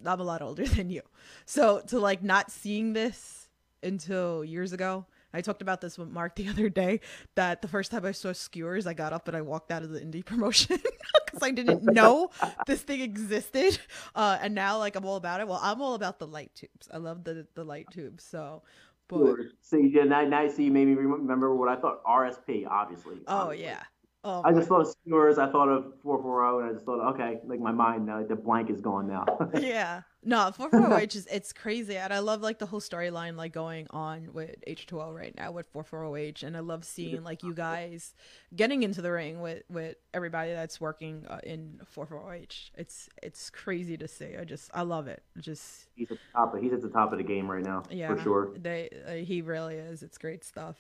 I'm 0.05 0.21
a 0.21 0.25
lot 0.25 0.43
older 0.43 0.67
than 0.77 0.91
you. 0.91 1.01
So 1.47 1.81
to 1.87 1.99
like 1.99 2.23
not 2.23 2.51
seeing 2.51 2.93
this 2.93 3.49
until 3.83 4.45
years 4.45 4.75
ago. 4.75 5.07
I 5.35 5.41
talked 5.41 5.63
about 5.63 5.81
this 5.81 5.99
with 5.99 6.11
Mark 6.11 6.35
the 6.37 6.49
other 6.49 6.69
day 6.69 7.01
that 7.35 7.63
the 7.63 7.69
first 7.69 7.91
time 7.91 8.05
I 8.05 8.13
saw 8.13 8.33
skewers, 8.33 8.87
I 8.87 8.95
got 8.95 9.13
up 9.13 9.29
and 9.29 9.37
I 9.37 9.41
walked 9.41 9.71
out 9.71 9.83
of 9.83 9.91
the 9.91 10.01
indie 10.01 10.25
promotion 10.33 10.79
because 11.25 11.43
I 11.43 11.51
didn't 11.51 11.85
know 11.85 12.31
this 12.67 12.83
thing 12.83 13.01
existed. 13.01 13.79
Uh, 14.15 14.39
and 14.41 14.55
now, 14.55 14.79
like, 14.79 14.97
I'm 14.97 15.05
all 15.05 15.17
about 15.17 15.41
it. 15.41 15.49
Well, 15.49 15.61
I'm 15.63 15.81
all 15.81 15.95
about 15.95 16.19
the 16.19 16.27
light 16.27 16.55
tubes. 16.55 16.89
I 16.93 16.99
love 16.99 17.25
the 17.25 17.47
the 17.55 17.65
light 17.65 17.87
tubes. 17.91 18.25
So, 18.25 18.63
but. 19.09 19.37
So 19.61 19.77
you 19.77 19.91
did 19.91 20.09
now, 20.09 20.23
now 20.23 20.49
see 20.49 20.65
you 20.65 20.71
made 20.71 20.87
me 20.87 20.95
remember 20.95 21.55
what 21.55 21.69
I 21.69 21.77
thought 21.77 22.05
RSP, 22.05 22.67
obviously. 22.67 23.17
oh 23.27 23.37
obviously. 23.37 23.65
yeah, 23.67 23.83
oh 24.25 24.43
I 24.45 24.53
just 24.53 24.69
thought 24.69 24.81
of 24.81 24.89
skewers. 24.89 25.39
I 25.39 25.51
thought 25.51 25.69
of 25.69 25.93
440, 26.03 26.63
and 26.63 26.71
I 26.71 26.73
just 26.75 26.87
thought, 26.87 27.15
okay, 27.15 27.41
like 27.45 27.61
my 27.61 27.73
mind, 27.73 28.09
uh, 28.11 28.23
the 28.23 28.37
blank 28.37 28.71
is 28.71 28.81
gone 28.81 29.09
now. 29.09 29.25
yeah. 29.61 30.03
No, 30.25 30.53
440H 30.57 31.17
is 31.17 31.27
it's 31.27 31.53
crazy, 31.53 31.97
and 31.97 32.13
I 32.13 32.21
love 32.21 32.43
like 32.43 32.61
the 32.61 32.67
whole 32.67 32.81
storyline 32.81 33.37
like 33.37 33.53
going 33.53 33.89
on 33.91 34.33
with 34.33 34.55
H2O 34.69 35.13
right 35.13 35.35
now 35.37 35.51
with 35.51 35.73
440H, 35.73 36.45
and 36.45 36.57
I 36.57 36.61
love 36.61 36.85
seeing 36.85 37.25
like 37.25 37.43
you 37.43 37.53
guys 37.53 38.15
getting 38.55 38.85
into 38.85 39.03
the 39.03 39.11
ring 39.11 39.41
with 39.41 39.65
with 39.69 39.97
everybody 40.15 40.53
that's 40.53 40.81
working 40.81 41.27
uh, 41.29 41.41
in 41.43 41.81
440H. 41.97 42.71
It's 42.77 43.09
it's 43.21 43.51
crazy 43.51 43.97
to 43.97 44.07
see. 44.07 44.37
I 44.41 44.45
just 44.45 44.71
I 44.73 44.83
love 44.83 45.09
it. 45.09 45.25
Just 45.41 45.89
he's 45.97 46.11
at 46.13 46.19
the 46.19 46.39
top. 46.39 46.55
Of, 46.55 46.63
he's 46.63 46.73
at 46.73 46.83
the 46.83 46.89
top 46.89 47.11
of 47.11 47.19
the 47.19 47.25
game 47.25 47.51
right 47.51 47.65
now, 47.65 47.83
yeah, 47.91 48.15
for 48.15 48.23
sure. 48.23 48.53
They 48.57 48.91
uh, 49.05 49.25
he 49.25 49.43
really 49.43 49.75
is. 49.75 50.05
It's 50.05 50.19
great 50.19 50.45
stuff. 50.45 50.77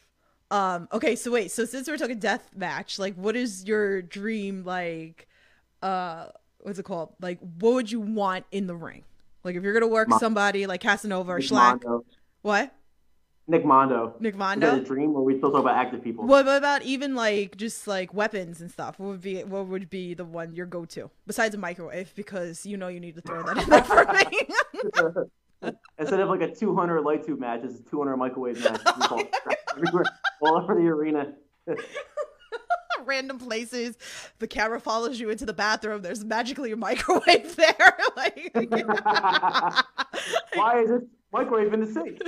Um. 0.52 0.86
Okay. 0.92 1.16
So 1.16 1.30
wait. 1.30 1.50
So 1.50 1.64
since 1.64 1.88
we're 1.88 1.96
talking 1.96 2.18
death 2.18 2.50
match, 2.54 2.98
like, 2.98 3.14
what 3.14 3.36
is 3.36 3.64
your 3.64 4.02
dream? 4.02 4.64
Like, 4.64 5.26
uh, 5.82 6.26
what's 6.58 6.78
it 6.78 6.84
called? 6.84 7.14
Like, 7.20 7.38
what 7.58 7.74
would 7.74 7.90
you 7.90 8.00
want 8.00 8.44
in 8.52 8.66
the 8.66 8.76
ring? 8.76 9.04
Like, 9.44 9.56
if 9.56 9.62
you're 9.62 9.72
gonna 9.72 9.88
work 9.88 10.08
Mon- 10.08 10.20
somebody 10.20 10.66
like 10.66 10.80
Casanova 10.82 11.32
or 11.32 11.38
Nick 11.38 11.48
Schlack, 11.48 11.84
Mondo. 11.84 12.04
what? 12.42 12.72
Nick 13.48 13.64
Mondo. 13.64 14.14
Nick 14.20 14.34
Is 14.34 14.38
that 14.38 14.58
a 14.58 14.60
Mondo. 14.60 14.84
dream, 14.84 15.16
or 15.16 15.24
we 15.24 15.36
still 15.38 15.50
talk 15.50 15.60
about 15.62 15.76
active 15.76 16.04
people? 16.04 16.26
What 16.26 16.46
about 16.46 16.82
even 16.82 17.14
like 17.16 17.56
just 17.56 17.88
like 17.88 18.14
weapons 18.14 18.60
and 18.60 18.70
stuff? 18.70 18.98
What 18.98 19.08
would 19.08 19.20
be 19.20 19.42
what 19.42 19.66
would 19.66 19.90
be 19.90 20.14
the 20.14 20.24
one 20.24 20.54
your 20.54 20.66
go 20.66 20.84
to 20.84 21.10
besides 21.26 21.54
a 21.54 21.58
microwave? 21.58 22.14
Because 22.14 22.64
you 22.64 22.76
know 22.76 22.88
you 22.88 23.00
need 23.00 23.16
to 23.16 23.20
throw 23.20 23.42
that 23.42 23.56
in 23.58 23.68
there 23.68 23.84
for 23.84 25.14
me. 25.14 25.22
Instead 25.98 26.20
of 26.20 26.28
like 26.28 26.40
a 26.40 26.54
200 26.54 27.00
light 27.02 27.24
tube 27.24 27.40
match, 27.40 27.60
it's 27.64 27.80
a 27.80 27.82
200 27.84 28.16
microwave 28.16 28.62
match. 28.62 28.80
All, 29.10 29.22
everywhere, 29.76 30.04
all 30.40 30.56
over 30.56 30.74
the 30.74 30.88
arena. 30.88 31.34
random 33.04 33.38
places. 33.38 33.96
The 34.38 34.46
camera 34.46 34.80
follows 34.80 35.20
you 35.20 35.30
into 35.30 35.46
the 35.46 35.52
bathroom. 35.52 36.02
There's 36.02 36.24
magically 36.24 36.72
a 36.72 36.76
microwave 36.76 37.56
there. 37.56 37.96
like, 38.16 38.50
Why 40.54 40.80
is 40.80 40.88
this 40.88 41.02
microwave 41.32 41.72
in 41.72 41.80
the 41.80 41.86
sink? 41.86 42.20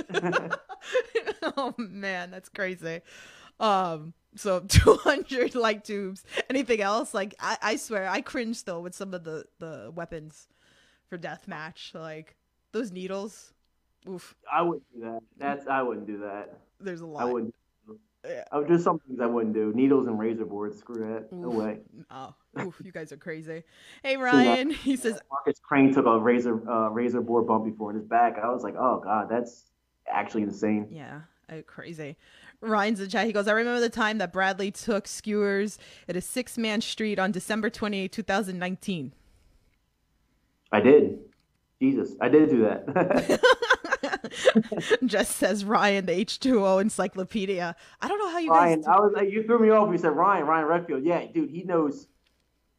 oh 1.57 1.73
man, 1.77 2.31
that's 2.31 2.49
crazy. 2.49 3.01
Um, 3.59 4.13
so 4.35 4.59
200 4.61 5.55
light 5.55 5.85
tubes. 5.85 6.23
Anything 6.49 6.81
else? 6.81 7.13
Like, 7.13 7.35
I, 7.39 7.57
I 7.61 7.75
swear, 7.77 8.07
I 8.07 8.21
cringe 8.21 8.63
though 8.63 8.81
with 8.81 8.95
some 8.95 9.13
of 9.13 9.23
the 9.23 9.45
the 9.59 9.91
weapons 9.95 10.47
for 11.09 11.17
death 11.17 11.47
match. 11.47 11.91
Like 11.93 12.35
those 12.75 12.91
needles. 12.91 13.53
Oof. 14.07 14.35
I 14.51 14.61
wouldn't 14.61 14.83
do 14.93 14.99
that. 15.01 15.21
That's 15.37 15.65
I 15.65 15.81
wouldn't 15.81 16.05
do 16.05 16.19
that. 16.19 16.59
There's 16.79 17.01
a 17.01 17.05
lot. 17.05 17.23
I 17.23 17.25
wouldn't. 17.25 17.55
Yeah. 18.27 18.43
Would 18.53 18.67
do 18.67 18.77
some 18.77 18.99
things 18.99 19.19
I 19.21 19.27
wouldn't 19.27 19.53
do. 19.53 19.71
Needles 19.73 20.07
and 20.07 20.19
razor 20.19 20.45
boards. 20.45 20.77
Screw 20.77 20.95
that. 20.95 21.31
No 21.31 21.49
Oof. 21.49 21.55
way. 21.55 21.77
Oh, 22.11 22.33
oof, 22.61 22.81
you 22.83 22.91
guys 22.91 23.11
are 23.11 23.17
crazy. 23.17 23.63
Hey 24.03 24.17
Ryan, 24.17 24.71
he 24.71 24.97
says 24.97 25.19
Marcus 25.31 25.59
Crane 25.63 25.93
took 25.93 26.05
a 26.05 26.19
razor 26.19 26.69
uh, 26.69 26.89
razor 26.89 27.21
board 27.21 27.47
bump 27.47 27.65
before 27.65 27.91
in 27.91 27.97
his 27.97 28.05
back. 28.05 28.37
I 28.43 28.51
was 28.51 28.63
like, 28.63 28.75
oh 28.77 28.99
god, 28.99 29.29
that's 29.29 29.71
actually 30.11 30.43
insane. 30.43 30.87
Yeah, 30.91 31.21
uh, 31.49 31.61
crazy. 31.65 32.17
Ryan's 32.61 32.99
in 32.99 33.09
chat. 33.09 33.25
He 33.25 33.31
goes, 33.31 33.47
I 33.47 33.53
remember 33.53 33.79
the 33.79 33.89
time 33.89 34.17
that 34.17 34.33
Bradley 34.33 34.71
took 34.71 35.07
skewers 35.07 35.77
at 36.09 36.15
a 36.15 36.21
six 36.21 36.57
man 36.57 36.81
street 36.81 37.19
on 37.19 37.31
December 37.31 37.69
28, 37.69 38.11
2019. 38.11 39.13
I 40.71 40.79
did. 40.81 41.19
Jesus, 41.85 42.15
I 42.19 42.29
did 42.29 42.49
do 42.49 42.61
that. 42.63 43.39
Just 45.05 45.35
says 45.35 45.63
Ryan, 45.63 46.05
the 46.07 46.13
H2O 46.13 46.81
encyclopedia. 46.81 47.75
I 48.01 48.07
don't 48.07 48.17
know 48.17 48.29
how 48.29 48.39
you 48.39 48.49
Ryan, 48.49 48.81
guys. 48.81 48.87
I 48.87 48.99
was 48.99 49.13
like, 49.15 49.29
you 49.31 49.43
threw 49.43 49.59
me 49.59 49.69
off. 49.69 49.91
You 49.91 49.97
said 49.99 50.15
Ryan, 50.15 50.47
Ryan 50.47 50.65
Redfield. 50.65 51.03
Yeah, 51.03 51.25
dude, 51.31 51.49
he 51.51 51.63
knows 51.63 52.07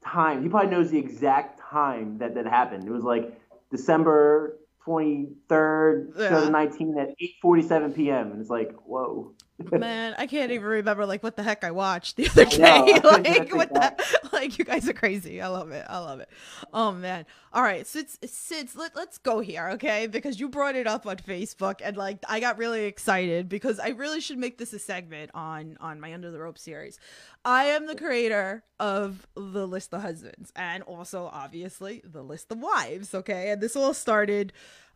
time. 0.04 0.42
He 0.42 0.48
probably 0.48 0.70
knows 0.70 0.90
the 0.90 0.98
exact 0.98 1.60
time 1.60 2.18
that 2.18 2.34
that 2.34 2.46
happened. 2.46 2.84
It 2.86 2.90
was 2.90 3.04
like 3.04 3.38
December 3.70 4.58
twenty 4.84 5.28
third, 5.48 6.12
Yeah. 6.16 6.28
two 6.28 6.34
thousand 6.34 6.52
nineteen, 6.52 6.98
at 6.98 7.10
eight 7.20 7.34
forty 7.40 7.62
seven 7.62 7.92
p.m. 7.92 8.32
And 8.32 8.40
it's 8.40 8.50
like, 8.50 8.72
whoa. 8.84 9.32
Man, 9.72 10.14
I 10.18 10.26
can't 10.26 10.52
even 10.52 10.66
remember 10.80 11.06
like 11.06 11.22
what 11.22 11.36
the 11.36 11.42
heck 11.42 11.64
I 11.64 11.70
watched 11.70 12.16
the 12.16 12.28
other 12.28 12.44
day. 12.44 13.00
Like 13.04 13.54
what 13.54 13.72
the 13.72 14.15
like 14.37 14.59
you 14.59 14.64
guys 14.64 14.88
are 14.88 14.92
crazy. 14.92 15.40
I 15.40 15.49
love 15.49 15.72
it. 15.72 15.85
I 15.88 15.99
love 15.99 16.20
it. 16.20 16.29
Oh 16.72 16.92
man. 16.92 17.27
All 17.53 17.62
right, 17.62 17.85
Sids, 17.85 18.18
Sids, 18.18 18.77
let, 18.77 18.94
let's 18.94 19.18
go 19.18 19.40
here, 19.40 19.70
okay? 19.70 20.07
Because 20.07 20.39
you 20.39 20.49
brought 20.49 20.76
it 20.76 20.87
up 20.87 21.07
on 21.07 21.16
Facebook 21.16 21.80
and 21.82 21.97
like 21.97 22.18
I 22.28 22.39
got 22.39 22.59
really 22.59 22.84
excited 22.84 23.49
because 23.49 23.80
I 23.80 23.89
really 23.89 24.20
should 24.20 24.39
make 24.39 24.59
this 24.59 24.72
a 24.72 24.78
segment 24.78 25.30
on 25.34 25.76
on 25.80 26.01
my 26.01 26.12
Under 26.12 26.30
the 26.30 26.39
Rope 26.39 26.59
series. 26.59 26.99
I 27.45 27.64
am 27.64 27.87
the 27.87 27.97
creator 27.97 28.62
of 28.78 29.26
the 29.34 29.66
list 29.66 29.95
of 29.95 30.03
husbands 30.03 30.53
and 30.55 30.82
also 30.82 31.30
obviously 31.32 32.03
the 32.05 32.22
list 32.22 32.53
of 32.53 32.59
wives, 32.59 33.14
okay? 33.14 33.51
And 33.51 33.61
this 33.61 33.74
all 33.74 33.95
started 33.95 34.53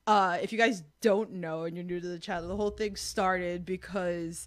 uh 0.07 0.39
if 0.43 0.53
you 0.53 0.59
guys 0.59 0.83
don't 1.01 1.33
know 1.33 1.65
and 1.65 1.77
you're 1.77 1.85
new 1.85 2.01
to 2.01 2.09
the 2.09 2.19
channel, 2.19 2.49
the 2.49 2.57
whole 2.57 2.71
thing 2.71 2.97
started 2.97 3.65
because 3.65 4.47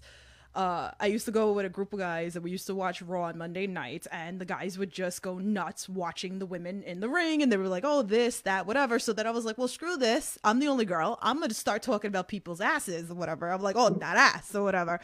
uh, 0.54 0.90
I 1.00 1.06
used 1.06 1.24
to 1.26 1.32
go 1.32 1.52
with 1.52 1.66
a 1.66 1.68
group 1.68 1.92
of 1.92 1.98
guys 1.98 2.36
and 2.36 2.44
we 2.44 2.50
used 2.50 2.66
to 2.68 2.74
watch 2.74 3.02
Raw 3.02 3.24
on 3.24 3.38
Monday 3.38 3.66
nights, 3.66 4.06
and 4.12 4.40
the 4.40 4.44
guys 4.44 4.78
would 4.78 4.90
just 4.90 5.22
go 5.22 5.38
nuts 5.38 5.88
watching 5.88 6.38
the 6.38 6.46
women 6.46 6.82
in 6.84 7.00
the 7.00 7.08
ring, 7.08 7.42
and 7.42 7.50
they 7.50 7.56
were 7.56 7.68
like, 7.68 7.84
"Oh, 7.86 8.02
this, 8.02 8.40
that, 8.42 8.66
whatever." 8.66 8.98
So 8.98 9.12
then 9.12 9.26
I 9.26 9.30
was 9.30 9.44
like, 9.44 9.58
"Well, 9.58 9.68
screw 9.68 9.96
this. 9.96 10.38
I'm 10.44 10.58
the 10.60 10.68
only 10.68 10.84
girl. 10.84 11.18
I'm 11.22 11.40
gonna 11.40 11.54
start 11.54 11.82
talking 11.82 12.08
about 12.08 12.28
people's 12.28 12.60
asses 12.60 13.10
or 13.10 13.14
whatever." 13.14 13.50
I'm 13.50 13.62
like, 13.62 13.76
"Oh, 13.76 13.90
that 13.90 14.16
ass 14.16 14.54
or 14.54 14.62
whatever." 14.62 15.00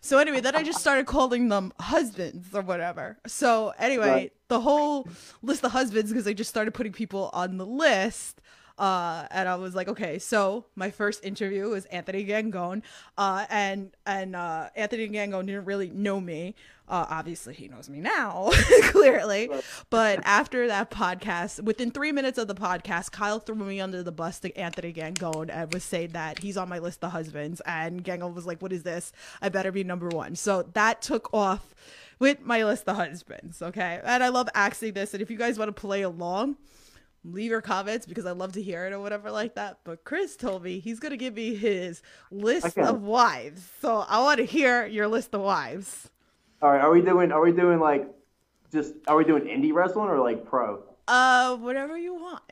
So 0.00 0.18
anyway, 0.18 0.40
then 0.40 0.56
I 0.56 0.62
just 0.62 0.80
started 0.80 1.06
calling 1.06 1.48
them 1.48 1.72
husbands 1.80 2.48
or 2.54 2.62
whatever. 2.62 3.18
So 3.26 3.72
anyway, 3.78 4.08
Right. 4.08 4.32
the 4.48 4.60
whole 4.60 5.08
list 5.42 5.64
of 5.64 5.72
husbands 5.72 6.10
because 6.10 6.26
I 6.26 6.32
just 6.32 6.50
started 6.50 6.72
putting 6.72 6.92
people 6.92 7.30
on 7.32 7.56
the 7.58 7.66
list 7.66 8.40
uh 8.78 9.26
and 9.30 9.48
i 9.48 9.54
was 9.54 9.74
like 9.74 9.88
okay 9.88 10.18
so 10.18 10.64
my 10.74 10.90
first 10.90 11.24
interview 11.24 11.68
was 11.68 11.84
anthony 11.86 12.24
gangone 12.24 12.82
uh 13.16 13.46
and 13.48 13.92
and 14.06 14.34
uh 14.34 14.68
anthony 14.74 15.08
gangone 15.08 15.46
didn't 15.46 15.64
really 15.64 15.90
know 15.90 16.20
me. 16.20 16.54
Uh 16.86 17.06
obviously 17.08 17.54
he 17.54 17.68
knows 17.68 17.88
me 17.88 18.00
now 18.00 18.50
clearly. 18.82 19.48
But 19.90 20.20
after 20.24 20.66
that 20.68 20.90
podcast 20.90 21.62
within 21.62 21.90
three 21.90 22.12
minutes 22.12 22.38
of 22.38 22.48
the 22.48 22.54
podcast 22.54 23.12
kyle 23.12 23.38
threw 23.40 23.54
me 23.54 23.80
under 23.80 24.02
the 24.02 24.12
bus 24.12 24.38
to 24.40 24.54
anthony 24.56 24.92
gangone 24.92 25.50
and 25.50 25.72
was 25.72 25.84
saying 25.84 26.10
that 26.10 26.40
he's 26.40 26.56
on 26.56 26.68
my 26.68 26.78
list 26.78 27.02
of 27.02 27.12
husbands. 27.12 27.62
And 27.64 28.04
gangone 28.04 28.34
was 28.34 28.46
like 28.46 28.60
what 28.60 28.72
is 28.72 28.82
this? 28.82 29.12
I 29.40 29.48
better 29.48 29.72
be 29.72 29.84
number 29.84 30.08
one. 30.08 30.36
So 30.36 30.62
that 30.74 31.00
took 31.00 31.32
off 31.32 31.74
with 32.18 32.42
my 32.42 32.64
list 32.64 32.88
of 32.88 32.96
husbands 32.96 33.62
okay? 33.62 34.00
And 34.04 34.22
i 34.22 34.28
love 34.28 34.48
asking 34.54 34.92
this. 34.94 35.14
And 35.14 35.22
if 35.22 35.30
you 35.30 35.38
guys 35.38 35.58
want 35.58 35.74
to 35.74 35.80
play 35.80 36.02
along 36.02 36.56
leave 37.24 37.50
your 37.50 37.62
comments 37.62 38.06
because 38.06 38.26
I 38.26 38.32
love 38.32 38.52
to 38.52 38.62
hear 38.62 38.86
it 38.86 38.92
or 38.92 39.00
whatever 39.00 39.30
like 39.30 39.54
that. 39.54 39.78
But 39.84 40.04
Chris 40.04 40.36
told 40.36 40.62
me 40.62 40.78
he's 40.78 41.00
gonna 41.00 41.16
give 41.16 41.34
me 41.34 41.54
his 41.54 42.02
list 42.30 42.66
Okay. 42.78 42.82
of 42.82 43.02
wives. 43.02 43.66
So 43.80 44.04
I 44.08 44.20
want 44.20 44.38
to 44.38 44.44
hear 44.44 44.86
your 44.86 45.08
list 45.08 45.34
of 45.34 45.40
wives. 45.40 46.10
All 46.62 46.70
right, 46.70 46.80
are 46.80 46.90
we 46.90 47.00
doing? 47.02 47.32
Are 47.32 47.40
we 47.40 47.52
doing 47.52 47.80
like, 47.80 48.08
just 48.72 48.94
are 49.06 49.16
we 49.16 49.24
doing 49.24 49.44
indie 49.44 49.72
wrestling 49.72 50.08
or 50.08 50.18
like 50.20 50.44
pro? 50.46 50.82
Uh, 51.08 51.56
whatever 51.56 51.96
you 51.98 52.14
want. 52.14 52.42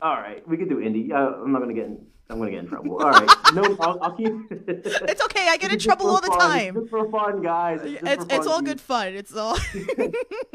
All 0.00 0.14
right, 0.16 0.46
we 0.48 0.56
could 0.56 0.68
do 0.68 0.76
indie. 0.78 1.12
Uh, 1.12 1.42
I'm 1.42 1.52
not 1.52 1.60
gonna 1.60 1.74
get. 1.74 1.86
In, 1.86 2.06
I'm 2.30 2.38
gonna 2.38 2.50
get 2.50 2.60
in 2.60 2.68
trouble. 2.68 3.02
All 3.02 3.10
right, 3.10 3.28
no, 3.52 3.76
I'll, 3.80 3.98
I'll 4.02 4.16
keep. 4.16 4.32
It's 4.50 5.22
okay. 5.24 5.48
I 5.48 5.58
get 5.58 5.72
in 5.72 5.78
trouble 5.78 6.06
all 6.06 6.20
the 6.20 6.28
fun. 6.28 6.38
time. 6.38 6.74
Just 6.74 6.88
for 6.88 7.10
fun, 7.10 7.42
guys. 7.42 7.80
It's 7.84 8.02
it's 8.02 8.46
fun. 8.46 8.48
all 8.48 8.62
good 8.62 8.80
fun. 8.80 9.08
It's 9.14 9.34
all. 9.36 9.58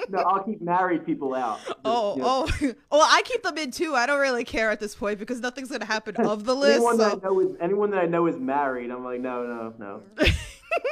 No, 0.09 0.17
I'll 0.19 0.43
keep 0.43 0.59
married 0.59 1.05
people 1.05 1.35
out. 1.35 1.59
Oh 1.85 2.15
you 2.15 2.21
know, 2.23 2.47
oh. 2.47 2.73
Well, 2.91 3.07
I 3.07 3.21
keep 3.25 3.43
them 3.43 3.59
in 3.59 3.69
too. 3.69 3.93
I 3.93 4.07
don't 4.07 4.19
really 4.19 4.43
care 4.43 4.71
at 4.71 4.79
this 4.79 4.95
point 4.95 5.19
because 5.19 5.39
nothing's 5.39 5.69
gonna 5.69 5.85
happen 5.85 6.15
of 6.15 6.45
the 6.45 6.55
list. 6.55 6.77
Anyone 6.77 6.97
that 6.97 7.13
I 7.13 7.27
know 7.27 7.39
is 7.39 7.55
anyone 7.61 7.91
that 7.91 7.99
I 7.99 8.05
know 8.07 8.25
is 8.25 8.37
married. 8.37 8.89
I'm 8.89 9.03
like, 9.03 9.21
no, 9.21 9.45
no, 9.45 9.73
no. 9.77 10.01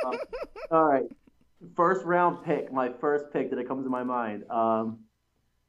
Um, 0.06 0.20
all 0.70 0.86
right, 0.86 1.06
first 1.76 2.06
round 2.06 2.46
pick. 2.46 2.72
My 2.72 2.92
first 3.02 3.34
pick 3.34 3.50
that 3.50 3.58
it 3.58 3.68
comes 3.68 3.86
to 3.86 3.90
my 3.90 4.04
mind. 4.04 4.44
Um, 4.52 5.00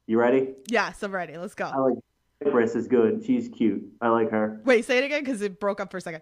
you 0.05 0.19
ready? 0.19 0.53
yes, 0.67 1.01
I'm 1.01 1.13
ready. 1.13 1.37
Let's 1.37 1.55
I 1.59 1.71
go. 1.71 1.83
like 1.85 1.97
Vibress 2.43 2.75
is 2.75 2.87
good. 2.87 3.23
She's 3.25 3.49
cute. 3.49 3.83
I 4.01 4.09
like 4.09 4.31
her. 4.31 4.61
Wait, 4.63 4.85
say 4.85 4.97
it 4.97 5.03
again 5.03 5.23
because 5.23 5.41
it 5.41 5.59
broke 5.59 5.81
up 5.81 5.91
for 5.91 5.97
a 5.97 6.01
second. 6.01 6.21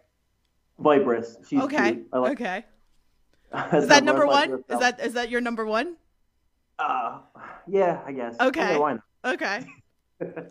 Vibress. 0.82 1.48
She's 1.48 1.62
Okay. 1.62 1.94
cute. 1.94 2.08
I 2.12 2.18
like. 2.20 2.32
Okay. 2.34 2.66
Is 3.78 3.88
that 3.88 4.04
number 4.04 4.26
what 4.26 4.36
I 4.36 4.40
like 4.42 4.50
one? 4.50 4.64
Is 4.70 4.80
that 4.80 5.00
is 5.00 5.14
that 5.14 5.30
your 5.30 5.40
number 5.40 5.66
one? 5.66 5.96
Uh, 6.78 7.20
yeah, 7.66 8.02
I 8.06 8.12
guess. 8.12 8.36
Okay. 8.42 8.74
Yeah, 8.74 8.78
why 8.78 8.94
not? 8.94 9.04
Okay. 9.34 9.66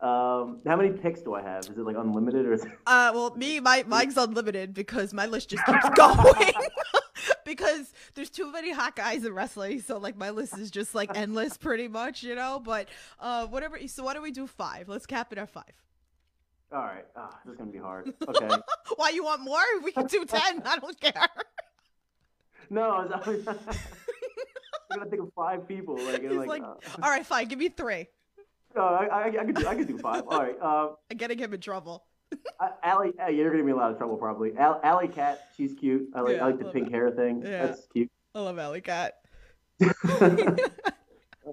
Um, 0.00 0.60
how 0.66 0.76
many 0.76 0.90
picks 0.90 1.22
do 1.22 1.34
I 1.34 1.42
have? 1.42 1.64
Is 1.64 1.70
it 1.70 1.78
like 1.78 1.96
unlimited 1.96 2.44
or? 2.44 2.52
Is 2.52 2.64
it... 2.64 2.72
Uh, 2.86 3.12
well, 3.14 3.34
me, 3.34 3.60
my 3.60 3.82
mine's 3.86 4.16
unlimited 4.16 4.74
because 4.74 5.14
my 5.14 5.26
list 5.26 5.50
just 5.50 5.64
keeps 5.64 5.88
going. 5.90 6.52
because 7.44 7.92
there's 8.14 8.28
too 8.28 8.52
many 8.52 8.72
hot 8.72 8.94
guys 8.94 9.24
in 9.24 9.32
wrestling, 9.32 9.80
so 9.80 9.96
like 9.96 10.16
my 10.16 10.30
list 10.30 10.58
is 10.58 10.70
just 10.70 10.94
like 10.94 11.10
endless, 11.14 11.56
pretty 11.56 11.88
much, 11.88 12.22
you 12.22 12.34
know. 12.34 12.60
But 12.62 12.88
uh, 13.20 13.46
whatever. 13.46 13.78
So 13.88 14.04
why 14.04 14.12
don't 14.12 14.22
we 14.22 14.32
do 14.32 14.46
five? 14.46 14.88
Let's 14.88 15.06
cap 15.06 15.32
it 15.32 15.38
at 15.38 15.48
five. 15.48 15.64
All 16.72 16.80
right. 16.80 17.06
Oh, 17.16 17.30
this 17.44 17.52
is 17.52 17.58
gonna 17.58 17.70
be 17.70 17.78
hard. 17.78 18.12
Okay. 18.28 18.48
why 18.96 19.10
you 19.10 19.24
want 19.24 19.40
more? 19.40 19.62
We 19.82 19.92
can 19.92 20.06
do 20.06 20.26
ten. 20.26 20.62
I 20.64 20.78
don't 20.78 21.00
care. 21.00 21.26
No, 22.68 22.82
I 22.82 23.02
was, 23.04 23.12
I 23.12 23.30
was 23.30 23.46
I'm 24.90 24.98
gonna 24.98 25.10
think 25.10 25.22
of 25.22 25.32
five 25.34 25.66
people. 25.66 25.96
Like, 25.96 26.22
He's 26.22 26.32
like, 26.32 26.48
like, 26.48 26.62
uh, 26.62 26.74
all 27.02 27.10
right, 27.10 27.24
fine. 27.24 27.48
Give 27.48 27.58
me 27.58 27.68
three. 27.68 28.08
No, 28.76 28.82
I, 28.82 29.06
I, 29.06 29.26
I 29.28 29.44
could 29.44 29.54
do, 29.56 29.66
I 29.66 29.74
could 29.74 29.88
do 29.88 29.98
five. 29.98 30.24
All 30.28 30.38
right. 30.38 30.60
Um, 30.60 30.96
I'm 31.10 31.16
getting 31.16 31.38
him 31.38 31.54
in 31.54 31.60
trouble. 31.60 32.04
uh, 32.60 32.68
Allie, 32.82 33.12
uh, 33.22 33.28
you're 33.28 33.50
gonna 33.50 33.64
be 33.64 33.70
in 33.70 33.76
a 33.76 33.80
lot 33.80 33.90
of 33.90 33.98
trouble 33.98 34.16
probably. 34.16 34.56
Al- 34.58 34.80
Allie 34.84 35.08
Katch, 35.08 35.38
she's 35.56 35.72
cute. 35.74 36.10
I 36.14 36.20
like, 36.20 36.36
Yeah, 36.36 36.44
I 36.44 36.46
like 36.50 36.58
the 36.58 36.66
pink 36.66 36.88
it. 36.88 36.92
hair 36.92 37.10
thing. 37.10 37.42
Yeah. 37.42 37.66
That's 37.66 37.86
cute. 37.92 38.10
I 38.34 38.40
love 38.40 38.58
Allie 38.58 38.82
Katch. 38.82 39.10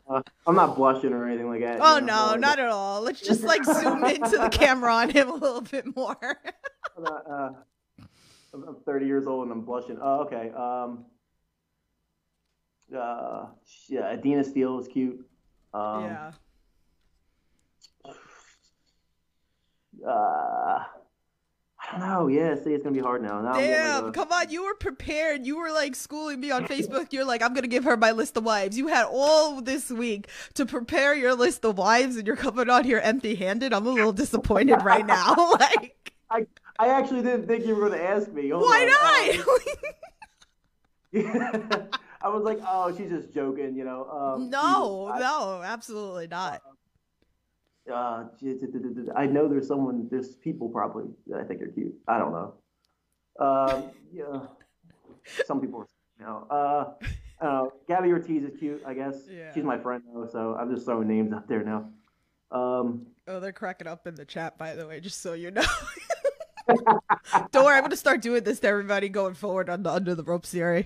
Uh, 0.10 0.24
I'm 0.48 0.56
not 0.56 0.76
blushing 0.76 1.14
or 1.14 1.28
anything 1.28 1.48
like 1.48 1.62
that. 1.62 1.78
Oh 1.80 1.98
you 1.98 2.02
know, 2.02 2.32
no, 2.32 2.36
not 2.38 2.58
at 2.58 2.68
all. 2.70 3.02
Let's 3.02 3.22
just 3.22 3.44
like 3.44 3.64
zoom 3.64 4.04
into 4.04 4.38
the 4.40 4.50
camera 4.52 4.92
on 4.92 5.12
him 5.12 5.30
a 5.30 5.36
little 5.36 5.62
bit 5.62 5.96
more. 5.96 6.18
I'm 6.98 7.04
not, 7.04 7.24
uh, 7.30 7.50
I'm 8.56 8.64
I'm 8.70 8.76
30 8.88 9.06
years 9.06 9.28
old 9.28 9.44
and 9.44 9.52
I'm 9.52 9.62
blushing. 9.62 10.00
Oh, 10.02 10.22
okay. 10.22 10.50
Um, 10.50 11.06
uh, 12.98 13.46
yeah, 13.88 14.08
Adina 14.08 14.44
Steele 14.44 14.80
is 14.80 14.88
cute. 14.88 15.24
Um, 15.76 16.06
yeah. 16.06 16.32
Uh, 20.06 20.84
I 21.80 21.92
don't 21.92 22.08
know. 22.08 22.28
Yeah, 22.28 22.56
see, 22.56 22.74
it's 22.74 22.84
gonna 22.84 22.96
be 22.96 23.02
hard 23.02 23.22
now. 23.22 23.42
now 23.42 23.54
Damn, 23.54 24.12
come 24.14 24.32
on, 24.32 24.50
you 24.50 24.64
were 24.64 24.76
prepared. 24.76 25.46
You 25.46 25.58
were 25.58 25.72
like 25.72 25.96
schooling 25.96 26.40
me 26.40 26.50
on 26.52 26.66
Facebook. 26.66 27.12
You're 27.12 27.26
like, 27.26 27.42
I'm 27.42 27.54
gonna 27.54 27.68
give 27.68 27.84
her 27.84 27.98
my 27.98 28.12
list 28.12 28.38
of 28.38 28.46
wives. 28.46 28.78
You 28.78 28.88
had 28.88 29.06
all 29.10 29.62
this 29.62 29.90
week 29.90 30.28
to 30.54 30.66
prepare 30.66 31.14
your 31.14 31.36
list 31.36 31.66
of 31.66 31.78
wives, 31.78 32.16
and 32.16 32.26
you're 32.26 32.36
coming 32.38 32.70
on 32.70 32.84
here 32.86 33.00
empty-handed. 33.00 33.74
I'm 33.74 33.86
a 33.86 33.90
little 33.90 34.14
disappointed 34.14 34.82
right 34.84 35.06
now. 35.06 35.36
like, 35.60 36.14
I, 36.30 36.46
I 36.80 36.88
actually 36.90 37.22
didn't 37.22 37.48
think 37.48 37.66
you 37.66 37.76
were 37.76 37.90
gonna 37.90 38.02
ask 38.02 38.32
me. 38.32 38.50
Hold 38.50 38.64
why 38.64 38.84
on. 38.84 39.36
not? 39.36 39.48
Um, 41.16 41.90
I 42.22 42.30
was 42.30 42.44
like, 42.44 42.60
oh, 42.66 42.96
she's 42.96 43.10
just 43.10 43.34
joking, 43.34 43.76
you 43.76 43.84
know. 43.84 44.06
Um, 44.06 44.50
no, 44.50 45.10
Jesus, 45.10 45.22
no, 45.22 45.62
absolutely 45.64 46.28
not. 46.28 46.62
I, 46.66 46.70
uh, 47.92 48.26
I 49.16 49.26
know 49.26 49.48
there's 49.48 49.68
someone, 49.68 50.08
there's 50.10 50.36
people 50.36 50.70
probably 50.70 51.06
that 51.28 51.40
I 51.40 51.44
think 51.44 51.62
are 51.62 51.68
cute. 51.68 51.94
I 52.08 52.18
don't 52.18 52.32
know. 52.32 52.54
Um, 53.40 53.92
yeah, 54.12 54.42
some 55.46 55.60
people, 55.60 55.82
are, 55.82 55.88
you 56.20 56.26
know. 56.26 56.48
Uh, 56.50 57.06
I. 57.42 57.68
Gabby 57.88 58.12
Ortiz 58.12 58.44
is 58.44 58.58
cute, 58.58 58.82
I 58.86 58.94
guess. 58.94 59.24
Yeah. 59.30 59.54
She's 59.54 59.64
my 59.64 59.78
friend 59.78 60.04
though, 60.14 60.28
so 60.32 60.56
I'm 60.60 60.74
just 60.74 60.86
throwing 60.86 61.08
names 61.08 61.34
out 61.34 61.48
there 61.48 61.64
now. 61.64 61.90
Um, 62.52 63.08
Oh, 63.28 63.40
they're 63.40 63.54
cracking 63.54 63.88
up 63.88 64.06
in 64.06 64.16
the 64.16 64.26
chat, 64.26 64.58
by 64.58 64.76
the 64.76 64.86
way, 64.86 65.00
just 65.00 65.22
so 65.22 65.34
you 65.34 65.52
know. 65.52 65.64
Don't 67.52 67.66
worry, 67.66 67.78
I'm 67.78 67.84
gonna 67.84 67.96
start 67.96 68.22
doing 68.22 68.44
this 68.44 68.60
to 68.62 68.68
everybody 68.68 69.10
going 69.10 69.34
forward 69.34 69.70
on 69.70 69.84
the 69.84 69.92
Under 69.92 70.14
the 70.14 70.24
Rope 70.24 70.46
series. 70.46 70.86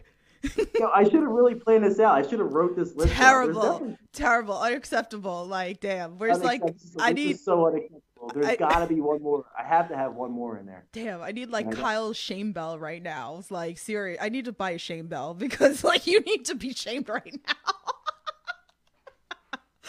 You 0.56 0.68
know, 0.80 0.92
I 0.94 1.04
should 1.04 1.14
have 1.16 1.24
really 1.24 1.56
planned 1.56 1.84
this 1.84 2.00
out. 2.00 2.16
I 2.18 2.28
should 2.28 2.40
have 2.40 2.52
wrote 2.54 2.76
this 2.76 2.94
list. 2.96 3.14
Terrible, 3.14 3.98
terrible, 4.14 4.58
unacceptable. 4.60 5.46
Like, 5.46 5.80
damn, 5.80 6.18
where's 6.18 6.40
like. 6.42 6.62
I 7.00 7.14
need, 7.14 7.40
so 7.40 7.68
unacceptable. 7.68 8.02
There's 8.34 8.46
I- 8.48 8.56
got 8.56 8.80
to 8.80 8.88
be 8.88 9.00
one 9.02 9.22
more. 9.22 9.46
I 9.58 9.64
have 9.64 9.90
to 9.90 9.96
have 9.96 10.14
one 10.14 10.32
more 10.32 10.58
in 10.58 10.66
there. 10.66 10.86
damn, 10.92 11.22
I 11.22 11.32
need 11.32 11.50
like 11.50 11.68
I. 11.68 11.72
Kyle 11.72 12.14
Shame 12.14 12.52
Bell 12.52 12.78
right 12.80 13.02
now. 13.02 13.38
It's 13.40 13.52
like, 13.52 13.78
serious, 13.78 14.18
I 14.22 14.30
need 14.30 14.46
to 14.46 14.52
buy 14.52 14.72
a 14.72 14.78
Shame 14.78 15.08
Bell 15.08 15.34
because 15.38 15.84
like 15.84 16.08
you 16.08 16.20
need 16.22 16.46
to 16.46 16.56
be 16.56 16.74
shamed 16.74 17.10
right 17.10 17.34
now. 17.48 17.54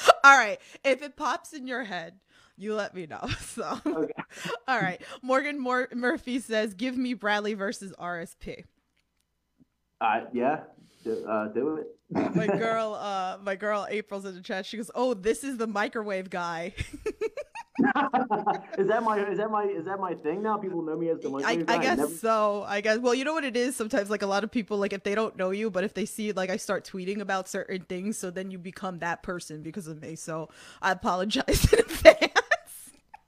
All 0.24 0.36
right, 0.38 0.59
if 0.84 1.02
it 1.02 1.16
pops 1.16 1.52
in 1.52 1.66
your 1.66 1.84
head. 1.84 2.14
You 2.61 2.74
let 2.74 2.92
me 2.92 3.06
know. 3.06 3.24
So, 3.40 3.78
Okay. 3.86 4.12
all 4.66 4.80
right. 4.80 5.00
Morgan 5.22 5.61
Mor- 5.61 5.88
Murphy 5.94 6.40
says, 6.40 6.74
"Give 6.74 6.96
me 6.98 7.14
Bradley 7.14 7.54
versus 7.54 7.92
RSP." 8.00 8.64
Uh, 10.01 10.20
yeah, 10.32 10.61
do, 11.05 11.24
uh, 11.26 11.49
do 11.49 11.76
it. 11.76 11.86
my 12.34 12.46
girl 12.64 12.94
uh 12.94 13.36
my 13.42 13.55
girl 13.55 13.86
april's 13.90 14.24
in 14.24 14.34
the 14.34 14.40
chat 14.40 14.64
she 14.64 14.78
goes 14.78 14.90
oh 14.94 15.12
this 15.12 15.44
is 15.44 15.59
the 15.59 15.66
microwave 15.66 16.30
guy 16.30 16.72
is 18.78 18.88
that 18.88 19.03
my 19.03 19.18
is 19.28 19.36
that 19.36 19.51
my 19.51 19.64
is 19.64 19.84
that 19.84 20.01
my 20.01 20.14
thing 20.14 20.42
now? 20.42 20.57
People 20.57 20.80
know 20.82 20.96
me 20.96 21.11
as 21.11 21.20
the 21.20 21.28
I, 21.28 21.30
microwave 21.32 21.68
I 21.68 21.76
guy? 21.76 21.82
guess 21.82 21.99
never- 21.99 22.14
so 22.14 22.64
i 22.66 22.80
guess 22.80 22.99
well 22.99 23.14
you 23.14 23.24
know 23.24 23.34
what 23.34 23.44
it 23.44 23.57
is 23.59 23.76
sometimes 23.76 24.09
like 24.09 24.22
a 24.22 24.26
lot 24.26 24.42
of 24.42 24.51
people 24.51 24.78
like 24.78 24.94
if 24.94 25.03
they 25.05 25.14
don't 25.14 25.36
know 25.36 25.51
you 25.51 25.70
but 25.70 25.84
if 25.84 25.92
they 25.92 26.07
see 26.07 26.32
like 26.32 26.49
i 26.49 26.57
start 26.57 26.88
tweeting 26.90 27.20
about 27.20 27.46
certain 27.46 27.82
things 27.82 28.16
so 28.16 28.30
then 28.30 28.51
you 28.51 28.59
become 28.59 29.01
that 29.01 29.22
person 29.22 29.62
because 29.62 29.86
of 29.86 30.01
me 30.01 30.16
so 30.16 30.49
i 30.80 30.90
apologize 30.90 31.70
in 31.72 31.78
advance 31.80 32.32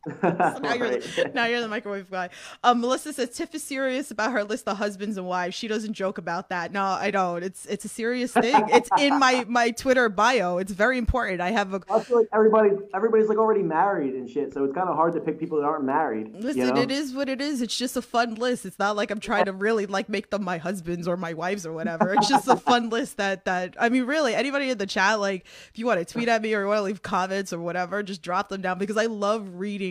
So 0.06 0.12
now 0.62 0.74
you're 0.74 0.90
the, 0.90 1.30
now 1.34 1.44
you're 1.44 1.60
the 1.60 1.68
microwave 1.68 2.10
guy. 2.10 2.30
Um, 2.64 2.80
Melissa 2.80 3.12
says 3.12 3.30
Tiff 3.30 3.54
is 3.54 3.62
serious 3.62 4.10
about 4.10 4.32
her 4.32 4.44
list 4.44 4.66
of 4.66 4.78
husbands 4.78 5.18
and 5.18 5.26
wives. 5.26 5.54
She 5.54 5.68
doesn't 5.68 5.92
joke 5.92 6.16
about 6.16 6.48
that. 6.48 6.72
No, 6.72 6.84
I 6.84 7.10
don't. 7.10 7.42
It's 7.42 7.66
it's 7.66 7.84
a 7.84 7.88
serious 7.88 8.32
thing. 8.32 8.64
It's 8.70 8.88
in 8.98 9.18
my 9.18 9.44
my 9.48 9.70
Twitter 9.72 10.08
bio. 10.08 10.56
It's 10.56 10.72
very 10.72 10.96
important. 10.96 11.42
I 11.42 11.50
have 11.50 11.74
a 11.74 11.82
I 11.90 12.00
feel 12.00 12.18
like 12.18 12.28
everybody 12.32 12.70
everybody's 12.94 13.28
like 13.28 13.36
already 13.36 13.62
married 13.62 14.14
and 14.14 14.28
shit, 14.28 14.54
so 14.54 14.64
it's 14.64 14.74
kind 14.74 14.88
of 14.88 14.96
hard 14.96 15.12
to 15.14 15.20
pick 15.20 15.38
people 15.38 15.58
that 15.58 15.66
aren't 15.66 15.84
married. 15.84 16.34
Listen, 16.34 16.60
you 16.60 16.72
know? 16.72 16.80
it 16.80 16.90
is 16.90 17.12
what 17.12 17.28
it 17.28 17.42
is. 17.42 17.60
It's 17.60 17.76
just 17.76 17.96
a 17.96 18.02
fun 18.02 18.36
list. 18.36 18.64
It's 18.64 18.78
not 18.78 18.96
like 18.96 19.10
I'm 19.10 19.20
trying 19.20 19.44
to 19.46 19.52
really 19.52 19.84
like 19.84 20.08
make 20.08 20.30
them 20.30 20.44
my 20.44 20.56
husbands 20.56 21.08
or 21.08 21.18
my 21.18 21.34
wives 21.34 21.66
or 21.66 21.72
whatever. 21.74 22.14
It's 22.14 22.28
just 22.28 22.48
a 22.48 22.56
fun 22.56 22.88
list 22.88 23.18
that 23.18 23.44
that 23.44 23.76
I 23.78 23.90
mean, 23.90 24.04
really, 24.04 24.34
anybody 24.34 24.70
in 24.70 24.78
the 24.78 24.86
chat, 24.86 25.20
like 25.20 25.44
if 25.68 25.78
you 25.78 25.84
want 25.84 25.98
to 25.98 26.10
tweet 26.10 26.28
at 26.28 26.40
me 26.40 26.54
or 26.54 26.62
you 26.62 26.68
want 26.68 26.78
to 26.78 26.84
leave 26.84 27.02
comments 27.02 27.52
or 27.52 27.60
whatever, 27.60 28.02
just 28.02 28.22
drop 28.22 28.48
them 28.48 28.62
down 28.62 28.78
because 28.78 28.96
I 28.96 29.04
love 29.04 29.46
reading 29.56 29.89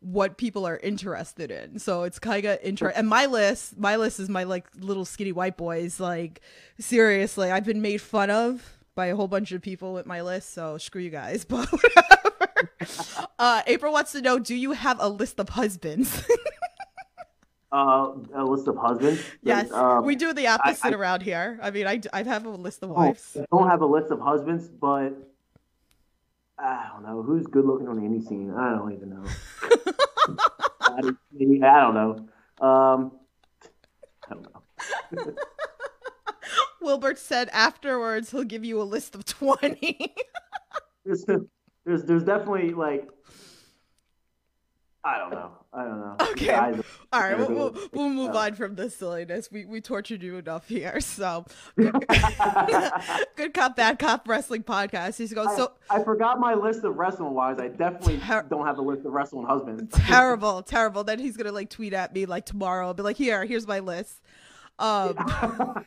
what 0.00 0.36
people 0.36 0.64
are 0.66 0.76
interested 0.78 1.50
in. 1.50 1.78
So 1.80 2.04
it's 2.04 2.18
kind 2.20 2.44
of 2.44 2.58
interesting. 2.62 2.98
And 2.98 3.08
my 3.08 3.26
list, 3.26 3.76
my 3.78 3.96
list 3.96 4.20
is 4.20 4.28
my 4.28 4.44
like 4.44 4.66
little 4.78 5.04
skinny 5.04 5.32
white 5.32 5.56
boys. 5.56 5.98
Like 5.98 6.40
seriously, 6.78 7.50
I've 7.50 7.64
been 7.64 7.82
made 7.82 8.00
fun 8.00 8.30
of 8.30 8.62
by 8.94 9.06
a 9.06 9.16
whole 9.16 9.28
bunch 9.28 9.50
of 9.52 9.60
people 9.62 9.94
with 9.94 10.06
my 10.06 10.20
list. 10.22 10.52
So 10.54 10.78
screw 10.78 11.02
you 11.02 11.10
guys. 11.10 11.44
But 11.48 11.68
whatever. 11.72 13.24
uh, 13.38 13.62
April 13.66 13.92
wants 13.92 14.12
to 14.12 14.20
know: 14.20 14.38
Do 14.38 14.54
you 14.54 14.72
have 14.72 14.98
a 15.00 15.08
list 15.08 15.38
of 15.40 15.48
husbands? 15.50 16.22
Uh, 17.70 18.12
a 18.34 18.42
list 18.44 18.66
of 18.66 18.76
husbands. 18.78 19.20
yes, 19.42 19.70
Um, 19.72 20.02
we 20.06 20.16
do 20.16 20.32
the 20.32 20.46
opposite 20.46 20.94
I- 20.94 20.96
around 20.96 21.22
here. 21.22 21.58
I 21.62 21.70
mean, 21.70 21.86
I, 21.86 22.00
I 22.14 22.22
have 22.22 22.46
a 22.46 22.48
list 22.48 22.82
of 22.82 22.88
wives. 22.88 23.36
I 23.38 23.44
don't 23.54 23.68
have 23.68 23.82
a 23.82 23.86
list 23.86 24.10
of 24.10 24.20
husbands, 24.20 24.68
but 24.68 25.10
I 26.58 26.88
don't 26.92 27.02
know 27.04 27.22
who's 27.22 27.46
good 27.46 27.64
looking 27.64 27.88
on 27.88 28.04
any 28.04 28.20
scene. 28.20 28.52
I 28.56 28.70
don't 28.70 28.92
even 28.92 29.10
know. 29.10 29.24
I 30.80 31.00
don't- 31.00 31.18
I 31.62 31.80
don't 31.80 31.94
know. 31.94 32.66
Um, 32.66 33.12
I 34.28 34.34
don't 34.34 34.46
know. 34.52 35.34
Wilbert 36.80 37.18
said 37.18 37.48
afterwards 37.52 38.30
he'll 38.30 38.44
give 38.44 38.64
you 38.64 38.80
a 38.80 38.84
list 38.84 39.14
of 39.14 39.24
twenty. 39.24 40.14
There's, 41.04 41.24
there's, 41.84 42.04
there's 42.04 42.24
definitely 42.24 42.70
like, 42.74 43.08
I 45.04 45.18
don't 45.18 45.30
know. 45.30 45.52
I 45.72 45.84
don't 45.84 46.00
know. 46.00 46.16
Okay. 46.32 46.52
All 47.12 47.20
right, 47.20 47.38
we'll, 47.38 47.48
we'll, 47.50 47.76
we'll 47.92 48.10
move 48.10 48.34
on 48.34 48.54
from 48.54 48.74
this 48.74 48.96
silliness. 48.96 49.48
We 49.50 49.64
we 49.64 49.80
tortured 49.80 50.22
you 50.22 50.36
enough 50.36 50.68
here. 50.68 51.00
So, 51.00 51.46
good, 51.76 51.92
good 53.36 53.54
cop, 53.54 53.76
bad 53.76 53.98
cop 53.98 54.28
wrestling 54.28 54.64
podcast. 54.64 55.16
He 55.16 55.32
goes 55.34 55.54
so 55.56 55.72
I 55.88 56.02
forgot 56.02 56.40
my 56.40 56.54
list 56.54 56.84
of 56.84 56.96
wrestling 56.96 57.32
wives. 57.34 57.60
I 57.60 57.68
definitely 57.68 58.18
Ter- 58.18 58.42
don't 58.50 58.66
have 58.66 58.78
a 58.78 58.82
list 58.82 59.06
of 59.06 59.12
wrestling 59.12 59.46
husbands. 59.46 59.94
terrible, 60.06 60.62
terrible. 60.62 61.04
Then 61.04 61.18
he's 61.18 61.36
gonna 61.36 61.52
like 61.52 61.70
tweet 61.70 61.92
at 61.92 62.12
me 62.14 62.26
like 62.26 62.44
tomorrow. 62.44 62.88
I'll 62.88 62.94
be 62.94 63.02
like, 63.02 63.16
here, 63.16 63.44
here's 63.44 63.66
my 63.66 63.78
list. 63.78 64.20
Um, 64.78 65.14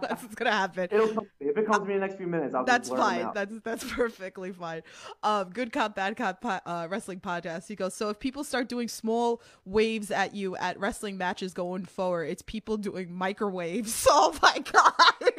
that's 0.00 0.22
what's 0.22 0.34
gonna 0.34 0.50
happen. 0.50 0.88
It'll 0.90 1.14
come, 1.14 1.26
if 1.40 1.56
it 1.56 1.66
comes 1.66 1.78
to 1.78 1.84
me 1.84 1.94
in 1.94 2.00
the 2.00 2.06
next 2.06 2.16
few 2.16 2.26
minutes, 2.26 2.54
I'll 2.54 2.64
That's 2.64 2.88
fine. 2.88 3.30
That's 3.34 3.58
that's 3.60 3.84
perfectly 3.92 4.52
fine. 4.52 4.82
Um, 5.22 5.50
good 5.50 5.72
cop, 5.72 5.94
bad 5.94 6.16
cop 6.16 6.44
uh, 6.44 6.88
wrestling 6.90 7.20
podcast. 7.20 7.68
He 7.68 7.76
goes. 7.76 7.94
So 7.94 8.08
if 8.08 8.18
people 8.18 8.42
start 8.42 8.68
doing 8.68 8.88
small 8.88 9.40
waves 9.64 10.10
at 10.10 10.34
you 10.34 10.56
at 10.56 10.78
wrestling 10.80 11.16
matches 11.16 11.54
going 11.54 11.84
forward, 11.84 12.24
it's 12.24 12.42
people 12.42 12.76
doing 12.76 13.12
microwaves. 13.12 14.06
Oh 14.14 14.36
my 14.42 14.58
god. 14.58 15.32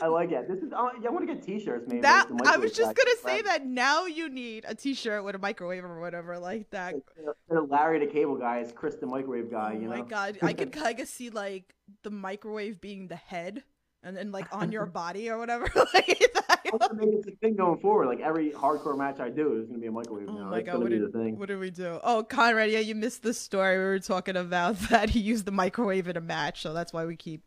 I 0.00 0.06
like 0.08 0.32
it. 0.32 0.48
This 0.48 0.58
is. 0.58 0.72
Oh, 0.76 0.90
I 0.94 1.08
want 1.10 1.26
to 1.26 1.34
get 1.34 1.42
T-shirts 1.44 1.86
made. 1.88 2.02
that 2.02 2.26
I 2.46 2.56
was 2.56 2.72
just 2.72 2.94
gonna 2.96 3.16
say 3.22 3.36
Right. 3.36 3.44
that 3.44 3.66
now 3.66 4.06
you 4.06 4.28
need 4.28 4.64
a 4.66 4.74
T-shirt 4.74 5.22
with 5.24 5.34
a 5.34 5.38
microwave 5.38 5.84
or 5.84 6.00
whatever 6.00 6.38
like 6.38 6.70
that. 6.70 6.94
Larry 7.48 8.04
the 8.04 8.12
cable 8.12 8.36
guy, 8.36 8.58
is 8.60 8.72
Chris 8.72 8.96
the 8.96 9.06
microwave 9.06 9.50
guy. 9.50 9.74
oh 9.76 9.80
You 9.80 9.88
my 9.88 10.00
god, 10.02 10.38
I 10.42 10.52
could 10.54 10.72
kind 10.72 10.98
of 11.00 11.08
see 11.08 11.30
like 11.30 11.74
the 12.02 12.10
microwave 12.10 12.80
being 12.80 13.08
the 13.08 13.16
head, 13.16 13.62
and 14.02 14.16
then 14.16 14.32
like 14.32 14.46
on 14.52 14.72
your 14.72 14.86
body 15.02 15.28
or 15.30 15.38
whatever. 15.38 15.64
like 15.94 16.06
that. 16.34 16.62
to 16.64 16.94
make 16.94 17.08
it 17.08 17.32
a 17.32 17.36
thing 17.36 17.54
going 17.54 17.78
forward. 17.78 18.06
Like 18.06 18.20
every 18.20 18.50
hardcore 18.50 18.96
match 18.96 19.20
I 19.20 19.28
do 19.28 19.60
is 19.60 19.66
gonna 19.66 19.78
be 19.78 19.86
a 19.86 19.92
microwave 19.92 20.28
Oh 20.28 20.32
now. 20.32 20.50
my 20.50 20.58
It's 20.58 20.66
god, 20.66 20.80
what 20.82 20.90
did, 20.90 21.38
what 21.38 21.48
did 21.48 21.58
we 21.60 21.70
do? 21.70 22.00
Oh, 22.02 22.24
Conrad, 22.24 22.70
yeah, 22.70 22.78
you 22.80 22.94
missed 22.94 23.22
the 23.22 23.34
story. 23.34 23.78
We 23.78 23.84
were 23.84 23.98
talking 24.00 24.36
about 24.36 24.78
that 24.90 25.10
he 25.10 25.20
used 25.20 25.44
the 25.44 25.52
microwave 25.52 26.08
in 26.08 26.16
a 26.16 26.20
match, 26.20 26.62
so 26.62 26.72
that's 26.72 26.92
why 26.92 27.04
we 27.04 27.14
keep 27.16 27.42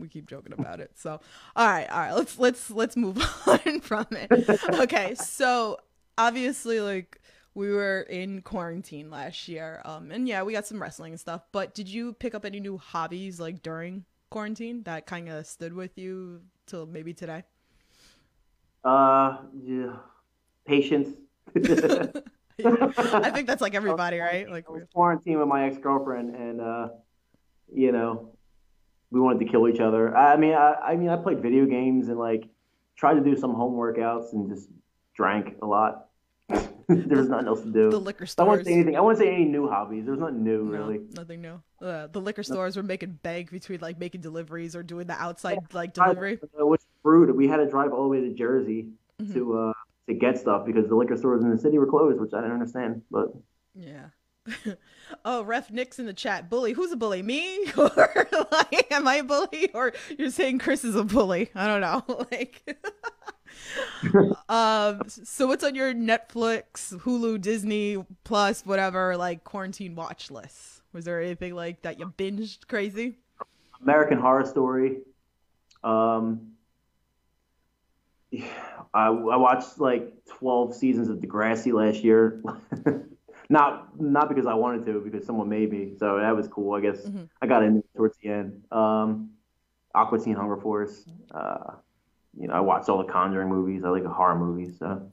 we 0.00 0.08
keep 0.08 0.26
joking 0.28 0.52
about 0.52 0.80
it. 0.80 0.92
So, 0.96 1.20
all 1.56 1.68
right, 1.68 1.88
all 1.90 1.98
right, 1.98 2.12
let's 2.12 2.38
let's 2.38 2.70
let's 2.70 2.96
move 2.96 3.18
on 3.46 3.80
from 3.80 4.06
it. 4.10 4.30
Okay, 4.80 5.14
so 5.14 5.78
obviously, 6.18 6.80
like 6.80 7.20
we 7.54 7.70
were 7.72 8.00
in 8.02 8.42
quarantine 8.42 9.10
last 9.10 9.48
year, 9.48 9.82
um, 9.84 10.10
and 10.10 10.28
yeah, 10.28 10.42
we 10.42 10.52
got 10.52 10.66
some 10.66 10.80
wrestling 10.80 11.12
and 11.12 11.20
stuff. 11.20 11.42
But 11.52 11.74
did 11.74 11.88
you 11.88 12.14
pick 12.14 12.34
up 12.34 12.44
any 12.44 12.60
new 12.60 12.78
hobbies 12.78 13.40
like 13.40 13.62
during 13.62 14.04
quarantine 14.30 14.82
that 14.84 15.06
kind 15.06 15.28
of 15.28 15.46
stood 15.46 15.72
with 15.72 15.98
you 15.98 16.42
till 16.66 16.86
maybe 16.86 17.12
today? 17.12 17.44
Uh, 18.84 19.38
yeah. 19.62 19.96
Patience. 20.66 21.08
I 21.56 23.30
think 23.30 23.46
that's 23.46 23.60
like 23.60 23.74
everybody, 23.74 24.18
right? 24.20 24.48
Like, 24.48 24.66
I 24.68 24.72
was 24.72 24.82
quarantined 24.94 25.38
with 25.38 25.48
my 25.48 25.66
ex 25.66 25.78
girlfriend, 25.78 26.34
and 26.34 26.60
uh, 26.60 26.88
you 27.72 27.92
know, 27.92 28.32
we 29.10 29.20
wanted 29.20 29.40
to 29.44 29.50
kill 29.50 29.68
each 29.68 29.80
other. 29.80 30.16
I 30.16 30.36
mean, 30.36 30.54
I, 30.54 30.74
I 30.74 30.96
mean, 30.96 31.08
I 31.08 31.16
played 31.16 31.40
video 31.40 31.66
games 31.66 32.08
and 32.08 32.18
like 32.18 32.44
tried 32.96 33.14
to 33.14 33.20
do 33.20 33.36
some 33.36 33.54
home 33.54 33.74
workouts 33.74 34.32
and 34.32 34.48
just 34.48 34.68
drank 35.14 35.56
a 35.62 35.66
lot. 35.66 36.06
There's 36.88 37.28
nothing 37.28 37.46
else 37.48 37.62
to 37.62 37.70
do. 37.70 37.90
the 37.90 38.00
liquor 38.00 38.26
stores. 38.26 38.44
I 38.44 38.48
won't 38.48 38.64
say 38.66 38.72
anything. 38.72 38.96
I 38.96 39.00
won't 39.00 39.18
say 39.18 39.32
any 39.32 39.44
new 39.44 39.68
hobbies. 39.68 40.06
There's 40.06 40.18
nothing 40.18 40.42
new, 40.42 40.64
No, 40.64 40.70
really. 40.70 41.00
nothing 41.14 41.40
new. 41.40 41.62
Uh, 41.80 42.08
the 42.08 42.20
liquor 42.20 42.42
stores 42.42 42.76
were 42.76 42.82
making 42.82 43.18
bank 43.22 43.50
between 43.50 43.80
like 43.80 43.98
making 43.98 44.20
deliveries 44.22 44.74
or 44.74 44.82
doing 44.82 45.06
the 45.06 45.14
outside 45.14 45.58
like 45.72 45.94
delivery. 45.94 46.38
Which 46.58 46.82
rude. 47.04 47.34
We 47.36 47.46
had 47.48 47.58
to 47.58 47.68
drive 47.68 47.92
all 47.92 48.02
the 48.02 48.08
way 48.08 48.20
to 48.20 48.34
Jersey 48.34 48.88
Mhm. 49.22 49.34
to 49.34 49.58
uh 49.58 49.72
to 50.08 50.14
get 50.14 50.38
stuff 50.38 50.64
because 50.66 50.88
the 50.88 50.94
liquor 50.96 51.16
stores 51.16 51.42
in 51.44 51.50
the 51.50 51.58
city 51.58 51.78
were 51.78 51.86
closed, 51.86 52.18
which 52.20 52.32
I 52.34 52.38
didn't 52.38 52.52
understand. 52.54 53.02
But 53.10 53.28
Yeah. 53.74 54.06
oh, 55.24 55.42
Ref 55.42 55.70
Nick's 55.70 55.98
in 55.98 56.06
the 56.06 56.12
chat. 56.12 56.50
Bully. 56.50 56.72
Who's 56.72 56.92
a 56.92 56.96
bully? 56.96 57.22
Me? 57.22 57.66
Or 57.76 58.28
like, 58.52 58.86
am 58.90 59.06
I 59.08 59.16
a 59.16 59.24
bully? 59.24 59.70
Or 59.74 59.92
you're 60.18 60.30
saying 60.30 60.58
Chris 60.58 60.84
is 60.84 60.96
a 60.96 61.04
bully? 61.04 61.50
I 61.54 61.66
don't 61.66 61.80
know. 61.80 62.26
Like, 62.30 62.62
um. 64.48 65.02
So 65.08 65.46
what's 65.46 65.64
on 65.64 65.74
your 65.74 65.92
Netflix, 65.92 66.94
Hulu, 66.96 67.40
Disney 67.40 68.04
Plus, 68.24 68.64
whatever, 68.64 69.16
like 69.16 69.44
quarantine 69.44 69.94
watch 69.94 70.30
list? 70.30 70.82
Was 70.92 71.04
there 71.04 71.20
anything 71.20 71.54
like 71.54 71.82
that 71.82 71.98
you 71.98 72.06
binged 72.06 72.66
crazy? 72.68 73.18
American 73.82 74.18
Horror 74.18 74.46
Story. 74.46 74.98
Um, 75.82 76.52
I, 78.94 79.06
I 79.06 79.36
watched 79.36 79.78
like 79.78 80.12
12 80.38 80.74
seasons 80.74 81.08
of 81.08 81.18
Degrassi 81.18 81.72
last 81.72 82.02
year. 82.02 82.42
Not 83.50 84.00
not 84.00 84.28
because 84.28 84.46
I 84.46 84.54
wanted 84.54 84.86
to, 84.86 85.00
because 85.00 85.26
someone 85.26 85.48
made 85.48 85.70
me. 85.70 85.92
So 85.98 86.18
that 86.18 86.34
was 86.34 86.48
cool. 86.48 86.74
I 86.74 86.80
guess 86.80 87.06
Mhm. 87.06 87.28
I 87.42 87.46
got 87.46 87.62
in 87.62 87.82
towards 87.96 88.16
the 88.22 88.30
end. 88.30 88.64
Um, 88.72 89.30
Aqua 89.94 90.18
Teen 90.18 90.36
Hunger 90.36 90.56
Force. 90.56 91.06
Uh, 91.32 91.74
you 92.38 92.48
know, 92.48 92.54
I 92.54 92.60
watched 92.60 92.88
all 92.88 92.98
the 92.98 93.12
Conjuring 93.12 93.48
movies. 93.48 93.84
I 93.84 93.88
like 93.90 94.04
horror 94.04 94.38
movies. 94.38 94.78
So 94.78 95.12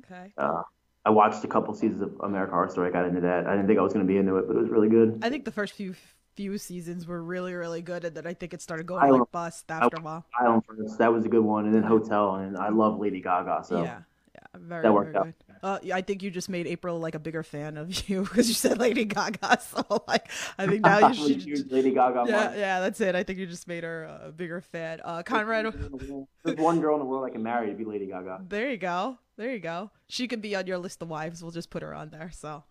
Okay. 0.00 0.32
uh, 0.36 0.62
I 1.04 1.10
watched 1.10 1.44
a 1.44 1.48
couple 1.48 1.72
seasons 1.74 2.02
of 2.02 2.20
American 2.20 2.54
Horror 2.54 2.68
Story. 2.68 2.88
I 2.88 2.92
got 2.92 3.06
into 3.06 3.20
that. 3.22 3.46
I 3.46 3.52
didn't 3.52 3.68
think 3.68 3.78
I 3.78 3.82
was 3.82 3.92
going 3.92 4.06
to 4.06 4.12
be 4.12 4.18
into 4.18 4.36
it, 4.38 4.46
but 4.48 4.56
it 4.56 4.60
was 4.60 4.70
really 4.70 4.88
good. 4.88 5.20
I 5.22 5.30
think 5.30 5.44
the 5.44 5.52
first 5.52 5.74
few 5.74 5.94
few 6.34 6.58
seasons 6.58 7.06
were 7.06 7.22
really 7.22 7.54
really 7.54 7.82
good, 7.82 8.04
and 8.04 8.16
then 8.16 8.26
I 8.26 8.34
think 8.34 8.52
it 8.52 8.60
started 8.60 8.86
going 8.86 9.04
I 9.04 9.10
like 9.10 9.30
bust 9.30 9.70
after 9.70 9.98
a 9.98 10.00
while. 10.00 10.24
Island 10.40 10.64
first. 10.66 10.98
That 10.98 11.12
was 11.12 11.24
a 11.24 11.28
good 11.28 11.44
one, 11.44 11.66
and 11.66 11.74
then 11.74 11.84
Hotel, 11.84 12.36
and 12.36 12.56
I 12.56 12.70
love 12.70 12.98
Lady 12.98 13.20
Gaga. 13.20 13.62
So 13.64 13.84
yeah, 13.84 14.00
yeah, 14.34 14.40
very, 14.58 14.82
that 14.82 14.92
worked 14.92 15.12
very 15.12 15.18
out. 15.18 15.26
good. 15.26 15.43
Uh, 15.64 15.78
I 15.94 16.02
think 16.02 16.22
you 16.22 16.30
just 16.30 16.50
made 16.50 16.66
April 16.66 17.00
like 17.00 17.14
a 17.14 17.18
bigger 17.18 17.42
fan 17.42 17.78
of 17.78 18.06
you 18.08 18.20
because 18.20 18.48
you 18.48 18.54
said 18.54 18.76
Lady 18.78 19.06
Gaga. 19.06 19.58
So 19.62 20.02
like, 20.06 20.30
I 20.58 20.66
think 20.66 20.82
now 20.82 21.08
you 21.08 21.14
should. 21.14 21.42
Huge 21.42 21.72
Lady 21.72 21.90
Gaga. 21.92 22.24
yeah, 22.28 22.48
fan. 22.48 22.58
yeah, 22.58 22.80
that's 22.80 23.00
it. 23.00 23.14
I 23.14 23.22
think 23.22 23.38
you 23.38 23.46
just 23.46 23.66
made 23.66 23.82
her 23.82 24.04
a 24.04 24.30
bigger 24.30 24.60
fan. 24.60 25.00
Uh, 25.02 25.22
Conrad, 25.22 25.72
There's 26.44 26.58
one 26.58 26.80
girl 26.82 26.94
in 26.96 26.98
the 27.00 27.06
world 27.06 27.24
I 27.24 27.30
can 27.30 27.42
marry 27.42 27.68
to 27.68 27.74
be 27.74 27.86
Lady 27.86 28.06
Gaga. 28.06 28.42
there 28.46 28.70
you 28.70 28.76
go, 28.76 29.16
there 29.38 29.52
you 29.52 29.58
go. 29.58 29.90
She 30.06 30.28
could 30.28 30.42
be 30.42 30.54
on 30.54 30.66
your 30.66 30.76
list 30.76 31.00
of 31.00 31.08
wives. 31.08 31.42
We'll 31.42 31.50
just 31.50 31.70
put 31.70 31.82
her 31.82 31.94
on 31.94 32.10
there. 32.10 32.30
So, 32.30 32.64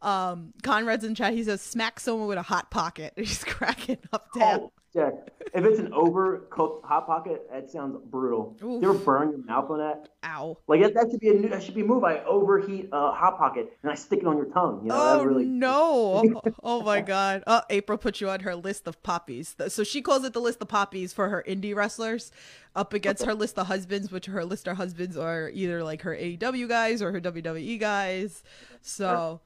um, 0.00 0.54
Conrad's 0.62 1.04
in 1.04 1.14
chat. 1.14 1.34
He 1.34 1.44
says, 1.44 1.60
"Smack 1.60 2.00
someone 2.00 2.28
with 2.28 2.38
a 2.38 2.42
hot 2.42 2.70
pocket." 2.70 3.12
He's 3.16 3.44
cracking 3.44 3.98
up. 4.10 4.28
Damn. 4.34 4.60
Oh, 4.60 4.72
yeah. 4.94 5.10
If 5.54 5.64
it's 5.64 5.78
an 5.78 5.90
overcooked 5.92 6.84
hot 6.84 7.06
pocket, 7.06 7.46
that 7.50 7.70
sounds 7.70 7.96
brutal. 8.10 8.56
Oof. 8.62 8.82
You 8.82 8.90
ever 8.90 8.98
burn 8.98 9.30
your 9.30 9.38
mouth 9.44 9.70
on 9.70 9.78
that? 9.78 10.08
Ow. 10.24 10.58
Like 10.66 10.82
that, 10.82 10.94
that 10.94 11.08
should 11.10 11.20
be 11.20 11.28
a 11.28 11.34
new, 11.34 11.48
that 11.48 11.62
should 11.62 11.74
be 11.74 11.82
a 11.82 11.84
move. 11.84 12.04
I 12.04 12.18
overheat 12.24 12.88
a 12.92 13.12
hot 13.12 13.38
pocket 13.38 13.72
and 13.82 13.92
I 13.92 13.94
stick 13.94 14.20
it 14.20 14.26
on 14.26 14.36
your 14.36 14.46
tongue. 14.46 14.80
You 14.82 14.88
know, 14.88 14.94
Oh 14.98 15.24
really. 15.24 15.44
no! 15.44 16.42
Oh, 16.62 16.82
my 16.82 17.00
god! 17.00 17.44
Oh, 17.46 17.62
April 17.70 17.96
put 17.98 18.20
you 18.20 18.28
on 18.28 18.40
her 18.40 18.54
list 18.56 18.86
of 18.86 19.02
poppies. 19.02 19.54
So 19.68 19.84
she 19.84 20.02
calls 20.02 20.24
it 20.24 20.32
the 20.32 20.40
list 20.40 20.60
of 20.60 20.68
poppies 20.68 21.12
for 21.12 21.28
her 21.28 21.44
indie 21.46 21.74
wrestlers, 21.74 22.30
up 22.74 22.92
against 22.92 23.24
her 23.24 23.34
list 23.34 23.58
of 23.58 23.66
husbands, 23.68 24.10
which 24.10 24.26
her 24.26 24.44
list 24.44 24.66
of 24.68 24.76
husbands 24.76 25.16
are 25.16 25.50
either 25.54 25.82
like 25.84 26.02
her 26.02 26.14
AEW 26.14 26.68
guys 26.68 27.00
or 27.02 27.12
her 27.12 27.20
WWE 27.20 27.78
guys. 27.78 28.42
So, 28.82 29.40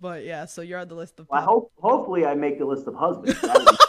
but 0.00 0.24
yeah, 0.24 0.44
so 0.44 0.62
you're 0.62 0.78
on 0.78 0.88
the 0.88 0.94
list 0.94 1.18
of. 1.20 1.26
I 1.30 1.40
hope, 1.42 1.70
hopefully, 1.80 2.24
I 2.26 2.34
make 2.34 2.58
the 2.58 2.66
list 2.66 2.86
of 2.86 2.94
husbands. 2.94 3.38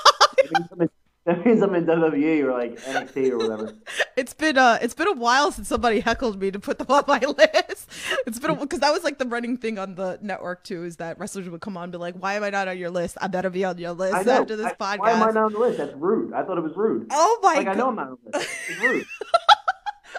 That, 0.51 0.59
means 0.59 0.71
I'm 0.71 0.81
in- 0.81 0.89
that 1.25 1.45
means 1.45 1.61
I'm 1.61 1.75
in 1.75 1.85
WWE 1.85 2.43
or 2.45 2.53
like 2.53 2.79
NXT 2.79 3.31
or 3.31 3.37
whatever. 3.37 3.73
it's 4.15 4.33
been 4.33 4.57
uh, 4.57 4.77
it's 4.81 4.93
been 4.93 5.07
a 5.09 5.13
while 5.13 5.51
since 5.51 5.67
somebody 5.67 5.99
heckled 5.99 6.39
me 6.39 6.51
to 6.51 6.59
put 6.59 6.77
them 6.77 6.87
on 6.89 7.03
my 7.07 7.19
list. 7.37 7.89
It's 8.25 8.39
been 8.39 8.55
because 8.55 8.79
that 8.79 8.91
was 8.93 9.03
like 9.03 9.17
the 9.17 9.25
running 9.25 9.57
thing 9.57 9.77
on 9.77 9.95
the 9.95 10.17
network 10.21 10.63
too, 10.63 10.85
is 10.85 10.95
that 10.97 11.19
wrestlers 11.19 11.49
would 11.49 11.59
come 11.59 11.75
on 11.75 11.83
and 11.83 11.91
be 11.91 11.97
like, 11.97 12.15
"Why 12.15 12.35
am 12.35 12.43
I 12.43 12.49
not 12.49 12.69
on 12.69 12.77
your 12.77 12.89
list? 12.91 13.17
I 13.19 13.27
better 13.27 13.49
be 13.49 13.65
on 13.65 13.77
your 13.77 13.91
list 13.91 14.25
after 14.27 14.55
this 14.55 14.67
I- 14.67 14.73
podcast." 14.73 14.99
Why 14.99 15.11
am 15.11 15.23
I 15.23 15.25
not 15.31 15.37
on 15.37 15.53
the 15.53 15.59
list? 15.59 15.77
That's 15.79 15.93
rude. 15.95 16.33
I 16.33 16.43
thought 16.43 16.57
it 16.57 16.63
was 16.63 16.77
rude. 16.77 17.07
Oh 17.11 17.39
my 17.43 17.55
like 17.55 17.65
god! 17.65 17.75
I 17.75 17.77
know 17.77 17.89
I'm 17.89 17.95
not 17.95 18.07
on 18.07 18.17
the 18.23 18.37
list. 18.37 18.49
It's 18.69 18.79
rude. 18.81 19.05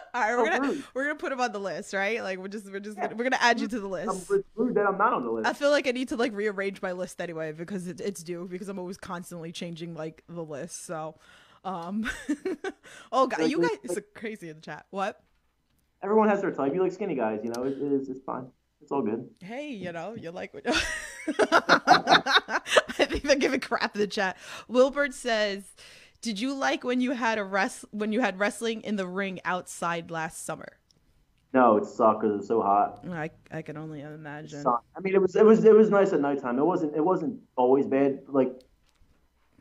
All 0.14 0.20
right, 0.20 0.36
we're 0.36 0.44
so 0.44 0.58
gonna 0.58 0.68
rude. 0.72 0.84
we're 0.94 1.02
gonna 1.04 1.14
put 1.16 1.32
him 1.32 1.40
on 1.40 1.52
the 1.52 1.60
list, 1.60 1.92
right? 1.94 2.22
Like 2.22 2.38
we're 2.38 2.48
just 2.48 2.66
we're 2.70 2.80
just 2.80 2.96
gonna, 2.96 3.14
we're 3.14 3.24
gonna 3.24 3.38
add 3.40 3.60
you 3.60 3.68
to 3.68 3.80
the 3.80 3.86
list. 3.86 4.30
I'm, 4.30 4.44
rude 4.54 4.74
that 4.74 4.86
I'm 4.86 4.98
not 4.98 5.12
on 5.12 5.24
the 5.24 5.30
list. 5.30 5.48
I 5.48 5.52
feel 5.52 5.70
like 5.70 5.86
I 5.86 5.92
need 5.92 6.08
to 6.08 6.16
like 6.16 6.32
rearrange 6.34 6.80
my 6.82 6.92
list 6.92 7.20
anyway 7.20 7.52
because 7.52 7.86
it, 7.86 8.00
it's 8.00 8.22
due 8.22 8.46
because 8.50 8.68
I'm 8.68 8.78
always 8.78 8.96
constantly 8.96 9.52
changing 9.52 9.94
like 9.94 10.22
the 10.28 10.42
list. 10.44 10.84
So, 10.86 11.16
um, 11.64 12.08
oh 13.12 13.26
god, 13.26 13.40
Like, 13.40 13.50
you 13.50 13.60
guys 13.60 13.70
like- 13.70 13.80
it's 13.84 13.98
crazy 14.14 14.48
in 14.48 14.56
the 14.56 14.62
chat. 14.62 14.86
What? 14.90 15.20
Everyone 16.02 16.28
has 16.28 16.40
their 16.40 16.52
type. 16.52 16.72
You 16.74 16.82
like 16.82 16.92
skinny 16.92 17.14
guys, 17.16 17.40
you 17.42 17.50
know. 17.50 17.64
It, 17.64 17.72
it 17.72 17.92
is. 17.92 18.08
It's 18.08 18.20
fine. 18.24 18.46
It's 18.80 18.92
all 18.92 19.02
good. 19.02 19.28
Hey, 19.40 19.70
you 19.70 19.90
know 19.92 20.14
you 20.14 20.30
like 20.30 20.54
what? 20.54 20.64
I 21.40 22.60
think 23.04 23.22
they're 23.24 23.36
giving 23.36 23.60
crap 23.60 23.94
in 23.94 24.00
the 24.00 24.06
chat. 24.06 24.36
Wilbert 24.68 25.14
says. 25.14 25.64
Did 26.20 26.40
you 26.40 26.54
like 26.54 26.82
when 26.84 27.00
you 27.00 27.12
had 27.12 27.38
a 27.38 27.44
rest 27.44 27.84
when 27.90 28.12
you 28.12 28.20
had 28.20 28.38
wrestling 28.38 28.82
in 28.82 28.96
the 28.96 29.06
ring 29.06 29.40
outside 29.44 30.10
last 30.10 30.44
summer? 30.44 30.78
No, 31.54 31.76
it 31.76 31.86
sucked 31.86 32.20
because 32.20 32.34
it 32.34 32.38
was 32.38 32.46
so 32.48 32.60
hot. 32.60 33.04
I 33.10 33.30
I 33.50 33.62
can 33.62 33.76
only 33.76 34.00
imagine. 34.02 34.66
I 34.66 35.00
mean, 35.00 35.14
it 35.14 35.22
was 35.22 35.36
it 35.36 35.44
was 35.44 35.64
it 35.64 35.74
was 35.74 35.90
nice 35.90 36.12
at 36.12 36.20
nighttime. 36.20 36.58
It 36.58 36.64
wasn't 36.64 36.96
it 36.96 37.04
wasn't 37.04 37.40
always 37.56 37.86
bad. 37.86 38.20
Like 38.28 38.52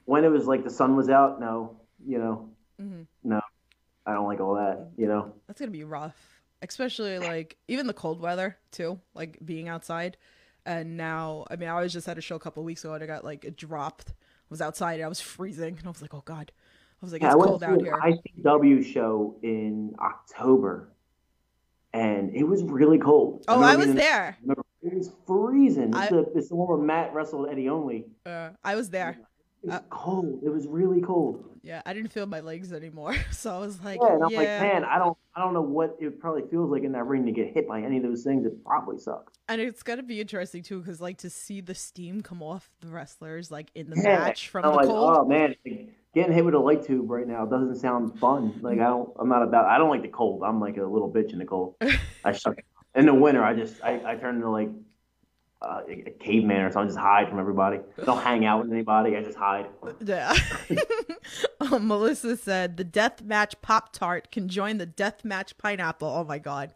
when 0.06 0.24
it 0.24 0.30
was 0.30 0.48
like 0.48 0.64
the 0.64 0.70
sun 0.70 0.96
was 0.96 1.10
out. 1.10 1.40
No, 1.40 1.80
you 2.06 2.18
know, 2.18 2.50
Mhm. 2.82 3.06
no, 3.24 3.40
I 4.06 4.14
don't 4.14 4.26
like 4.26 4.40
all 4.40 4.56
that. 4.56 4.90
You 4.98 5.08
know, 5.08 5.34
That's 5.46 5.60
gonna 5.60 5.72
be 5.72 5.84
rough, 5.84 6.42
especially 6.62 7.20
like 7.20 7.58
even 7.68 7.86
the 7.88 7.94
cold 7.94 8.20
weather 8.20 8.58
too, 8.72 9.00
like 9.14 9.38
being 9.46 9.68
outside. 9.70 10.18
And 10.66 10.98
now, 10.98 11.46
I 11.50 11.56
mean, 11.56 11.70
I 11.70 11.80
was 11.80 11.94
just 11.94 12.10
at 12.10 12.18
a 12.18 12.22
show 12.22 12.36
a 12.36 12.40
couple 12.40 12.62
weeks 12.64 12.84
ago 12.84 12.94
and 12.96 13.04
I 13.04 13.08
got 13.08 13.24
like 13.24 13.56
dropped. 13.56 14.14
I 14.50 14.54
was 14.54 14.62
outside 14.62 14.94
and 14.96 15.04
I 15.04 15.08
was 15.10 15.20
freezing, 15.20 15.78
and 15.78 15.86
I 15.86 15.90
was 15.90 16.02
like, 16.02 16.14
oh 16.14 16.24
god, 16.26 16.52
I 17.02 17.06
was 17.06 17.12
like, 17.12 17.22
it's 17.22 17.34
I 17.34 17.36
went 17.36 17.50
cold 17.50 17.62
to 17.62 17.68
out 17.68 17.82
here. 17.82 18.00
ICW 18.44 18.86
show 18.94 19.36
in 19.44 19.94
October, 20.00 20.90
and 21.94 22.34
it 22.34 22.44
was 22.44 22.64
really 22.64 22.98
cold. 22.98 23.44
oh, 23.50 23.60
remember 23.60 23.84
I 23.84 23.86
was 23.86 23.96
there. 23.96 24.38
It 24.84 24.94
was 24.94 25.12
freezing. 25.26 25.90
It's, 25.90 25.98
I- 25.98 26.10
the, 26.10 26.26
it's 26.36 26.48
the 26.50 26.56
one 26.56 26.70
where 26.70 26.78
Matt 26.78 27.14
wrestled 27.14 27.50
Eddie 27.50 27.68
Only. 27.68 28.06
Uh, 28.26 28.52
I 28.64 28.76
was 28.76 28.90
there. 28.90 29.18
It 29.64 29.68
was 29.68 29.76
Uh, 29.76 29.82
cold. 29.90 30.42
It 30.44 30.50
was 30.50 30.68
really 30.68 31.02
cold. 31.02 31.44
Yeah, 31.64 31.82
I 31.86 31.94
didn't 31.94 32.14
feel 32.14 32.26
my 32.26 32.40
legs 32.40 32.72
anymore, 32.72 33.16
so 33.32 33.56
I 33.56 33.60
was 33.60 33.84
like, 33.84 34.00
Yeah, 34.02 34.14
and 34.14 34.24
I'm 34.24 34.34
like, 34.34 34.48
yeah. 34.48 34.62
man, 34.62 34.86
I 34.86 34.98
don't, 35.00 35.18
I 35.36 35.42
don't 35.42 35.54
know 35.54 35.62
what 35.62 35.98
it 36.00 36.20
probably 36.20 36.44
feels 36.50 36.72
like 36.72 36.84
in 36.84 36.94
that 36.94 37.04
ring 37.06 37.26
to 37.26 37.32
get 37.32 37.54
hit 37.54 37.68
by 37.68 37.82
any 37.82 37.98
of 37.98 38.04
those 38.04 38.24
things. 38.24 38.46
It 38.46 38.64
probably 38.64 38.98
sucks. 39.00 39.34
And 39.50 39.60
it's 39.60 39.84
gonna 39.84 40.04
be 40.04 40.22
interesting 40.22 40.64
too, 40.64 40.80
because 40.80 41.02
like 41.02 41.18
to 41.20 41.30
see 41.30 41.60
the 41.62 41.76
steam 41.76 42.22
come 42.22 42.42
off 42.42 42.70
the 42.80 42.88
wrestlers 42.88 43.52
like 43.52 43.70
in 43.76 43.90
the 43.90 43.96
Yeah, 43.98 44.20
match 44.20 44.48
from 44.50 44.64
I'm 44.66 44.72
the 44.72 44.78
like, 44.78 44.88
cold. 44.88 45.18
oh 45.18 45.26
man, 45.26 45.56
getting 46.14 46.32
hit 46.34 46.46
with 46.46 46.54
a 46.54 46.60
light 46.60 46.84
tube 46.86 47.10
right 47.10 47.28
now 47.28 47.46
doesn't 47.46 47.76
sound 47.76 48.18
fun. 48.20 48.60
Like 48.62 48.80
I 48.80 48.88
don't, 48.88 49.10
I'm 49.20 49.28
not 49.30 49.44
about. 49.44 49.66
I 49.66 49.78
don't 49.78 49.90
like 49.90 50.04
the 50.04 50.08
cold. 50.10 50.44
I'm 50.46 50.60
like 50.62 50.78
a 50.78 50.84
little 50.86 51.12
bitch 51.12 51.34
in 51.34 51.40
the 51.40 51.46
cold. 51.46 51.76
I 52.24 52.32
shut. 52.32 52.56
In 52.96 53.06
the 53.06 53.14
winter, 53.14 53.44
I 53.44 53.54
just, 53.54 53.84
I, 53.84 54.02
I 54.14 54.16
turn 54.16 54.36
into 54.38 54.50
like 54.50 54.70
uh, 55.62 55.82
a 55.88 56.12
caveman 56.20 56.62
or 56.62 56.72
something. 56.72 56.90
Just 56.90 57.00
hide 57.00 57.30
from 57.30 57.40
everybody. 57.40 57.80
Don't 58.06 58.22
hang 58.22 58.46
out 58.46 58.64
with 58.64 58.72
anybody. 58.72 59.16
I 59.16 59.24
just 59.24 59.38
hide. 59.38 59.68
Yeah. 60.04 60.36
um, 61.60 61.88
Melissa 61.88 62.38
said 62.38 62.78
the 62.78 62.84
death 62.84 63.24
match 63.24 63.60
Pop 63.62 63.94
Tart 63.94 64.32
can 64.32 64.50
join 64.50 64.78
the 64.78 64.86
death 64.86 65.26
match 65.26 65.58
pineapple. 65.58 66.08
Oh 66.08 66.24
my 66.24 66.40
god. 66.40 66.74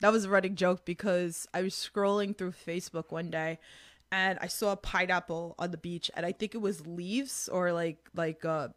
That 0.00 0.12
was 0.12 0.24
a 0.24 0.30
running 0.30 0.54
joke 0.54 0.84
because 0.84 1.46
I 1.52 1.62
was 1.62 1.74
scrolling 1.74 2.36
through 2.36 2.52
Facebook 2.52 3.10
one 3.10 3.30
day 3.30 3.58
and 4.10 4.38
I 4.40 4.46
saw 4.46 4.72
a 4.72 4.76
pineapple 4.76 5.54
on 5.58 5.70
the 5.70 5.76
beach 5.76 6.10
and 6.14 6.24
I 6.24 6.32
think 6.32 6.54
it 6.54 6.60
was 6.60 6.86
leaves 6.86 7.48
or 7.48 7.72
like 7.72 8.08
like 8.14 8.44
uh 8.44 8.68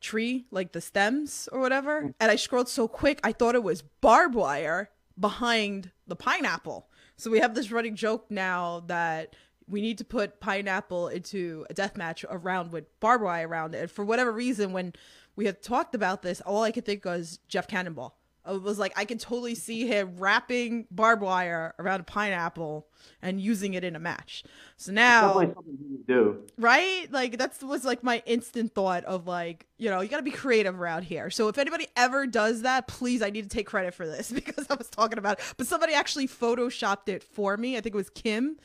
tree, 0.00 0.46
like 0.50 0.72
the 0.72 0.80
stems 0.80 1.48
or 1.52 1.60
whatever. 1.60 2.14
And 2.18 2.30
I 2.30 2.36
scrolled 2.36 2.68
so 2.68 2.88
quick 2.88 3.20
I 3.22 3.32
thought 3.32 3.54
it 3.54 3.62
was 3.62 3.82
barbed 3.82 4.34
wire 4.34 4.90
behind 5.18 5.90
the 6.06 6.16
pineapple. 6.16 6.88
So 7.20 7.30
we 7.30 7.40
have 7.40 7.54
this 7.54 7.70
running 7.70 7.96
joke 7.96 8.30
now 8.30 8.82
that 8.86 9.36
we 9.68 9.82
need 9.82 9.98
to 9.98 10.04
put 10.04 10.40
pineapple 10.40 11.08
into 11.08 11.66
a 11.68 11.74
death 11.74 11.96
match 11.96 12.24
around 12.28 12.72
with 12.72 12.98
barbed 12.98 13.22
wire 13.22 13.46
around 13.46 13.74
it. 13.74 13.82
And 13.82 13.90
for 13.90 14.06
whatever 14.06 14.32
reason, 14.32 14.72
when 14.72 14.94
we 15.36 15.44
had 15.44 15.62
talked 15.62 15.94
about 15.94 16.22
this, 16.22 16.40
all 16.40 16.62
I 16.62 16.72
could 16.72 16.86
think 16.86 17.04
was 17.04 17.38
Jeff 17.46 17.68
Cannonball. 17.68 18.16
It 18.48 18.62
was 18.62 18.78
like 18.78 18.92
I 18.96 19.04
could 19.04 19.20
totally 19.20 19.54
see 19.54 19.86
him 19.86 20.16
wrapping 20.16 20.86
barbed 20.90 21.22
wire 21.22 21.74
around 21.78 22.00
a 22.00 22.04
pineapple 22.04 22.86
and 23.20 23.40
using 23.40 23.74
it 23.74 23.84
in 23.84 23.94
a 23.96 23.98
match. 23.98 24.44
So 24.76 24.92
now, 24.92 25.28
Definitely 25.28 25.54
something 25.54 25.78
you 25.80 25.90
would 25.96 26.06
do. 26.06 26.42
right? 26.58 27.06
Like 27.10 27.36
that's 27.38 27.62
was 27.62 27.84
like 27.84 28.02
my 28.02 28.22
instant 28.26 28.74
thought 28.74 29.04
of 29.04 29.26
like, 29.26 29.66
you 29.76 29.90
know, 29.90 30.00
you 30.00 30.08
got 30.08 30.16
to 30.18 30.22
be 30.22 30.30
creative 30.30 30.78
around 30.80 31.02
here. 31.02 31.28
So 31.30 31.48
if 31.48 31.58
anybody 31.58 31.86
ever 31.96 32.26
does 32.26 32.62
that, 32.62 32.88
please, 32.88 33.20
I 33.22 33.30
need 33.30 33.42
to 33.42 33.48
take 33.48 33.66
credit 33.66 33.94
for 33.94 34.06
this 34.06 34.30
because 34.32 34.66
I 34.70 34.74
was 34.74 34.88
talking 34.88 35.18
about 35.18 35.38
it. 35.38 35.44
But 35.58 35.66
somebody 35.66 35.92
actually 35.92 36.26
photoshopped 36.26 37.08
it 37.08 37.22
for 37.22 37.56
me. 37.56 37.76
I 37.76 37.80
think 37.80 37.94
it 37.94 37.98
was 37.98 38.10
Kim 38.10 38.56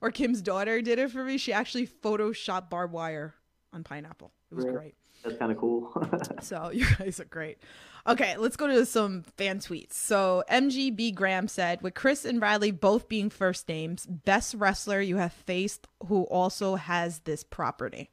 or 0.00 0.10
Kim's 0.10 0.42
daughter 0.42 0.80
did 0.80 0.98
it 0.98 1.10
for 1.10 1.24
me. 1.24 1.38
She 1.38 1.52
actually 1.52 1.86
photoshopped 1.86 2.70
barbed 2.70 2.92
wire 2.92 3.34
on 3.74 3.84
pineapple. 3.84 4.32
It 4.50 4.54
was 4.54 4.64
great. 4.64 4.94
That's 5.22 5.36
kind 5.36 5.50
of 5.52 5.58
cool. 5.58 5.90
So 6.42 6.70
you 6.74 6.86
guys 6.98 7.18
are 7.20 7.24
great. 7.24 7.58
Okay, 8.06 8.36
let's 8.36 8.56
go 8.56 8.66
to 8.66 8.84
some 8.84 9.22
fan 9.38 9.58
tweets. 9.58 9.94
So 9.94 10.44
MGB 10.50 11.14
Graham 11.14 11.48
said, 11.48 11.80
with 11.82 11.94
Chris 11.94 12.24
and 12.26 12.38
Bradley 12.38 12.70
both 12.70 13.08
being 13.08 13.30
first 13.30 13.66
names, 13.68 14.04
best 14.06 14.54
wrestler 14.54 15.00
you 15.00 15.16
have 15.16 15.32
faced 15.32 15.86
who 16.06 16.24
also 16.24 16.74
has 16.76 17.20
this 17.20 17.42
property. 17.42 18.10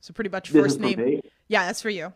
So 0.00 0.12
pretty 0.12 0.30
much 0.30 0.50
This 0.50 0.62
first 0.62 0.80
name. 0.80 0.98
me? 1.00 1.20
Yeah, 1.48 1.66
that's 1.66 1.82
for 1.82 1.90
you. 1.90 2.12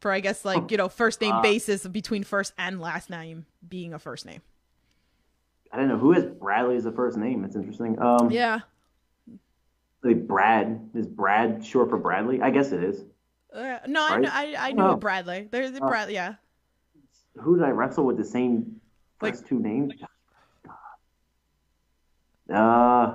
For 0.00 0.10
I 0.10 0.20
guess 0.20 0.44
like 0.44 0.70
you 0.70 0.76
know 0.78 0.88
first 0.88 1.20
name 1.20 1.34
Uh, 1.34 1.42
basis 1.50 1.86
between 1.86 2.24
first 2.24 2.54
and 2.56 2.80
last 2.80 3.10
name 3.10 3.44
being 3.66 3.92
a 3.92 3.98
first 3.98 4.24
name. 4.24 4.40
I 5.72 5.76
don't 5.76 5.88
know 5.88 5.98
who 5.98 6.12
is 6.14 6.24
Bradley 6.24 6.76
as 6.76 6.84
the 6.84 6.92
first 6.92 7.18
name. 7.18 7.44
It's 7.44 7.56
interesting. 7.56 8.00
Um, 8.00 8.30
Yeah. 8.30 8.60
Like 10.06 10.26
Brad 10.26 10.90
is 10.94 11.06
Brad 11.06 11.64
short 11.64 11.90
for 11.90 11.98
Bradley? 11.98 12.40
I 12.40 12.50
guess 12.50 12.72
it 12.72 12.82
is. 12.82 13.04
Uh, 13.52 13.78
no, 13.86 14.04
I, 14.04 14.10
Right? 14.16 14.22
kn- 14.22 14.32
I 14.32 14.54
I 14.68 14.72
knew 14.72 14.82
Oh. 14.82 14.96
Bradley. 14.96 15.48
There's 15.50 15.72
the 15.72 15.82
Oh. 15.82 15.88
Bradley. 15.88 16.14
Yeah. 16.14 16.34
Who 17.40 17.56
did 17.56 17.64
I 17.64 17.70
wrestle 17.70 18.04
with 18.04 18.16
the 18.16 18.24
same 18.24 18.80
Like- 19.20 19.44
two 19.46 19.58
names? 19.58 19.92
Uh, 22.52 23.14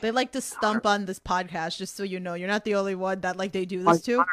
They 0.00 0.10
like 0.12 0.32
to 0.32 0.40
stump 0.40 0.86
on 0.86 1.06
this 1.06 1.18
podcast, 1.18 1.78
just 1.78 1.96
so 1.96 2.04
you 2.04 2.20
know. 2.20 2.34
You're 2.34 2.48
not 2.48 2.62
the 2.64 2.76
only 2.76 2.94
one 2.94 3.20
that 3.22 3.36
like 3.36 3.52
they 3.52 3.64
do 3.64 3.82
this 3.82 4.02
to. 4.02 4.24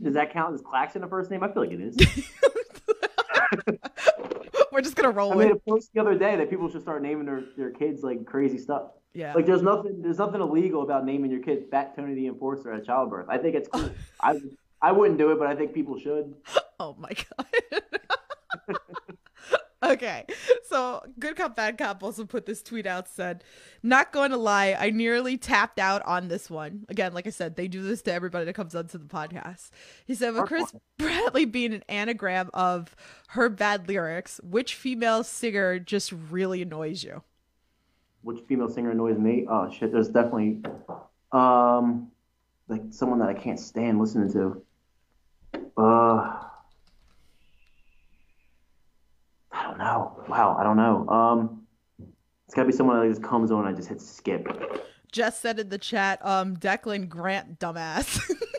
Does 0.00 0.14
that 0.14 0.32
count 0.32 0.54
as 0.54 0.62
Claxton 0.62 1.04
a 1.04 1.08
first 1.08 1.30
name? 1.30 1.42
I 1.42 1.52
feel 1.52 1.62
like 1.64 1.72
it 1.72 1.80
is. 1.80 1.96
We're 4.72 4.80
just 4.80 4.96
gonna 4.96 5.10
roll 5.10 5.32
I 5.32 5.36
made 5.36 5.50
a 5.50 5.56
post 5.56 5.90
the 5.92 6.00
other 6.00 6.16
day 6.16 6.34
that 6.34 6.48
people 6.48 6.70
should 6.70 6.80
start 6.80 7.02
naming 7.02 7.26
their, 7.26 7.44
their 7.58 7.70
kids 7.70 8.02
like 8.02 8.24
crazy 8.24 8.56
stuff. 8.56 8.84
Yeah. 9.12 9.34
Like 9.34 9.44
there's 9.44 9.60
nothing 9.60 10.00
there's 10.00 10.16
nothing 10.16 10.40
illegal 10.40 10.82
about 10.82 11.04
naming 11.04 11.30
your 11.30 11.42
kid 11.42 11.66
Fat 11.70 11.94
Tony 11.94 12.14
the 12.14 12.26
Enforcer 12.26 12.72
at 12.72 12.86
childbirth. 12.86 13.26
I 13.28 13.36
think 13.36 13.54
it's 13.54 13.68
cool. 13.68 13.90
I 14.22 14.40
I 14.80 14.92
wouldn't 14.92 15.18
do 15.18 15.30
it, 15.30 15.38
but 15.38 15.46
I 15.46 15.54
think 15.54 15.74
people 15.74 15.98
should. 15.98 16.34
Oh 16.80 16.96
my 16.98 17.10
god. 17.10 17.82
okay, 19.82 20.24
so 20.64 21.02
good 21.18 21.36
cop 21.36 21.56
bad 21.56 21.78
cop 21.78 22.02
also 22.02 22.24
put 22.24 22.46
this 22.46 22.62
tweet 22.62 22.86
out 22.86 23.08
said, 23.08 23.44
"Not 23.82 24.12
going 24.12 24.30
to 24.30 24.36
lie, 24.36 24.76
I 24.78 24.90
nearly 24.90 25.36
tapped 25.36 25.78
out 25.78 26.02
on 26.06 26.28
this 26.28 26.48
one. 26.50 26.84
Again, 26.88 27.14
like 27.14 27.26
I 27.26 27.30
said, 27.30 27.56
they 27.56 27.68
do 27.68 27.82
this 27.82 28.02
to 28.02 28.12
everybody 28.12 28.44
that 28.44 28.54
comes 28.54 28.74
onto 28.74 28.98
the 28.98 29.04
podcast." 29.04 29.70
He 30.06 30.14
said, 30.14 30.34
"With 30.34 30.44
Chris. 30.44 30.72
Bradley 30.98 31.44
being 31.44 31.74
an 31.74 31.82
anagram 31.88 32.50
of 32.54 32.94
her 33.28 33.48
bad 33.48 33.88
lyrics, 33.88 34.40
which 34.44 34.74
female 34.74 35.24
singer 35.24 35.78
just 35.78 36.12
really 36.12 36.62
annoys 36.62 37.02
you?" 37.02 37.22
Which 38.22 38.40
female 38.46 38.68
singer 38.68 38.92
annoys 38.92 39.18
me? 39.18 39.46
Oh 39.50 39.68
shit, 39.70 39.92
there's 39.92 40.08
definitely 40.08 40.62
um 41.32 42.10
like 42.68 42.82
someone 42.90 43.18
that 43.18 43.28
I 43.28 43.34
can't 43.34 43.58
stand 43.58 43.98
listening 43.98 44.32
to. 44.32 44.62
Uh 45.76 46.44
I 49.54 49.61
don't 49.76 49.78
know. 49.78 50.24
Wow, 50.28 50.56
I 50.58 50.62
don't 50.62 50.76
know. 50.76 51.08
Um 51.08 51.66
it's 52.46 52.54
gotta 52.54 52.66
be 52.66 52.72
someone 52.72 53.00
that 53.00 53.08
just 53.08 53.22
comes 53.22 53.50
on 53.50 53.66
and 53.66 53.74
I 53.74 53.76
just 53.76 53.88
hit 53.88 54.00
skip. 54.00 54.46
Jess 55.10 55.38
said 55.38 55.58
in 55.58 55.68
the 55.68 55.78
chat, 55.78 56.24
um, 56.24 56.56
Declan 56.56 57.06
Grant, 57.08 57.58
dumbass. 57.58 58.18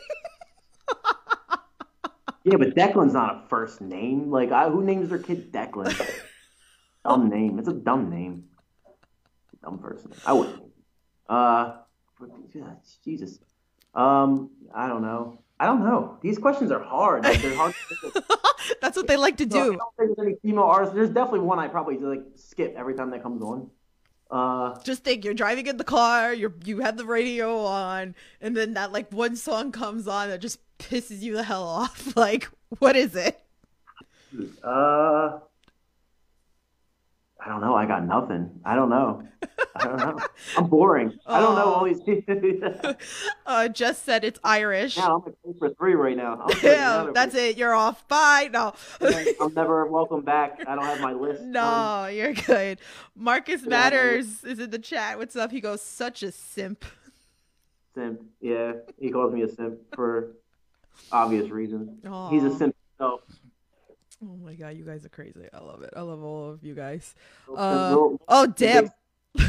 Yeah, 2.44 2.58
but 2.58 2.74
Declan's 2.74 3.14
not 3.14 3.44
a 3.44 3.48
first 3.48 3.80
name. 3.80 4.30
Like, 4.30 4.52
I, 4.52 4.68
who 4.68 4.84
names 4.84 5.08
their 5.08 5.18
kid 5.18 5.50
Declan? 5.50 5.98
dumb 7.04 7.30
name. 7.30 7.58
It's 7.58 7.68
a 7.68 7.72
dumb 7.72 8.10
name. 8.10 8.44
Dumb 9.62 9.78
person. 9.78 10.12
I 10.26 10.34
wouldn't. 10.34 10.62
Uh, 11.26 11.76
Jesus. 13.02 13.38
Um, 13.94 14.50
I 14.74 14.88
don't 14.88 15.00
know. 15.00 15.38
I 15.60 15.66
don't 15.66 15.80
know. 15.84 16.18
These 16.20 16.38
questions 16.38 16.70
are 16.72 16.82
hard. 16.82 17.24
Like, 17.24 17.40
they're 17.40 17.54
hard. 17.56 17.74
To 17.88 17.96
think 17.96 18.16
of. 18.30 18.38
That's 18.80 18.96
what 18.96 19.06
they 19.06 19.16
like 19.16 19.36
to 19.38 19.48
So, 19.50 19.58
I 19.60 19.62
do. 19.64 19.76
don't 19.76 19.96
think 19.96 20.16
there's 20.16 20.26
any 20.26 20.36
female 20.42 20.64
artists. 20.64 20.94
There's 20.94 21.10
definitely 21.10 21.40
one 21.40 21.58
I 21.58 21.68
probably 21.68 21.98
like 21.98 22.22
skip 22.34 22.74
every 22.76 22.94
time 22.94 23.10
that 23.10 23.22
comes 23.22 23.42
on. 23.42 23.70
Uh, 24.30 24.74
just 24.82 25.04
think 25.04 25.24
you're 25.24 25.34
driving 25.34 25.66
in 25.66 25.76
the 25.76 25.84
car 25.84 26.32
you're 26.32 26.54
you 26.64 26.80
have 26.80 26.96
the 26.96 27.04
radio 27.04 27.58
on 27.58 28.14
and 28.40 28.56
then 28.56 28.74
that 28.74 28.90
like 28.90 29.12
one 29.12 29.36
song 29.36 29.70
comes 29.70 30.08
on 30.08 30.28
that 30.28 30.40
just 30.40 30.58
pisses 30.78 31.20
you 31.20 31.34
the 31.36 31.42
hell 31.44 31.62
off 31.62 32.16
like 32.16 32.48
what 32.80 32.96
is 32.96 33.14
it 33.14 33.38
uh, 34.64 35.38
I 37.44 37.48
don't 37.48 37.60
know. 37.60 37.74
I 37.74 37.84
got 37.84 38.06
nothing. 38.06 38.50
I 38.64 38.74
don't 38.74 38.88
know. 38.88 39.22
I 39.76 39.84
don't 39.84 39.98
know. 39.98 40.18
I'm 40.56 40.66
boring. 40.68 41.12
I 41.26 41.40
don't 41.40 41.56
know 41.56 41.74
all 41.74 41.84
these. 41.84 42.00
uh 43.46 43.68
just 43.68 44.04
said 44.04 44.24
it's 44.24 44.40
irish 44.42 44.96
now 44.96 45.22
I'm 45.26 45.34
like 45.44 45.58
for 45.58 45.74
three 45.74 45.94
right 45.94 46.16
now. 46.16 46.46
Yeah 46.62 47.10
that's 47.12 47.34
it 47.34 47.58
you're 47.58 47.74
off 47.74 48.06
bye 48.08 48.48
no 48.50 48.72
I'm 49.40 49.52
never 49.54 49.86
welcome 49.86 50.22
back. 50.22 50.60
I 50.66 50.74
don't 50.74 50.84
have 50.84 51.00
my 51.00 51.12
list. 51.12 51.42
Um, 51.44 51.52
no 51.52 52.06
you're 52.06 52.32
good 52.32 52.80
marcus 53.14 53.62
Yeah, 53.62 53.68
matters 53.68 54.44
is 54.44 54.58
in 54.58 54.70
the 54.70 54.78
chat 54.78 55.18
what's 55.18 55.36
up 55.36 55.50
he 55.50 55.60
goes 55.60 55.82
such 55.82 56.22
a 56.22 56.32
simp 56.32 56.84
simp. 57.94 58.20
Yeah, 58.40 58.72
he 58.98 59.10
calls 59.10 59.32
me 59.32 59.42
a 59.42 59.48
simp 59.48 59.78
for 59.94 60.32
obvious 61.12 61.50
reasons. 61.50 61.90
He's 62.30 62.44
a 62.44 62.56
simp. 62.56 62.74
So, 62.98 63.22
oh 64.24 64.36
my 64.44 64.54
god 64.54 64.76
you 64.76 64.84
guys 64.84 65.04
are 65.04 65.10
crazy 65.10 65.46
i 65.52 65.58
love 65.60 65.82
it 65.82 65.90
i 65.96 66.00
love 66.00 66.22
all 66.22 66.50
of 66.50 66.64
you 66.64 66.74
guys 66.74 67.14
Uh, 67.56 67.96
oh 68.28 68.46
damn 68.46 68.90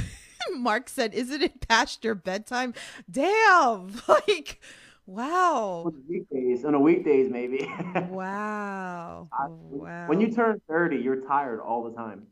Mark 0.57 0.89
said, 0.89 1.13
"Isn't 1.15 1.41
it 1.41 1.67
past 1.67 2.03
your 2.03 2.13
bedtime?" 2.15 2.73
Damn, 3.09 3.91
like, 4.07 4.61
wow, 5.07 5.83
on 5.85 5.93
the 5.93 6.03
weekdays, 6.07 6.63
on 6.65 6.73
the 6.73 6.79
weekdays 6.79 7.29
maybe. 7.31 7.67
wow, 8.09 9.27
I- 9.31 9.47
wow. 9.47 10.07
When 10.07 10.21
you 10.21 10.31
turn 10.31 10.61
30, 10.69 10.97
you're 10.97 11.21
tired 11.27 11.59
all 11.61 11.83
the 11.83 11.95
time. 11.95 12.27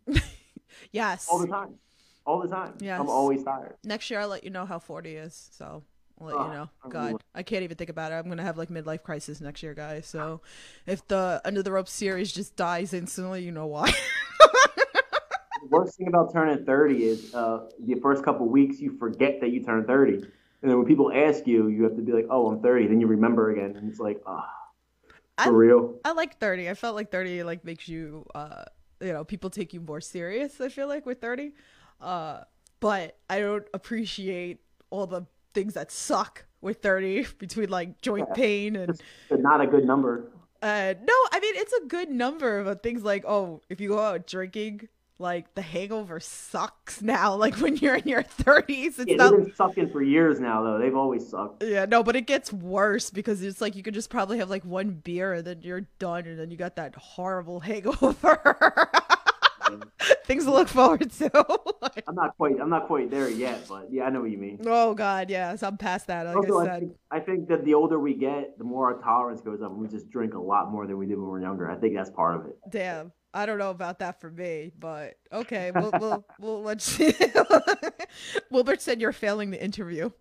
yes, 0.91 1.28
All 1.30 1.39
the 1.39 1.48
time. 1.48 1.76
All 2.26 2.39
the 2.39 2.48
time. 2.48 2.76
Yes. 2.80 3.00
I'm 3.00 3.10
always 3.10 3.44
tired. 3.44 3.76
next 3.84 4.10
year 4.10 4.20
I'll 4.20 4.28
let 4.30 4.44
you 4.44 4.50
know 4.50 4.66
how 4.66 4.80
forty 4.80 5.16
is. 5.16 5.50
So 5.52 5.84
Oh, 6.32 6.43
you 6.45 6.51
know. 6.51 6.69
God, 6.89 7.24
I 7.34 7.43
can't 7.43 7.63
even 7.63 7.78
think 7.78 7.89
about 7.89 8.11
it. 8.11 8.15
I'm 8.15 8.28
gonna 8.30 8.43
have 8.43 8.57
like 8.57 8.69
midlife 8.69 9.03
crisis 9.03 9.41
next 9.41 9.63
year, 9.63 9.74
guys. 9.74 10.05
So 10.07 10.41
if 10.86 11.07
the 11.07 11.41
Under 11.45 11.63
the 11.63 11.71
Rope 11.71 11.88
series 11.89 12.32
just 12.32 12.55
dies 12.55 12.93
instantly, 12.93 13.43
you 13.43 13.51
know 13.51 13.67
why. 13.67 13.91
The 15.61 15.67
worst 15.69 15.97
thing 15.97 16.07
about 16.07 16.34
turning 16.34 16.65
30 16.65 17.03
is 17.03 17.34
uh, 17.34 17.69
the 17.80 17.95
first 17.95 18.24
couple 18.24 18.47
weeks 18.47 18.80
you 18.82 18.97
forget 18.97 19.39
that 19.41 19.49
you 19.51 19.63
turned 19.63 19.88
30. 19.88 20.15
And 20.15 20.71
then 20.71 20.78
when 20.78 20.86
people 20.86 21.11
ask 21.13 21.47
you, 21.47 21.67
you 21.67 21.84
have 21.84 21.95
to 21.95 22.01
be 22.01 22.11
like, 22.11 22.28
oh, 22.30 22.47
I'm 22.51 22.61
30. 22.61 22.88
Then 22.88 22.99
you 22.99 23.07
remember 23.07 23.51
again. 23.51 23.76
And 23.76 23.89
it's 23.89 23.99
like, 23.99 24.21
ah, 24.26 24.49
I- 25.38 25.45
for 25.45 25.53
real. 25.53 25.99
I 26.05 26.11
like 26.11 26.38
30. 26.39 26.69
I 26.69 26.74
felt 26.74 26.95
like 26.95 27.11
30 27.11 27.43
like 27.43 27.63
makes 27.65 27.88
you 27.88 28.26
uh 28.36 28.65
you 29.01 29.11
know, 29.11 29.24
people 29.26 29.49
take 29.49 29.74
you 29.74 29.82
more 29.82 29.99
serious, 29.99 30.61
I 30.61 30.69
feel 30.69 30.88
like 30.88 31.05
with 31.05 31.19
30. 31.21 31.53
Uh 32.01 32.41
but 32.80 33.17
I 33.30 33.39
don't 33.39 33.65
appreciate 33.74 34.59
all 34.89 35.07
the 35.07 35.26
things 35.54 35.74
that 35.76 35.91
suck 35.91 36.45
with 36.62 36.82
30 36.82 37.28
between 37.39 37.70
like 37.70 38.01
joint 38.01 38.28
Yeah. 38.30 38.36
pain 38.36 38.76
and 38.76 38.89
It's 38.91 39.01
not 39.43 39.62
a 39.62 39.68
good 39.68 39.86
number. 39.86 40.32
uh 40.62 40.93
no, 41.01 41.14
I 41.32 41.39
mean 41.41 41.56
it's 41.56 41.74
a 41.74 41.86
good 41.88 42.10
number 42.10 42.64
but 42.64 42.84
things 42.84 43.04
like 43.04 43.24
oh, 43.28 43.62
if 43.70 43.80
you 43.82 43.89
go 43.89 43.99
out 43.99 44.28
drinking 44.28 44.88
Like 45.20 45.54
the 45.56 45.62
hangover 45.62 46.20
sucks 46.20 47.01
now. 47.01 47.36
Like 47.43 47.56
when 47.64 47.78
you're 47.78 47.95
in 48.01 48.08
your 48.08 48.24
30s, 48.24 48.97
it's 48.99 49.06
Yeah, 49.08 49.16
not. 49.18 49.32
been 49.38 49.54
sucking 49.56 49.89
for 49.91 50.01
years 50.01 50.39
now, 50.39 50.64
though. 50.64 50.80
They've 50.82 50.95
always 51.04 51.24
sucked. 51.30 51.64
Yeah, 51.64 51.86
no, 51.86 52.01
but 52.04 52.16
it 52.16 52.26
gets 52.26 52.51
worse 52.51 53.12
because 53.12 53.41
it's 53.43 53.62
like 53.62 53.76
you 53.78 53.84
could 53.84 53.93
just 53.93 54.10
probably 54.10 54.39
have 54.39 54.49
like 54.49 54.66
one 54.66 54.89
beer 55.08 55.34
and 55.38 55.45
then 55.45 55.62
you're 55.62 55.86
done, 55.99 56.26
and 56.26 56.38
then 56.39 56.49
you 56.51 56.58
got 56.58 56.76
that 56.82 56.95
horrible 56.95 57.60
hangover. 57.70 58.89
Um, 59.74 59.91
Things 60.26 60.45
to 60.45 60.51
look 60.51 60.67
forward 60.67 61.11
to. 61.11 61.30
I'm 62.07 62.15
not 62.15 62.36
quite. 62.38 62.59
I'm 62.59 62.69
not 62.69 62.88
quite 62.88 63.09
there 63.11 63.30
yet, 63.30 63.65
but 63.67 63.91
yeah, 63.91 64.03
I 64.03 64.09
know 64.09 64.21
what 64.21 64.32
you 64.32 64.38
mean. 64.38 64.59
oh 64.65 64.93
God, 64.93 65.30
yes, 65.30 65.63
I'm 65.63 65.78
past 65.78 66.07
that. 66.07 66.26
Like 66.26 66.36
also, 66.38 66.59
I 66.59 66.76
I 66.76 66.80
think, 66.80 66.93
I 67.11 67.19
think 67.19 67.47
that 67.49 67.65
the 67.65 67.74
older 67.74 67.99
we 67.99 68.13
get, 68.13 68.57
the 68.57 68.63
more 68.63 68.93
our 68.93 69.01
tolerance 69.01 69.41
goes 69.41 69.61
up, 69.61 69.71
and 69.71 69.80
we 69.80 69.88
just 69.88 70.09
drink 70.09 70.34
a 70.34 70.39
lot 70.39 70.71
more 70.71 70.88
than 70.88 70.97
we 70.97 71.05
did 71.05 71.15
when 71.17 71.26
we 71.26 71.32
were 71.32 71.41
younger. 71.41 71.69
I 71.69 71.76
think 71.76 71.95
that's 71.95 72.09
part 72.09 72.39
of 72.39 72.45
it. 72.47 72.57
damn. 72.69 73.11
I 73.36 73.47
don't 73.47 73.57
know 73.57 73.71
about 73.71 73.97
that 73.97 74.21
for 74.21 74.30
me, 74.30 74.71
but 74.78 75.15
okay, 75.32 75.71
we'll 75.74 75.89
we'll, 75.99 76.26
we'll 76.39 76.61
let's 76.61 76.86
see. 76.86 77.15
Wilbert 78.51 78.80
said 78.80 79.01
you're 79.01 79.11
failing 79.11 79.49
the 79.49 79.63
interview. 79.63 80.11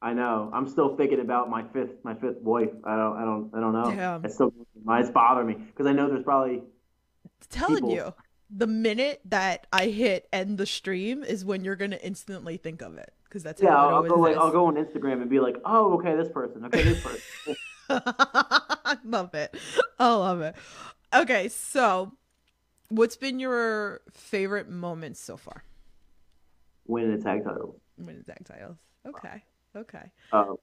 I 0.00 0.12
know. 0.12 0.50
I'm 0.52 0.66
still 0.66 0.96
thinking 0.96 1.20
about 1.20 1.50
my 1.50 1.62
fifth, 1.72 2.02
my 2.04 2.14
fifth 2.14 2.40
wife. 2.40 2.70
I 2.84 2.96
don't, 2.96 3.16
I 3.18 3.24
don't, 3.24 3.50
I 3.54 3.60
don't 3.60 3.72
know. 3.72 3.90
Damn. 3.90 4.24
It's 4.24 4.34
still, 4.34 4.52
it's 4.88 5.10
bothering 5.10 5.46
me 5.46 5.54
because 5.54 5.86
I 5.86 5.92
know 5.92 6.08
there's 6.08 6.22
probably. 6.24 6.62
telling 7.50 7.76
people- 7.76 7.92
you 7.94 8.14
the 8.50 8.66
minute 8.66 9.20
that 9.26 9.66
I 9.72 9.86
hit 9.86 10.28
end 10.32 10.58
the 10.58 10.66
stream 10.66 11.24
is 11.24 11.44
when 11.44 11.64
you're 11.64 11.76
gonna 11.76 11.98
instantly 12.02 12.56
think 12.56 12.82
of 12.82 12.96
it 12.96 13.12
because 13.24 13.42
that's 13.42 13.60
Yeah, 13.60 13.70
how 13.70 13.76
I'll, 13.76 13.88
it 13.88 13.92
I'll 13.92 13.96
always 13.96 14.08
go. 14.08 14.16
Like, 14.16 14.32
is. 14.32 14.36
I'll 14.36 14.50
go 14.52 14.66
on 14.66 14.74
Instagram 14.76 15.20
and 15.20 15.30
be 15.30 15.40
like, 15.40 15.56
oh, 15.64 15.94
okay, 15.94 16.14
this 16.16 16.28
person. 16.30 16.64
Okay, 16.66 16.82
this 16.82 17.02
person. 17.02 17.56
I 17.88 18.96
love 19.04 19.34
it. 19.34 19.54
I 19.98 20.14
love 20.14 20.40
it. 20.40 20.54
Okay, 21.14 21.48
so 21.48 22.12
what's 22.88 23.16
been 23.16 23.38
your 23.40 24.02
favorite 24.12 24.68
moments 24.68 25.20
so 25.20 25.36
far? 25.36 25.64
Winning 26.86 27.12
a 27.12 27.18
tag 27.22 27.44
title. 27.44 27.80
Winning 27.98 28.24
tag 28.24 28.44
titles. 28.44 28.78
Okay. 29.06 29.42
Okay. 29.76 30.10
Uh, 30.32 30.54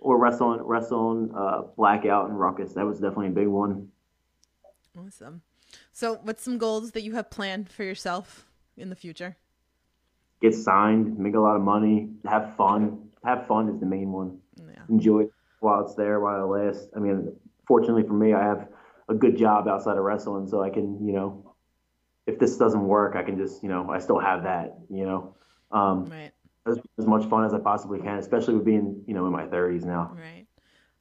or 0.00 0.18
wrestling, 0.18 0.60
wrestling, 0.62 1.30
uh, 1.34 1.62
blackout 1.76 2.28
and 2.28 2.38
ruckus. 2.38 2.74
That 2.74 2.86
was 2.86 3.00
definitely 3.00 3.28
a 3.28 3.30
big 3.30 3.48
one. 3.48 3.90
Awesome. 4.96 5.42
So 5.92 6.18
what's 6.22 6.42
some 6.42 6.58
goals 6.58 6.92
that 6.92 7.02
you 7.02 7.12
have 7.14 7.30
planned 7.30 7.68
for 7.70 7.84
yourself 7.84 8.46
in 8.76 8.90
the 8.90 8.96
future? 8.96 9.36
Get 10.40 10.54
signed, 10.54 11.18
make 11.18 11.34
a 11.34 11.40
lot 11.40 11.56
of 11.56 11.62
money, 11.62 12.08
have 12.24 12.56
fun. 12.56 13.10
Have 13.24 13.46
fun 13.46 13.68
is 13.68 13.78
the 13.80 13.86
main 13.86 14.10
one. 14.12 14.38
Yeah. 14.56 14.82
enjoy 14.88 15.20
it 15.24 15.32
while 15.60 15.84
it's 15.84 15.94
there, 15.94 16.20
while 16.20 16.42
it 16.42 16.46
lasts. 16.46 16.88
I 16.96 17.00
mean, 17.00 17.34
fortunately 17.66 18.02
for 18.04 18.14
me, 18.14 18.32
I 18.32 18.42
have 18.42 18.68
a 19.08 19.14
good 19.14 19.36
job 19.36 19.68
outside 19.68 19.98
of 19.98 20.04
wrestling, 20.04 20.46
so 20.48 20.62
I 20.62 20.70
can, 20.70 21.06
you 21.06 21.12
know, 21.12 21.54
if 22.26 22.38
this 22.38 22.56
doesn't 22.56 22.86
work, 22.86 23.16
I 23.16 23.22
can 23.22 23.36
just, 23.36 23.62
you 23.62 23.68
know, 23.68 23.90
I 23.90 23.98
still 23.98 24.18
have 24.18 24.44
that, 24.44 24.78
you 24.88 25.04
know, 25.04 25.36
um, 25.70 26.06
Right. 26.10 26.32
as, 26.66 26.78
as 26.98 27.06
much 27.06 27.28
fun 27.28 27.44
as 27.44 27.52
I 27.52 27.58
possibly 27.58 28.00
can, 28.00 28.18
especially 28.18 28.54
with 28.54 28.64
being, 28.64 29.02
you 29.06 29.14
know, 29.14 29.26
in 29.26 29.32
my 29.32 29.46
30s 29.46 29.84
now. 29.84 30.12
Right. 30.14 30.39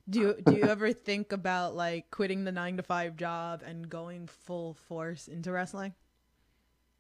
Do 0.09 0.19
you 0.19 0.33
do 0.41 0.55
you 0.55 0.67
ever 0.67 0.91
think 0.91 1.31
about 1.31 1.75
like 1.75 2.09
quitting 2.11 2.43
the 2.43 2.51
nine 2.51 2.77
to 2.77 2.83
five 2.83 3.15
job 3.15 3.61
and 3.65 3.89
going 3.89 4.27
full 4.27 4.73
force 4.73 5.27
into 5.27 5.51
wrestling? 5.51 5.93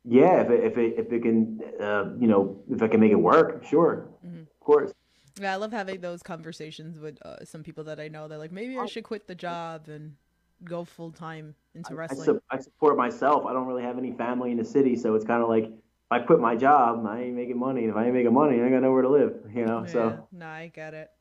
Yeah, 0.05 0.41
if 0.41 0.49
it, 0.49 0.63
if 0.63 0.77
it, 0.77 0.93
if 0.97 1.11
it 1.11 1.21
can, 1.21 1.59
uh, 1.79 2.13
you 2.19 2.27
know, 2.27 2.63
if 2.69 2.81
I 2.81 2.87
can 2.87 2.99
make 2.99 3.11
it 3.11 3.15
work, 3.15 3.63
sure, 3.65 4.07
Mhm. 4.25 4.41
of 4.41 4.59
course. 4.59 4.93
Yeah, 5.39 5.53
I 5.53 5.55
love 5.55 5.71
having 5.71 6.01
those 6.01 6.21
conversations 6.21 6.99
with 6.99 7.17
uh, 7.25 7.45
some 7.45 7.63
people 7.63 7.85
that 7.85 7.99
I 7.99 8.07
know. 8.07 8.27
They're 8.27 8.37
like, 8.37 8.51
maybe 8.51 8.77
I 8.77 8.85
should 8.85 9.03
quit 9.03 9.27
the 9.27 9.35
job 9.35 9.87
and 9.87 10.15
go 10.63 10.83
full 10.83 11.11
time 11.11 11.55
into 11.73 11.93
I, 11.93 11.97
wrestling. 11.97 12.25
su- 12.25 12.41
I 12.49 12.59
support 12.59 12.97
myself. 12.97 13.45
I 13.45 13.53
don't 13.53 13.67
really 13.67 13.83
have 13.83 13.97
any 13.97 14.11
family 14.11 14.51
in 14.51 14.57
the 14.57 14.65
city, 14.65 14.95
so 14.95 15.15
it's 15.15 15.25
kind 15.25 15.41
of 15.41 15.49
like 15.49 15.65
if 15.65 16.11
I 16.11 16.19
quit 16.19 16.39
my 16.39 16.55
job, 16.55 17.05
I 17.05 17.21
ain't 17.21 17.35
making 17.35 17.57
money. 17.57 17.85
If 17.85 17.95
I 17.95 18.05
ain't 18.05 18.13
making 18.13 18.33
money, 18.33 18.59
I 18.59 18.63
ain't 18.63 18.71
got 18.71 18.81
nowhere 18.81 19.03
to 19.03 19.09
live, 19.09 19.33
you 19.53 19.65
know. 19.65 19.85
Yeah, 19.85 19.87
So 19.87 20.27
no, 20.31 20.47
I 20.47 20.67
get 20.67 20.93
it. 20.93 21.11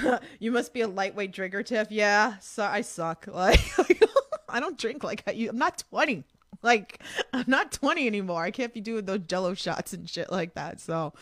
you 0.38 0.52
must 0.52 0.72
be 0.72 0.80
a 0.80 0.88
lightweight 0.88 1.32
drinker, 1.32 1.62
Tiff. 1.62 1.90
Yeah, 1.90 2.38
so 2.40 2.64
I 2.64 2.82
suck. 2.82 3.26
Like, 3.32 3.60
I 4.48 4.60
don't 4.60 4.78
drink 4.78 5.02
like 5.02 5.22
I. 5.26 5.32
I'm 5.48 5.58
not 5.58 5.82
20. 5.90 6.24
Like, 6.62 7.02
I'm 7.32 7.44
not 7.46 7.72
20 7.72 8.06
anymore. 8.06 8.42
I 8.44 8.50
can't 8.50 8.72
be 8.72 8.80
doing 8.80 9.04
those 9.04 9.20
Jello 9.26 9.54
shots 9.54 9.92
and 9.94 10.08
shit 10.08 10.30
like 10.30 10.54
that. 10.54 10.80
So, 10.80 11.14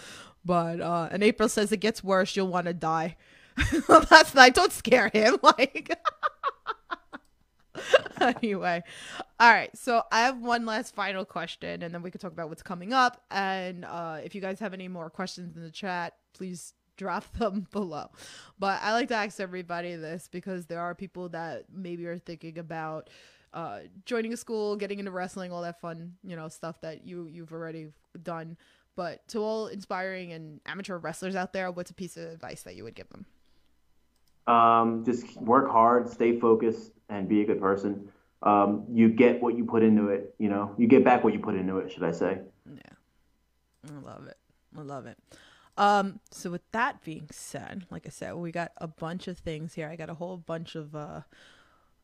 but 0.45 0.81
uh, 0.81 1.09
and 1.11 1.23
April 1.23 1.49
says 1.49 1.73
it 1.73 1.79
gets 1.79 2.03
worse. 2.03 2.35
You'll 2.37 2.49
want 2.49 2.67
to 2.67 2.75
die. 2.75 3.17
That's 3.89 4.35
not. 4.35 4.55
Don't 4.55 4.73
scare 4.73 5.09
him. 5.09 5.39
Like. 5.43 5.97
anyway, 8.21 8.83
all 9.39 9.51
right. 9.51 9.75
So 9.77 10.03
I 10.11 10.23
have 10.23 10.43
one 10.43 10.67
last 10.67 10.95
final 10.95 11.25
question, 11.25 11.83
and 11.83 11.95
then 11.95 12.03
we 12.03 12.11
can 12.11 12.21
talk 12.21 12.33
about 12.33 12.49
what's 12.49 12.63
coming 12.63 12.93
up. 12.93 13.23
And 13.31 13.85
uh, 13.85 14.19
if 14.23 14.35
you 14.35 14.41
guys 14.41 14.59
have 14.61 14.75
any 14.75 14.89
more 14.89 15.09
questions 15.09 15.57
in 15.57 15.63
the 15.63 15.71
chat, 15.71 16.15
please 16.35 16.75
drop 17.01 17.25
them 17.39 17.67
below. 17.73 18.11
But 18.59 18.81
I 18.83 18.93
like 18.93 19.09
to 19.09 19.15
ask 19.15 19.41
everybody 19.41 19.97
this 19.97 20.29
because 20.31 20.67
there 20.67 20.81
are 20.81 20.95
people 20.95 21.31
that 21.31 21.65
maybe 21.73 22.07
are 22.07 22.19
thinking 22.19 22.59
about 22.59 23.09
uh, 23.53 23.81
joining 24.05 24.33
a 24.33 24.37
school, 24.37 24.77
getting 24.77 24.99
into 24.99 25.11
wrestling, 25.11 25.51
all 25.51 25.63
that 25.63 25.81
fun, 25.81 26.15
you 26.23 26.37
know, 26.37 26.49
stuff 26.49 26.81
that 26.83 27.07
you 27.07 27.27
you've 27.27 27.53
already 27.53 27.89
done. 28.23 28.57
But 28.97 29.27
to 29.29 29.39
all 29.39 29.69
inspiring 29.69 30.33
and 30.33 30.61
amateur 30.67 30.99
wrestlers 30.99 31.35
out 31.35 31.53
there, 31.53 31.71
what's 31.71 31.91
a 31.91 31.95
piece 31.95 32.17
of 32.17 32.25
advice 32.31 32.63
that 32.65 32.77
you 32.77 32.85
would 32.85 32.95
give 32.95 33.09
them? 33.09 33.25
Um, 34.47 35.05
just 35.05 35.37
work 35.41 35.71
hard, 35.71 36.09
stay 36.11 36.39
focused, 36.39 36.93
and 37.09 37.29
be 37.29 37.41
a 37.41 37.47
good 37.47 37.61
person. 37.61 38.11
Um, 38.43 38.85
you 38.93 39.09
get 39.09 39.41
what 39.41 39.57
you 39.57 39.65
put 39.65 39.83
into 39.83 40.09
it. 40.09 40.35
You 40.39 40.49
know, 40.49 40.75
you 40.77 40.87
get 40.87 41.05
back 41.05 41.25
what 41.25 41.33
you 41.33 41.41
put 41.41 41.55
into 41.55 41.79
it. 41.79 41.91
Should 41.93 42.05
I 42.05 42.13
say? 42.13 42.41
Yeah. 42.67 43.91
I 43.91 44.01
love 44.01 44.27
it. 44.27 44.37
I 44.77 44.83
love 44.83 45.07
it. 45.07 45.17
Um, 45.77 46.21
so 46.31 46.51
with 46.51 46.63
that 46.73 47.03
being 47.05 47.29
said, 47.31 47.87
like 47.91 48.07
I 48.07 48.11
said, 48.11 48.35
we 48.35 48.53
got 48.53 48.73
a 48.77 48.87
bunch 48.87 49.29
of 49.29 49.39
things 49.39 49.75
here. 49.75 49.89
I 49.89 49.97
got 49.97 50.11
a 50.11 50.15
whole 50.15 50.37
bunch 50.37 50.75
of 50.75 50.95
uh 50.95 51.21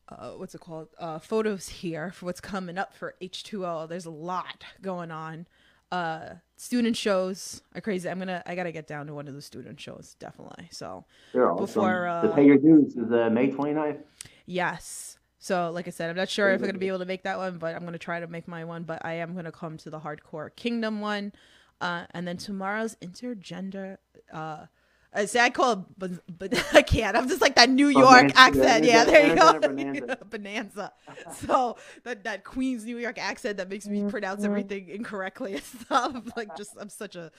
uh 0.09 0.31
what's 0.31 0.55
it 0.55 0.61
called? 0.61 0.87
Uh 0.97 1.19
photos 1.19 1.67
here 1.67 2.11
for 2.11 2.25
what's 2.25 2.41
coming 2.41 2.77
up 2.77 2.93
for 2.93 3.15
H2O. 3.21 3.87
There's 3.89 4.05
a 4.05 4.11
lot 4.11 4.63
going 4.81 5.11
on. 5.11 5.45
Uh 5.91 6.35
student 6.55 6.97
shows 6.97 7.61
are 7.75 7.81
crazy. 7.81 8.09
I'm 8.09 8.19
gonna 8.19 8.41
I 8.45 8.55
gotta 8.55 8.71
get 8.71 8.87
down 8.87 9.07
to 9.07 9.13
one 9.13 9.27
of 9.27 9.35
the 9.35 9.41
student 9.41 9.79
shows, 9.79 10.15
definitely. 10.19 10.69
So 10.71 11.05
They're 11.33 11.51
awesome. 11.51 11.65
Before, 11.65 12.07
uh, 12.07 12.21
the 12.23 12.29
pay 12.29 12.45
your 12.45 12.57
dues 12.57 12.95
is 12.95 13.11
uh, 13.11 13.29
May 13.31 13.51
29th. 13.51 13.99
Yes. 14.45 15.19
So, 15.39 15.69
like 15.71 15.87
I 15.87 15.91
said, 15.91 16.09
I'm 16.09 16.15
not 16.15 16.29
sure 16.29 16.49
if 16.49 16.55
I'm 16.55 16.63
going 16.63 16.73
to 16.73 16.79
be 16.79 16.87
able 16.87 16.99
to 16.99 17.05
make 17.05 17.23
that 17.23 17.37
one, 17.37 17.57
but 17.57 17.75
I'm 17.75 17.81
going 17.81 17.93
to 17.93 17.99
try 17.99 18.19
to 18.19 18.27
make 18.27 18.47
my 18.47 18.65
one. 18.65 18.83
But 18.83 19.05
I 19.05 19.13
am 19.13 19.33
going 19.33 19.45
to 19.45 19.51
come 19.51 19.77
to 19.77 19.89
the 19.89 19.99
Hardcore 19.99 20.53
Kingdom 20.55 20.99
one. 20.99 21.31
Uh, 21.79 22.05
and 22.11 22.27
then 22.27 22.37
tomorrow's 22.37 22.95
intergender. 22.95 23.97
Uh, 24.31 24.65
I 25.13 25.25
say 25.25 25.39
I 25.39 25.49
call 25.49 25.73
it, 25.73 25.79
but, 25.97 26.11
but 26.37 26.53
I 26.73 26.81
can't. 26.81 27.15
I'm 27.15 27.27
just 27.27 27.41
like 27.41 27.55
that 27.55 27.69
New 27.69 27.87
York 27.87 28.33
Bonanza, 28.33 28.37
accent. 28.37 28.85
Yeah, 28.85 29.03
there 29.05 29.27
you 29.27 29.35
go. 29.35 29.59
bonanza. 29.59 30.17
Bonanza. 30.29 30.93
So 31.33 31.77
that 32.03 32.23
that 32.23 32.43
Queens 32.43 32.85
New 32.85 32.97
York 32.97 33.17
accent 33.17 33.57
that 33.57 33.69
makes 33.69 33.87
me 33.87 34.03
pronounce 34.09 34.43
everything 34.43 34.89
incorrectly 34.89 35.53
and 35.55 35.63
stuff. 35.63 36.15
Like 36.35 36.55
just 36.57 36.71
I'm 36.79 36.89
such 36.89 37.15
a 37.15 37.31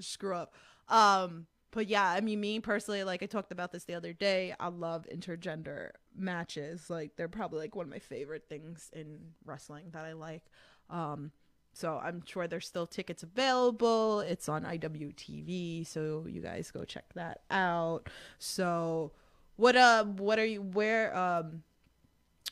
screw 0.00 0.34
up. 0.34 0.54
Um, 0.88 1.46
but 1.72 1.86
yeah, 1.86 2.08
I 2.08 2.20
mean, 2.20 2.40
me 2.40 2.58
personally, 2.60 3.04
like 3.04 3.22
I 3.22 3.26
talked 3.26 3.52
about 3.52 3.70
this 3.70 3.84
the 3.84 3.94
other 3.94 4.12
day, 4.12 4.54
I 4.58 4.68
love 4.68 5.06
intergender 5.12 5.90
matches. 6.16 6.90
Like 6.90 7.12
they're 7.16 7.28
probably 7.28 7.60
like 7.60 7.76
one 7.76 7.86
of 7.86 7.90
my 7.90 8.00
favorite 8.00 8.46
things 8.48 8.90
in 8.92 9.18
wrestling 9.44 9.90
that 9.92 10.04
I 10.04 10.12
like. 10.12 10.42
Um, 10.88 11.30
so 11.72 12.00
I'm 12.02 12.22
sure 12.26 12.46
there's 12.46 12.66
still 12.66 12.86
tickets 12.86 13.22
available. 13.22 14.20
It's 14.20 14.48
on 14.48 14.64
IWTV, 14.64 15.86
so 15.86 16.24
you 16.28 16.40
guys 16.40 16.70
go 16.70 16.84
check 16.84 17.04
that 17.14 17.42
out. 17.50 18.08
So, 18.38 19.12
what 19.56 19.76
uh, 19.76 20.04
what 20.04 20.38
are 20.38 20.44
you? 20.46 20.62
Where 20.62 21.16
um, 21.16 21.62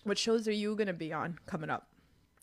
what 0.05 0.19
shows 0.19 0.47
are 0.49 0.53
you 0.53 0.75
gonna 0.77 0.93
be 0.93 1.13
on 1.13 1.39
coming 1.47 1.71
up? 1.71 1.89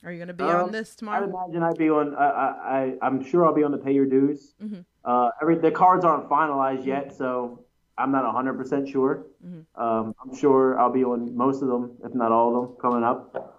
Are 0.04 0.12
you 0.12 0.20
gonna 0.20 0.34
be 0.34 0.44
on 0.44 0.72
this 0.72 0.96
tomorrow? 0.96 1.24
I'd 1.24 1.30
imagine 1.30 1.64
I'd 1.64 1.78
be 1.78 1.90
on. 1.90 2.16
I, 2.16 2.26
I, 2.26 2.48
I 2.80 2.94
I'm 3.02 3.24
sure 3.24 3.46
I'll 3.46 3.56
be 3.56 3.64
on 3.64 3.72
the 3.72 3.78
pay 3.78 3.94
your 3.94 4.06
dues. 4.06 4.54
Mhm. 4.64 4.86
Uh, 5.04 5.30
every 5.42 5.56
the 5.58 5.72
cards 5.72 6.04
aren't 6.06 6.30
finalized 6.30 6.86
yet, 6.86 7.14
so 7.16 7.64
I'm 7.98 8.12
not 8.12 8.26
100 8.26 8.54
percent 8.56 8.88
sure. 8.90 9.26
Mhm. 9.44 9.66
Um, 9.76 10.14
I'm 10.22 10.36
sure 10.36 10.78
I'll 10.80 10.92
be 10.92 11.04
on 11.04 11.36
most 11.36 11.62
of 11.62 11.70
them, 11.70 11.98
if 12.04 12.14
not 12.14 12.32
all 12.32 12.56
of 12.56 12.68
them, 12.70 12.78
coming 12.82 13.04
up. 13.04 13.55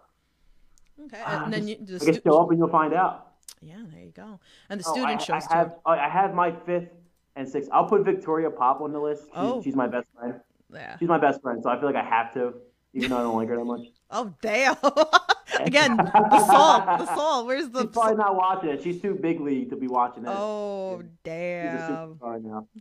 Okay, 1.06 1.22
and 1.26 1.52
then 1.52 1.68
you 1.68 1.76
the 1.80 1.96
I 1.96 2.06
guess 2.06 2.16
stu- 2.16 2.22
show 2.24 2.40
up 2.42 2.50
and 2.50 2.58
you'll 2.58 2.68
find 2.68 2.92
out. 2.94 3.32
yeah, 3.60 3.76
there 3.92 4.02
you 4.04 4.10
go. 4.12 4.38
And 4.68 4.80
the 4.80 4.84
Oh, 4.88 4.92
student 4.92 5.20
I, 5.20 5.24
shows 5.24 5.44
I 5.50 5.54
have 5.56 5.68
too. 5.74 5.80
I 5.86 6.08
have 6.08 6.34
my 6.34 6.52
fifth 6.66 6.90
and 7.36 7.48
sixth. 7.48 7.70
I'll 7.72 7.86
put 7.86 8.04
Victoria 8.04 8.50
Pop 8.50 8.80
on 8.80 8.92
the 8.92 9.00
list. 9.00 9.22
She's, 9.24 9.32
Oh. 9.34 9.62
she's 9.62 9.76
my 9.76 9.86
best 9.86 10.06
friend. 10.18 10.40
Yeah. 10.72 10.96
She's 10.98 11.08
my 11.08 11.18
best 11.18 11.40
friend, 11.42 11.62
so 11.62 11.70
I 11.70 11.76
feel 11.78 11.86
like 11.86 11.96
I 11.96 12.02
have 12.04 12.32
to, 12.34 12.54
even 12.92 13.10
though 13.10 13.18
I 13.18 13.22
don't 13.22 13.36
like 13.36 13.48
her 13.48 13.56
that 13.56 13.64
much. 13.64 13.86
Oh 14.08 14.32
damn! 14.40 14.76
Again, 15.60 15.96
the 15.96 16.46
salt, 16.46 16.86
the 17.00 17.06
salt. 17.16 17.46
Where's 17.46 17.68
the? 17.70 17.80
She's 17.82 17.90
probably 17.90 18.14
not 18.16 18.36
watching 18.36 18.68
it. 18.70 18.80
She's 18.82 19.02
too 19.02 19.14
big 19.16 19.40
league 19.40 19.68
to 19.70 19.76
be 19.76 19.88
watching 19.88 20.22
it. 20.24 20.28
Oh 20.30 21.02
damn! 21.24 22.16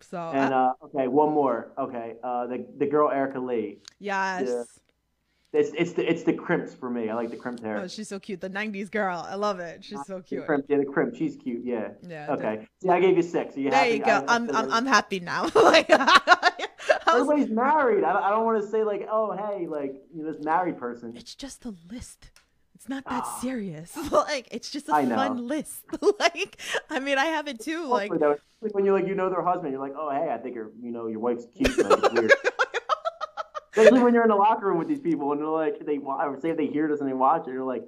So 0.01 0.17
And 0.33 0.53
uh, 0.53 0.73
uh, 0.81 0.85
okay, 0.85 1.07
one 1.07 1.31
more. 1.33 1.71
Okay, 1.79 2.13
uh, 2.23 2.45
the 2.45 2.63
the 2.77 2.85
girl 2.85 3.09
Erica 3.09 3.39
Lee. 3.39 3.79
yes, 3.99 4.79
It's 5.55 5.71
it's 5.77 5.93
the 5.93 6.09
it's 6.09 6.23
the 6.23 6.33
crimps 6.33 6.73
for 6.73 6.89
me. 6.89 7.09
I 7.09 7.15
like 7.15 7.29
the 7.31 7.37
crimped 7.37 7.63
hair. 7.63 7.77
Oh, 7.77 7.87
she's 7.87 8.07
so 8.09 8.19
cute. 8.19 8.41
The 8.41 8.49
'90s 8.49 8.91
girl. 8.91 9.25
I 9.27 9.35
love 9.35 9.59
it. 9.59 9.83
She's 9.83 10.05
so 10.05 10.21
cute. 10.21 10.41
The 10.41 10.45
crimp, 10.47 10.65
yeah, 10.69 10.77
the 10.77 10.85
crimp. 10.85 11.15
She's 11.15 11.35
cute. 11.37 11.63
Yeah. 11.63 11.89
Yeah. 12.07 12.27
Okay. 12.33 12.67
See, 12.81 12.89
I 12.89 12.99
gave 12.99 13.15
you 13.17 13.23
six. 13.23 13.55
Are 13.55 13.59
you 13.61 13.69
There 13.71 13.79
happy? 13.79 13.97
you 13.97 14.03
go. 14.03 14.25
I- 14.27 14.35
I'm 14.35 14.55
I'm 14.55 14.71
I'm 14.71 14.85
happy 14.85 15.19
now. 15.19 15.49
like, 15.55 15.89
Everybody's 17.07 17.49
married. 17.49 18.03
I 18.03 18.13
don't, 18.13 18.23
I 18.23 18.29
don't 18.31 18.45
want 18.45 18.61
to 18.61 18.67
say 18.69 18.83
like, 18.83 19.07
oh, 19.09 19.31
hey, 19.31 19.67
like 19.67 19.95
you 20.13 20.23
know, 20.23 20.31
this 20.33 20.43
married 20.43 20.77
person. 20.77 21.15
it's 21.15 21.33
just 21.35 21.63
a 21.65 21.73
list. 21.89 22.29
It's 22.75 22.89
not 22.89 23.05
that 23.05 23.23
Ah. 23.25 23.39
serious. 23.41 23.95
like 24.11 24.47
it's 24.51 24.69
just 24.69 24.89
a 24.89 24.91
fun 24.91 25.47
list. 25.47 25.83
like 26.19 26.59
I 26.89 26.99
mean, 26.99 27.17
I 27.17 27.25
have 27.25 27.47
it 27.47 27.59
too. 27.59 27.85
Like 27.85 28.11
though, 28.19 28.37
when 28.59 28.83
you 28.85 28.91
like 28.93 29.07
you 29.07 29.15
know 29.15 29.29
their 29.29 29.41
husband, 29.43 29.71
you're 29.71 29.81
like, 29.81 29.93
oh, 29.97 30.09
hey, 30.11 30.29
I 30.31 30.37
think 30.37 30.55
your 30.55 30.71
you 30.81 30.91
know 30.91 31.07
your 31.07 31.19
wife's 31.19 31.47
cute. 31.55 31.77
Like, 31.77 32.11
weird. 32.11 32.33
Especially 33.77 34.01
when 34.03 34.13
you're 34.13 34.23
in 34.23 34.29
the 34.29 34.35
locker 34.35 34.67
room 34.67 34.77
with 34.77 34.87
these 34.87 34.99
people 34.99 35.31
and 35.31 35.41
they're 35.41 35.47
like, 35.47 35.85
they 35.85 35.97
wa- 35.97 36.29
would 36.29 36.41
say 36.41 36.49
if 36.49 36.57
they 36.57 36.67
hear 36.67 36.87
this 36.87 37.01
and 37.01 37.09
they 37.09 37.13
watch 37.13 37.41
it, 37.41 37.51
they're 37.51 37.63
like, 37.63 37.83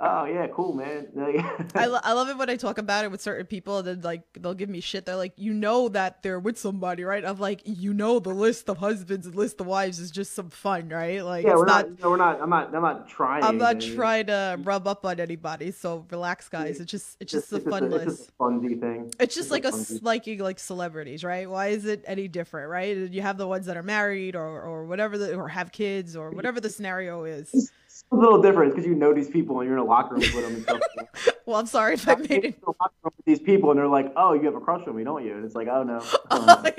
oh 0.00 0.24
yeah, 0.24 0.46
cool, 0.48 0.72
man. 0.74 1.08
I, 1.74 1.86
lo- 1.86 2.00
I 2.02 2.12
love 2.12 2.28
it 2.28 2.36
when 2.36 2.50
I 2.50 2.56
talk 2.56 2.78
about 2.78 3.04
it 3.04 3.10
with 3.10 3.20
certain 3.20 3.46
people. 3.46 3.78
And 3.78 3.86
then 3.86 4.00
like 4.02 4.22
they'll 4.34 4.54
give 4.54 4.68
me 4.68 4.80
shit. 4.80 5.06
They're 5.06 5.16
like, 5.16 5.32
you 5.36 5.52
know 5.52 5.88
that 5.90 6.22
they're 6.22 6.38
with 6.40 6.58
somebody, 6.58 7.04
right? 7.04 7.24
I'm 7.24 7.38
like, 7.38 7.62
you 7.64 7.92
know, 7.94 8.18
the 8.18 8.30
list 8.30 8.68
of 8.68 8.78
husbands 8.78 9.26
and 9.26 9.34
list 9.34 9.60
of 9.60 9.66
wives 9.66 9.98
is 9.98 10.10
just 10.10 10.34
some 10.34 10.50
fun, 10.50 10.88
right? 10.88 11.24
Like 11.24 11.44
yeah, 11.44 11.52
it's 11.52 11.58
we're 11.58 11.66
not. 11.66 11.88
not, 11.90 12.00
no, 12.00 12.10
we're 12.10 12.16
not. 12.16 12.40
I'm 12.40 12.50
not. 12.50 12.74
I'm 12.74 12.82
not 12.82 13.08
trying. 13.08 13.44
I'm 13.44 13.58
not 13.58 13.76
anything. 13.76 13.96
trying 13.96 14.26
to 14.26 14.58
rub 14.62 14.86
up 14.86 15.04
on 15.04 15.20
anybody, 15.20 15.70
so 15.70 16.06
relax, 16.10 16.48
guys. 16.48 16.80
It's 16.80 16.90
just 16.90 17.16
it's 17.20 17.32
just 17.32 17.52
a 17.52 17.56
it's 17.56 17.68
fun 17.68 17.84
It's 17.84 17.94
list. 17.94 18.06
just 18.06 18.28
a 18.28 18.32
fundy 18.32 18.74
thing. 18.74 19.12
It's 19.18 19.34
just 19.34 19.50
like 19.50 19.64
a 19.64 19.72
fundy- 19.72 20.20
you 20.30 20.42
like 20.42 20.58
celebrities, 20.58 21.24
right? 21.24 21.48
Why 21.48 21.68
is 21.68 21.86
it 21.86 22.04
any 22.06 22.28
different, 22.28 22.70
right? 22.70 22.96
You 22.96 23.22
have 23.22 23.38
the 23.38 23.46
ones 23.46 23.66
that 23.66 23.76
are 23.76 23.82
married 23.82 24.36
or 24.36 24.60
or 24.62 24.84
whatever, 24.84 25.18
the, 25.18 25.34
or 25.34 25.48
have 25.48 25.72
kids 25.72 26.16
or 26.16 26.30
whatever 26.30 26.60
the 26.60 26.70
scenario 26.70 27.24
is. 27.24 27.70
It's 28.00 28.12
a 28.12 28.14
little 28.14 28.40
different 28.40 28.72
because 28.72 28.86
you 28.86 28.94
know 28.94 29.12
these 29.12 29.28
people 29.28 29.58
and 29.58 29.68
you're 29.68 29.76
in 29.76 29.82
a 29.82 29.84
locker 29.84 30.14
room 30.14 30.20
with 30.20 30.34
them 30.34 30.54
and 30.54 30.62
stuff. 30.62 30.80
Well, 31.46 31.58
I'm 31.58 31.66
sorry 31.66 31.94
if 31.94 32.06
I 32.06 32.14
made 32.16 32.44
it. 32.44 32.58
a 32.62 32.70
locker 32.78 32.94
room 33.02 33.12
with 33.16 33.24
these 33.24 33.40
people 33.40 33.70
and 33.70 33.78
they're 33.78 33.88
like, 33.88 34.12
oh, 34.16 34.34
you 34.34 34.42
have 34.42 34.54
a 34.54 34.60
crush 34.60 34.86
on 34.86 34.94
me, 34.94 35.02
don't 35.02 35.24
you? 35.24 35.34
And 35.34 35.46
it's 35.46 35.54
like, 35.54 35.66
oh 35.66 35.82
no. 35.82 36.02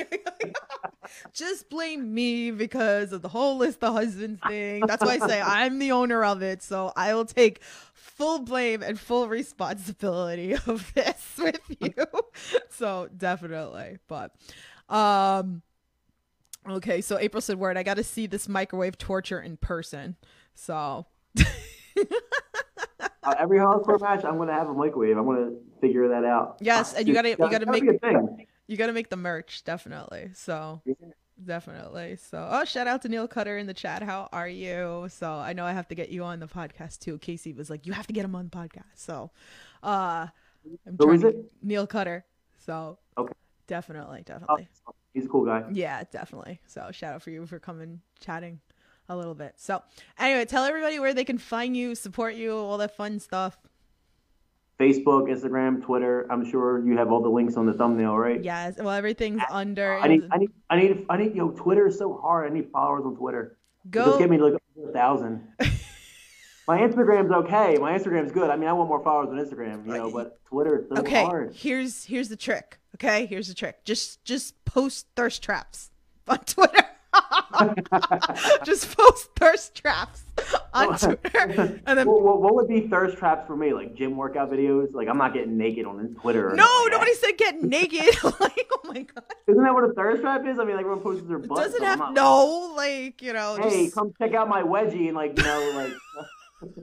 just 1.34 1.72
blame 1.72 2.14
me 2.14 2.52
because 2.52 3.12
of 3.12 3.24
the 3.24 3.30
whole 3.30 3.58
list 3.58 3.84
of 3.84 3.94
husbands 3.94 4.40
thing. 4.48 4.86
That's 4.86 5.04
why 5.04 5.18
I 5.20 5.28
say 5.28 5.42
I'm 5.42 5.80
the 5.80 5.92
owner 5.92 6.24
of 6.24 6.44
it, 6.44 6.62
so 6.62 6.94
I 6.96 7.16
will 7.16 7.26
take 7.26 7.64
full 7.64 8.40
blame 8.40 8.84
and 8.84 9.00
full 9.00 9.28
responsibility 9.28 10.54
of 10.54 10.92
this 10.94 11.40
with 11.40 11.62
you. 11.80 11.94
so 12.70 13.10
definitely, 13.16 13.98
but 14.08 14.36
um. 14.88 15.64
Okay, 16.68 17.02
so 17.02 17.18
April 17.18 17.42
said, 17.42 17.58
"Word, 17.58 17.78
I 17.78 17.84
got 17.84 17.96
to 17.96 18.04
see 18.04 18.28
this 18.28 18.48
microwave 18.48 18.98
torture 18.98 19.40
in 19.40 19.58
person." 19.58 20.18
So, 20.60 21.06
Uh, 23.22 23.36
every 23.38 23.60
hardcore 23.60 24.00
match, 24.02 24.24
I'm 24.24 24.38
gonna 24.38 24.54
have 24.54 24.70
a 24.70 24.74
microwave. 24.74 25.18
I'm 25.18 25.26
gonna 25.26 25.52
figure 25.82 26.08
that 26.08 26.24
out. 26.26 26.58
Yes, 26.62 26.94
and 26.94 27.08
you 27.08 27.14
gotta- 27.14 27.30
you 27.30 27.36
gotta 27.38 27.66
make- 27.66 27.84
you 28.68 28.78
got 28.78 28.88
to 28.88 28.94
make 28.94 29.10
the 29.10 29.18
merch, 29.18 29.64
definitely. 29.64 30.30
So, 30.34 30.82
definitely. 31.44 32.16
So, 32.18 32.48
oh, 32.52 32.64
shout 32.66 32.88
out 32.88 33.02
to 33.04 33.10
Neil 33.10 33.28
Cutter 33.28 33.58
in 33.58 33.68
the 33.68 33.74
chat. 33.74 34.02
How 34.04 34.30
are 34.32 34.48
you? 34.48 35.08
So, 35.10 35.32
I 35.34 35.54
know 35.54 35.66
I 35.66 35.74
have 35.74 35.88
to 35.90 35.96
get 35.96 36.10
you 36.10 36.24
on 36.24 36.40
the 36.40 36.48
podcast 36.48 37.00
too. 37.00 37.18
Casey 37.20 37.52
was 37.54 37.70
like, 37.70 37.86
"You 37.86 37.94
have 37.94 38.08
to 38.08 38.14
get 38.14 38.26
him 38.26 38.36
on 38.36 38.46
the 38.46 38.52
podcast." 38.58 38.96
So, 38.96 39.32
uh, 39.84 40.28
I'm 40.88 40.98
Who 40.98 41.06
trying 41.06 41.22
to- 41.22 41.28
it? 41.30 41.52
Neil 41.62 41.86
Cutter. 41.88 42.26
So, 42.58 42.98
Okay. 43.18 43.34
definitely, 43.68 44.20
Oh, 44.22 44.24
definitely. 44.24 44.68
he's 45.14 45.26
a 45.26 45.30
cool 45.30 45.46
guy. 45.46 45.66
Yeah, 45.72 46.04
definitely. 46.12 46.62
So 46.68 46.90
shout 46.92 47.14
out 47.16 47.22
for 47.22 47.32
you 47.32 47.46
for 47.48 47.60
coming 47.60 48.02
chatting 48.20 48.60
a 49.10 49.18
little 49.18 49.36
bit. 49.36 49.54
So 49.58 49.82
anyway, 50.18 50.46
tell 50.46 50.64
everybody 50.64 51.00
where 51.00 51.14
they 51.14 51.26
can 51.26 51.38
find 51.38 51.76
you, 51.76 51.96
support 51.96 52.36
you, 52.36 52.56
all 52.56 52.78
that 52.78 52.96
fun 52.96 53.20
stuff. 53.20 53.58
Facebook, 54.80 55.28
Instagram, 55.30 55.84
Twitter. 55.84 56.26
I'm 56.32 56.50
sure 56.50 56.86
you 56.86 56.98
have 56.98 57.12
all 57.12 57.22
the 57.22 57.30
links 57.30 57.58
on 57.58 57.66
the 57.66 57.74
thumbnail, 57.74 58.18
right? 58.18 58.42
Yes, 58.42 58.78
well 58.78 58.92
everything's 58.92 59.42
under. 59.52 60.00
I 60.00 60.08
need, 60.08 60.24
I 60.32 60.38
need, 60.38 60.52
I 60.70 60.76
need, 60.78 61.06
I 61.10 61.18
need. 61.18 61.36
Yo, 61.36 61.50
Twitter 61.50 61.88
is 61.88 61.98
so 61.98 62.18
hard. 62.18 62.50
I 62.50 62.54
need 62.54 62.70
followers 62.72 63.04
on 63.06 63.18
Twitter. 63.18 63.58
Go. 63.90 64.06
Just 64.06 64.20
get 64.20 64.30
me 64.30 64.38
like 64.38 64.54
a 64.54 64.92
thousand. 64.92 65.46
My 66.70 66.78
Instagram's 66.78 67.32
okay. 67.32 67.78
My 67.82 67.98
Instagram's 67.98 68.32
good. 68.32 68.52
I 68.52 68.56
mean, 68.56 68.70
I 68.70 68.74
want 68.74 68.90
more 68.90 69.04
followers 69.04 69.30
on 69.30 69.44
Instagram, 69.44 69.88
you 69.88 69.94
know, 69.94 70.12
but 70.12 70.40
Twitter 70.46 70.80
is 70.80 70.86
so 70.88 71.02
okay, 71.02 71.24
hard. 71.24 71.52
here's 71.56 72.06
here's 72.06 72.30
the 72.30 72.36
trick. 72.36 72.78
Okay, 72.96 73.26
here's 73.26 73.48
the 73.48 73.56
trick. 73.56 73.84
Just 73.86 74.24
just 74.24 74.64
post 74.66 75.08
thirst 75.16 75.42
traps 75.42 75.90
on 76.28 76.38
Twitter. 76.40 76.86
just 78.64 78.96
post 78.98 79.30
thirst 79.36 79.76
traps 79.76 80.24
on 80.74 80.98
Twitter, 80.98 81.82
and 81.86 82.00
then 82.00 82.08
what, 82.08 82.22
what, 82.22 82.42
what 82.42 82.56
would 82.56 82.68
be 82.68 82.88
thirst 82.88 83.18
traps 83.18 83.46
for 83.48 83.56
me? 83.56 83.74
Like 83.74 83.96
gym 83.96 84.16
workout 84.16 84.52
videos? 84.52 84.94
Like 84.94 85.08
I'm 85.08 85.18
not 85.18 85.34
getting 85.34 85.58
naked 85.58 85.86
on 85.86 86.16
Twitter. 86.22 86.52
Or 86.52 86.56
no, 86.56 86.88
nobody 86.90 87.14
said 87.16 87.38
get 87.38 87.62
naked. 87.62 88.24
like, 88.40 88.68
oh 88.72 88.82
my 88.86 89.02
god, 89.02 89.24
Isn't 89.48 89.64
that 89.64 89.74
what 89.74 89.84
a 89.84 89.94
thirst 89.94 90.22
trap 90.22 90.46
is? 90.46 90.60
I 90.60 90.64
mean, 90.64 90.76
like 90.76 90.86
everyone 90.86 91.02
posts 91.02 91.28
their 91.28 91.40
butt. 91.40 91.58
doesn't 91.58 91.80
so 91.80 91.86
have 91.86 92.00
not- 92.00 92.14
no 92.14 92.74
like 92.76 93.22
you 93.22 93.34
know. 93.34 93.58
Hey, 93.62 93.86
just, 93.86 93.96
come 93.96 94.14
check 94.18 94.34
out 94.34 94.48
my 94.48 94.64
wedgie 94.64 95.08
and 95.08 95.16
like 95.16 95.38
you 95.38 95.44
know 95.44 95.72
like 96.62 96.72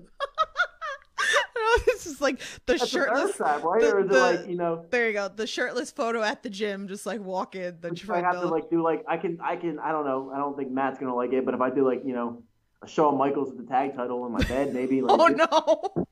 this 1.86 2.06
is 2.06 2.20
like 2.20 2.38
the 2.66 2.74
that's 2.74 2.88
shirtless. 2.88 3.36
trap, 3.36 3.62
right? 3.62 3.80
the- 3.80 3.92
or 3.92 4.00
is 4.00 4.06
it 4.06 4.12
the- 4.12 4.20
like 4.20 4.46
you 4.48 4.56
know? 4.56 4.84
There 4.90 5.06
you 5.06 5.12
go. 5.12 5.28
The 5.28 5.46
shirtless 5.46 5.90
photo 5.90 6.22
at 6.22 6.42
the 6.42 6.50
gym, 6.50 6.88
just 6.88 7.06
like 7.06 7.20
walking 7.20 7.76
the 7.80 7.88
if 7.88 8.10
I 8.10 8.20
have 8.20 8.40
to 8.40 8.46
like 8.46 8.70
do 8.70 8.82
like 8.82 9.04
I 9.08 9.16
can 9.16 9.38
I 9.42 9.56
can 9.56 9.78
I 9.78 9.92
don't 9.92 10.04
know 10.04 10.30
I 10.34 10.38
don't 10.38 10.56
think 10.56 10.70
Matt's 10.70 10.98
gonna 10.98 11.14
like 11.14 11.32
it, 11.32 11.44
but 11.44 11.54
if 11.54 11.60
I 11.60 11.70
do 11.70 11.86
like 11.86 12.02
you 12.04 12.14
know 12.14 12.42
a 12.82 12.88
Shawn 12.88 13.16
Michaels 13.16 13.48
with 13.50 13.58
the 13.58 13.72
tag 13.72 13.94
title 13.96 14.26
in 14.26 14.32
my 14.32 14.42
bed, 14.44 14.74
maybe. 14.74 15.00
Like, 15.02 15.18
oh 15.20 15.26
no, 15.28 16.06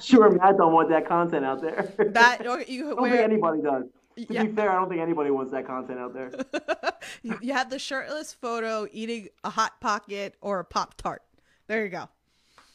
Sure, 0.00 0.30
Matt 0.30 0.56
don't 0.56 0.72
want 0.72 0.88
that 0.90 1.06
content 1.06 1.44
out 1.44 1.60
there. 1.60 1.92
that 2.12 2.46
oh, 2.46 2.58
you 2.66 2.92
I 2.92 2.94
don't 2.94 3.10
think 3.10 3.20
anybody 3.22 3.62
does. 3.62 3.84
To 4.16 4.26
yeah, 4.34 4.44
be 4.44 4.52
fair, 4.52 4.70
I 4.70 4.74
don't 4.74 4.88
think 4.88 5.00
anybody 5.00 5.30
wants 5.30 5.52
that 5.52 5.66
content 5.66 5.98
out 5.98 6.12
there. 6.12 6.30
you, 7.22 7.38
you 7.40 7.52
have 7.54 7.70
the 7.70 7.78
shirtless 7.78 8.32
photo 8.32 8.86
eating 8.92 9.28
a 9.42 9.50
hot 9.50 9.80
pocket 9.80 10.34
or 10.40 10.60
a 10.60 10.64
pop 10.64 10.96
tart. 10.96 11.22
There 11.66 11.82
you 11.82 11.88
go. 11.90 12.08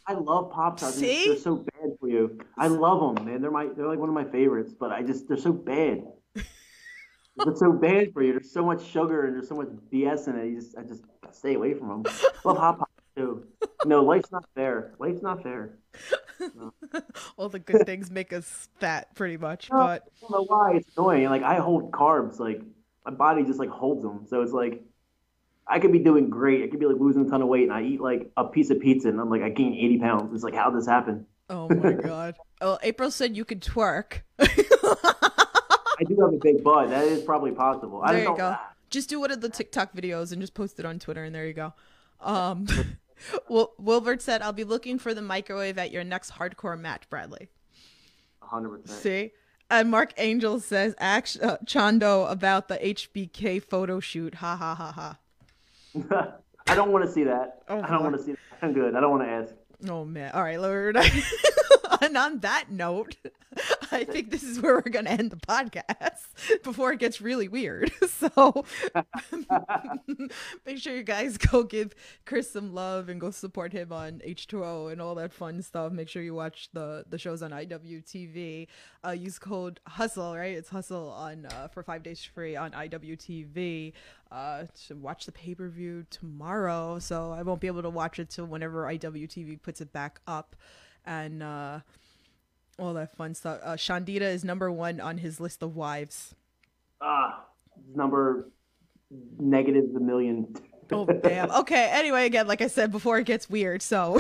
I 0.08 0.14
love 0.14 0.51
Pop 0.51 0.78
Tarts. 0.80 0.99
They're- 0.99 1.36
so 1.38 1.58
bad 1.58 1.91
for 1.99 2.08
you. 2.08 2.39
I 2.58 2.68
love 2.68 3.16
them, 3.16 3.26
man. 3.26 3.41
They're 3.41 3.51
my 3.51 3.68
they're 3.76 3.88
like 3.88 3.99
one 3.99 4.10
of 4.10 4.16
my 4.16 4.24
favorites, 4.26 4.74
but 4.80 4.91
I 4.91 5.03
just 5.03 5.28
they're 5.28 5.38
so 5.38 5.51
bad. 5.51 6.03
they're 6.36 7.55
so 7.55 7.72
bad 7.74 8.14
for 8.14 8.24
you. 8.24 8.32
There's 8.34 8.51
so 8.51 8.66
much 8.66 8.84
sugar 8.86 9.26
and 9.26 9.36
there's 9.36 9.49
so 9.49 9.55
much 9.55 9.68
BS 9.91 10.28
in 10.30 10.38
it. 10.38 10.47
You 10.47 10.60
just 10.62 10.78
I 10.78 10.84
just 10.84 11.03
stay 11.32 11.55
away 11.55 11.74
from 11.74 11.89
them. 11.89 12.03
love 12.45 12.58
Hot 12.58 12.80
Pockets 12.80 12.93
too. 13.18 13.45
No, 13.86 14.03
life's 14.03 14.32
not 14.32 14.45
fair. 14.55 14.93
Life's 14.99 15.22
not 15.22 15.43
fair. 15.43 15.78
All 17.38 17.49
the 17.49 17.60
good 17.60 17.86
things 17.86 18.10
make 18.12 18.32
us 18.32 18.70
fat, 18.80 19.14
pretty 19.16 19.38
much. 19.38 19.70
No, 19.72 19.78
But 19.78 20.03
I 20.18 20.22
don't 20.22 20.32
know 20.32 20.45
why 20.47 20.76
it's 20.76 20.89
annoying. 20.97 21.26
Like 21.30 21.43
I 21.43 21.55
hold 21.58 21.91
carbs, 21.91 22.39
like 22.39 22.62
my 23.05 23.12
body 23.12 23.43
just 23.43 23.60
like 23.60 23.70
holds 23.70 24.03
them. 24.03 24.26
So 24.28 24.41
it's 24.41 24.53
like 24.53 24.82
I 25.70 25.80
could 25.80 25.91
be 25.91 25.99
doing 25.99 26.30
great. 26.30 26.63
I 26.63 26.68
could 26.68 26.80
be 26.80 26.86
like 26.86 26.99
losing 26.99 27.26
a 27.26 27.30
ton 27.30 27.41
of 27.41 27.47
weight, 27.47 27.63
and 27.63 27.74
I 27.74 27.82
eat 27.84 27.99
like 28.01 28.32
a 28.38 28.45
piece 28.45 28.70
of 28.70 28.80
pizza, 28.80 29.09
and 29.09 29.20
I'm 29.20 29.30
like 29.30 29.41
I 29.41 29.49
gain 29.49 29.74
80 29.74 29.99
pounds. 29.99 30.34
It's 30.34 30.43
like 30.43 30.53
how 30.55 30.70
did 30.70 30.80
this 30.80 30.88
happen? 30.88 31.26
oh 31.49 31.70
my 31.70 31.93
god. 31.93 32.36
Well, 32.59 32.80
April 32.82 33.11
said 33.11 33.38
you 33.38 33.45
could 33.45 33.61
twerk. 33.61 34.22
I 34.39 36.03
do 36.07 36.18
have 36.22 36.34
a 36.34 36.39
big 36.41 36.63
butt. 36.63 36.89
That 36.89 37.05
is 37.05 37.22
probably 37.22 37.51
possible. 37.51 38.01
I 38.03 38.13
There 38.13 38.22
just 38.22 38.22
you 38.22 38.26
don't, 38.30 38.38
go. 38.38 38.57
Just 38.89 39.09
do 39.09 39.20
one 39.20 39.30
of 39.30 39.41
the 39.41 39.49
TikTok 39.49 39.93
videos 39.93 40.32
and 40.32 40.41
just 40.41 40.55
post 40.55 40.80
it 40.80 40.86
on 40.86 40.97
Twitter, 40.97 41.24
and 41.24 41.36
there 41.36 41.45
you 41.45 41.53
go. 41.53 41.74
Um, 42.20 42.65
Wil- 43.49 43.74
Wilbert 43.78 44.24
said, 44.24 44.41
"I'll 44.41 44.53
be 44.53 44.63
looking 44.63 44.97
for 44.97 45.13
the 45.13 45.22
microwave 45.22 45.78
at 45.78 45.91
your 45.91 46.03
next 46.03 46.32
hardcore 46.32 46.80
match, 46.80 47.07
Bradley." 47.11 47.49
100%. 48.41 48.89
See, 48.89 49.34
and 49.70 49.91
Mark 49.91 50.13
Angel 50.18 50.59
says, 50.59 50.95
"Act 50.97 51.38
uh, 51.41 51.57
Chando 51.68 52.26
about 52.26 52.70
the 52.70 52.78
HBK 52.78 53.61
photo 53.61 53.99
shoot." 53.99 54.36
Ha 54.36 54.55
ha 54.55 54.74
ha 54.74 54.91
ha. 54.91 55.20
I 56.68 56.76
don't 56.76 56.91
want 56.91 57.06
to 57.06 57.12
see 57.12 57.24
that. 57.24 57.62
Oh, 57.70 57.82
I 57.82 57.89
don't 57.89 58.04
want 58.04 58.18
to 58.18 58.24
see 58.24 58.32
that. 58.32 58.39
I'm 58.62 58.74
good. 58.74 58.95
I 58.95 59.00
don't 59.00 59.12
want 59.12 59.24
to 59.24 59.30
ask. 59.30 59.54
Oh 59.88 60.04
man! 60.06 60.32
All 60.34 60.43
right, 60.43 60.60
Lord. 60.60 60.98
and 62.02 62.18
on 62.18 62.39
that 62.39 62.72
note, 62.72 63.16
I 63.91 64.04
think 64.04 64.32
this 64.32 64.43
is 64.43 64.62
where 64.62 64.76
we're 64.76 64.91
gonna 64.91 65.10
end 65.10 65.32
the 65.32 65.38
podcast 65.38 66.28
before 66.64 66.91
it 66.91 67.00
gets 67.00 67.22
really 67.22 67.48
weird. 67.48 67.91
So 68.08 68.66
make 70.66 70.80
sure 70.80 70.95
you 70.95 71.04
guys 71.04 71.38
go 71.38 71.64
give 71.64 71.93
Chris 72.26 72.50
some 72.50 72.74
love 72.74 73.10
and 73.10 73.22
go 73.22 73.30
support 73.30 73.74
him 73.74 73.91
on 73.93 74.22
H2O 74.26 74.91
and 74.91 75.00
all 75.00 75.14
that 75.16 75.32
fun 75.32 75.62
stuff. 75.62 75.91
Make 75.91 76.10
sure 76.10 76.24
you 76.24 76.34
watch 76.34 76.70
the 76.74 77.06
the 77.08 77.20
shows 77.20 77.43
on 77.43 77.52
IWTV. 77.52 78.68
Uh, 79.06 79.12
use 79.12 79.38
code 79.38 79.80
Hustle, 79.88 80.36
right? 80.36 80.58
It's 80.58 80.70
Hustle 80.70 81.12
on 81.12 81.45
uh, 81.45 81.68
for 81.68 81.84
five 81.84 82.02
days 82.02 82.24
free 82.24 82.56
on 82.56 82.72
IWTV. 82.72 83.93
Uh, 84.32 84.66
to 84.88 84.95
watch 84.95 85.26
the 85.26 85.32
pay 85.32 85.54
per 85.54 85.70
view 85.70 86.06
tomorrow, 86.10 86.98
so 87.00 87.32
I 87.32 87.43
won't 87.43 87.62
be 87.62 87.68
able 87.68 87.84
to 87.84 87.89
watch 87.89 88.20
it 88.20 88.30
till 88.30 88.45
whenever 88.45 88.84
IWTV 88.86 89.62
puts 89.62 89.80
it 89.80 89.93
back 89.93 90.20
up, 90.28 90.56
and 91.06 91.43
uh, 91.43 91.80
all 92.80 92.93
that 92.93 93.15
fun 93.15 93.34
stuff. 93.34 93.59
Uh, 93.63 93.73
Shandita 93.73 94.21
is 94.21 94.43
number 94.43 94.71
one 94.71 94.99
on 94.99 95.17
his 95.17 95.39
list 95.39 95.63
of 95.63 95.75
wives. 95.75 96.36
Ah, 97.01 97.45
number 97.95 98.49
negative 99.39 99.93
the 99.93 99.99
million. 99.99 100.55
Oh 100.91 101.05
damn. 101.05 101.51
Okay. 101.51 101.89
Anyway, 101.91 102.25
again, 102.25 102.47
like 102.47 102.61
I 102.61 102.67
said 102.67 102.91
before, 102.91 103.17
it 103.17 103.25
gets 103.25 103.49
weird. 103.49 103.81
So, 103.81 104.19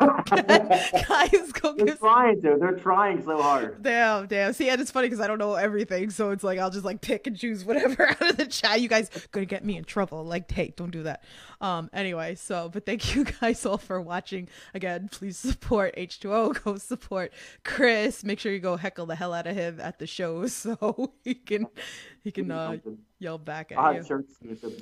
guys, 0.00 1.52
go 1.52 1.74
They're 1.74 1.86
give. 1.86 1.98
trying 1.98 2.40
to. 2.42 2.56
They're 2.60 2.78
trying 2.78 3.22
so 3.24 3.40
hard. 3.40 3.82
Damn, 3.82 4.26
damn. 4.26 4.52
See, 4.52 4.68
and 4.68 4.80
it's 4.80 4.90
funny 4.90 5.06
because 5.08 5.20
I 5.20 5.26
don't 5.26 5.38
know 5.38 5.54
everything, 5.54 6.10
so 6.10 6.30
it's 6.30 6.44
like 6.44 6.58
I'll 6.58 6.70
just 6.70 6.84
like 6.84 7.00
pick 7.00 7.26
and 7.26 7.36
choose 7.36 7.64
whatever 7.64 8.08
out 8.10 8.30
of 8.30 8.36
the 8.36 8.46
chat. 8.46 8.80
You 8.80 8.88
guys 8.88 9.10
gonna 9.32 9.46
get 9.46 9.64
me 9.64 9.76
in 9.76 9.84
trouble. 9.84 10.24
Like, 10.24 10.50
hey, 10.50 10.72
don't 10.76 10.90
do 10.90 11.04
that. 11.04 11.24
Um. 11.60 11.90
Anyway, 11.92 12.34
so 12.36 12.68
but 12.72 12.86
thank 12.86 13.14
you 13.14 13.24
guys 13.24 13.64
all 13.66 13.78
for 13.78 14.00
watching. 14.00 14.48
Again, 14.74 15.08
please 15.10 15.36
support 15.36 15.94
H2O. 15.96 16.62
Go 16.64 16.76
support 16.76 17.32
Chris. 17.64 18.24
Make 18.24 18.38
sure 18.38 18.52
you 18.52 18.60
go 18.60 18.76
heckle 18.76 19.06
the 19.06 19.14
hell 19.16 19.32
out 19.34 19.46
of 19.46 19.56
him 19.56 19.80
at 19.80 19.98
the 19.98 20.06
shows 20.06 20.52
so 20.52 21.12
he 21.24 21.34
can 21.34 21.66
he 22.22 22.30
can 22.30 22.50
uh, 22.50 22.76
yell 23.20 23.38
back 23.38 23.72
at 23.72 23.78
I'll 23.78 23.94
you. 23.94 24.04
shirts. 24.04 24.34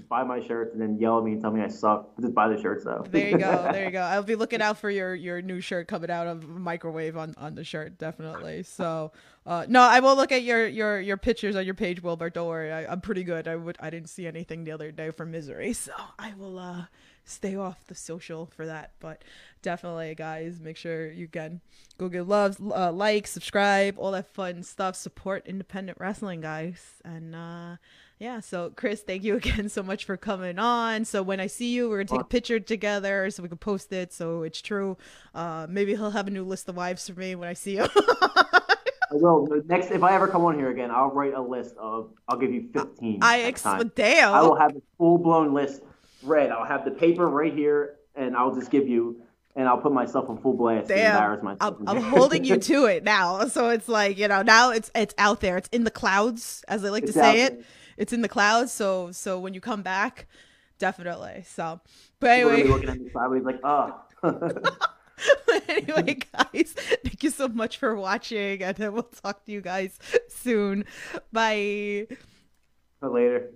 Buy 0.09 0.23
my 0.25 0.47
shirts 0.47 0.73
and 0.73 0.81
then 0.81 0.99
yell 0.99 1.19
at 1.19 1.25
me 1.25 1.33
and 1.33 1.41
tell 1.41 1.51
me 1.51 1.63
I 1.63 1.69
suck. 1.69 2.11
Just 2.21 2.35
buy 2.35 2.49
the 2.49 2.61
shirts 2.61 2.85
though. 2.85 3.05
There 3.11 3.31
you 3.31 3.39
go. 3.39 3.71
There 3.77 3.85
you 3.85 3.91
go. 3.91 4.01
I'll 4.01 4.23
be 4.23 4.37
looking 4.37 4.63
out 4.63 4.79
for 4.79 4.91
your 4.91 5.15
your 5.15 5.43
new 5.43 5.61
shirt 5.61 5.89
coming 5.89 6.11
out 6.11 6.27
of 6.27 6.49
microwave 6.49 7.17
on 7.17 7.35
on 7.37 7.55
the 7.55 7.65
shirt 7.65 7.99
definitely. 7.99 8.63
So, 8.63 9.13
uh, 9.45 9.67
no, 9.69 9.81
I 9.83 10.01
will 10.01 10.17
look 10.17 10.33
at 10.33 10.43
your 10.43 10.67
your 10.67 11.01
your 11.01 11.17
pictures 11.17 11.57
on 11.57 11.65
your 11.65 11.75
page, 11.75 12.03
Wilbert. 12.03 12.35
Don't 12.35 12.49
worry, 12.49 12.73
I, 12.73 12.91
I'm 12.91 13.01
pretty 13.01 13.25
good. 13.25 13.49
I 13.49 13.57
would 13.57 13.77
I 13.81 13.91
didn't 13.91 14.09
see 14.09 14.27
anything 14.27 14.65
the 14.65 14.73
other 14.73 14.93
day 14.93 15.11
from 15.11 15.31
Misery, 15.31 15.73
so 15.75 15.93
I 16.19 16.35
will 16.35 16.59
uh 16.59 16.85
stay 17.25 17.57
off 17.57 17.87
the 17.87 17.95
social 17.95 18.47
for 18.47 18.67
that. 18.67 18.93
But 19.01 19.23
definitely, 19.63 20.15
guys, 20.15 20.61
make 20.61 20.77
sure 20.77 21.11
you 21.11 21.27
can 21.27 21.61
go 21.99 22.09
give 22.09 22.29
loves, 22.29 22.59
uh, 22.61 22.93
like, 22.93 23.27
subscribe, 23.27 23.99
all 23.99 24.13
that 24.13 24.33
fun 24.33 24.63
stuff. 24.63 24.95
Support 24.97 25.47
independent 25.47 25.99
wrestling, 26.01 26.41
guys, 26.41 26.85
and 27.05 27.35
uh 27.35 27.77
yeah, 28.19 28.41
so 28.41 28.73
Chris, 28.75 29.03
thank 29.03 29.25
you 29.25 29.37
again 29.43 29.69
so 29.69 29.83
much 29.83 30.05
for 30.05 30.17
coming 30.17 30.59
on. 30.59 31.05
So 31.05 31.23
when 31.23 31.41
I 31.41 31.47
see 31.47 31.73
you, 31.73 31.89
we're 31.89 32.03
gonna 32.03 32.19
take 32.19 32.27
a 32.27 32.29
picture 32.29 32.61
together 32.61 33.31
so 33.31 33.43
we 33.43 33.49
can 33.49 33.59
post 33.59 33.93
it 33.93 34.13
so 34.13 34.43
it's 34.43 34.61
true. 34.63 34.97
Uh 35.35 35.67
maybe 35.69 35.93
he'll 35.95 36.11
have 36.11 36.27
a 36.27 36.31
new 36.31 36.45
list 36.45 36.69
of 36.69 36.77
wives 36.77 37.09
for 37.09 37.19
me 37.19 37.35
when 37.35 37.49
I 37.49 37.55
see 37.55 37.77
him. 37.77 37.89
I 39.09 39.15
will. 39.15 39.47
Next, 39.67 39.91
if 39.93 40.03
I 40.03 40.15
ever 40.15 40.27
come 40.27 40.45
on 40.45 40.59
here 40.59 40.71
again, 40.71 40.91
I'll 40.91 41.11
write 41.11 41.33
a 41.35 41.41
list 41.41 41.77
of. 41.77 42.11
I'll 42.29 42.39
give 42.39 42.53
you 42.53 42.69
fifteen. 42.73 43.21
I 43.23 43.43
next 43.43 43.65
ex 43.65 43.85
damn. 43.95 44.35
I 44.35 44.43
will 44.43 44.57
have 44.57 44.75
a 44.75 44.83
full 44.99 45.19
blown 45.19 45.55
list 45.55 45.83
read. 46.25 46.51
I'll 46.51 46.65
have 46.65 46.85
the 46.85 46.91
paper 46.91 47.29
right 47.29 47.53
here, 47.55 47.97
and 48.17 48.37
I'll 48.37 48.53
just 48.55 48.71
give 48.71 48.89
you, 48.89 49.23
and 49.55 49.69
I'll 49.69 49.79
put 49.79 49.93
myself 49.93 50.29
on 50.29 50.39
full 50.43 50.55
blast 50.55 50.89
to 50.89 50.95
Damn. 50.95 51.13
embarrass 51.15 51.43
myself. 51.43 51.77
I'm, 51.87 51.89
I'm 51.99 52.03
holding 52.03 52.45
you 52.45 52.57
to 52.59 52.87
it 52.87 53.05
now. 53.05 53.47
So 53.47 53.69
it's 53.69 53.89
like, 53.89 54.19
you 54.19 54.27
know, 54.27 54.43
now 54.43 54.71
it's 54.73 54.91
it's 54.95 55.15
out 55.19 55.41
there. 55.41 55.57
It's 55.57 55.69
in 55.69 55.85
the 55.85 55.91
clouds, 55.93 56.65
as 56.67 56.85
I 56.85 56.89
like 56.89 57.05
It's 57.05 57.13
to 57.13 57.19
say 57.21 57.43
it. 57.43 57.59
there. 57.59 57.67
It's 57.97 58.13
in 58.13 58.23
the 58.23 58.29
clouds. 58.29 58.73
So 58.73 59.13
so 59.13 59.39
when 59.39 59.55
you 59.55 59.61
come 59.61 59.83
back, 59.83 60.27
definitely. 60.79 61.45
So 61.47 61.81
but 62.21 62.37
People 62.37 62.51
are 62.51 62.53
gonna 62.53 62.57
be 62.57 62.63
anyway, 62.63 62.73
looking 62.73 62.89
at 62.89 63.01
me 63.01 63.11
sideways 63.11 63.45
like, 63.45 63.61
oh. 63.65 64.03
anyway, 65.69 66.19
guys, 66.33 66.75
thank 66.77 67.23
you 67.23 67.31
so 67.31 67.49
much 67.49 67.79
for 67.79 67.95
watching, 67.95 68.63
and 68.63 68.77
then 68.77 68.93
we'll 68.93 69.03
talk 69.03 69.45
to 69.47 69.53
you 69.53 69.61
guys 69.61 69.99
soon. 70.29 70.85
Bye. 71.33 72.07
Later. 73.03 73.51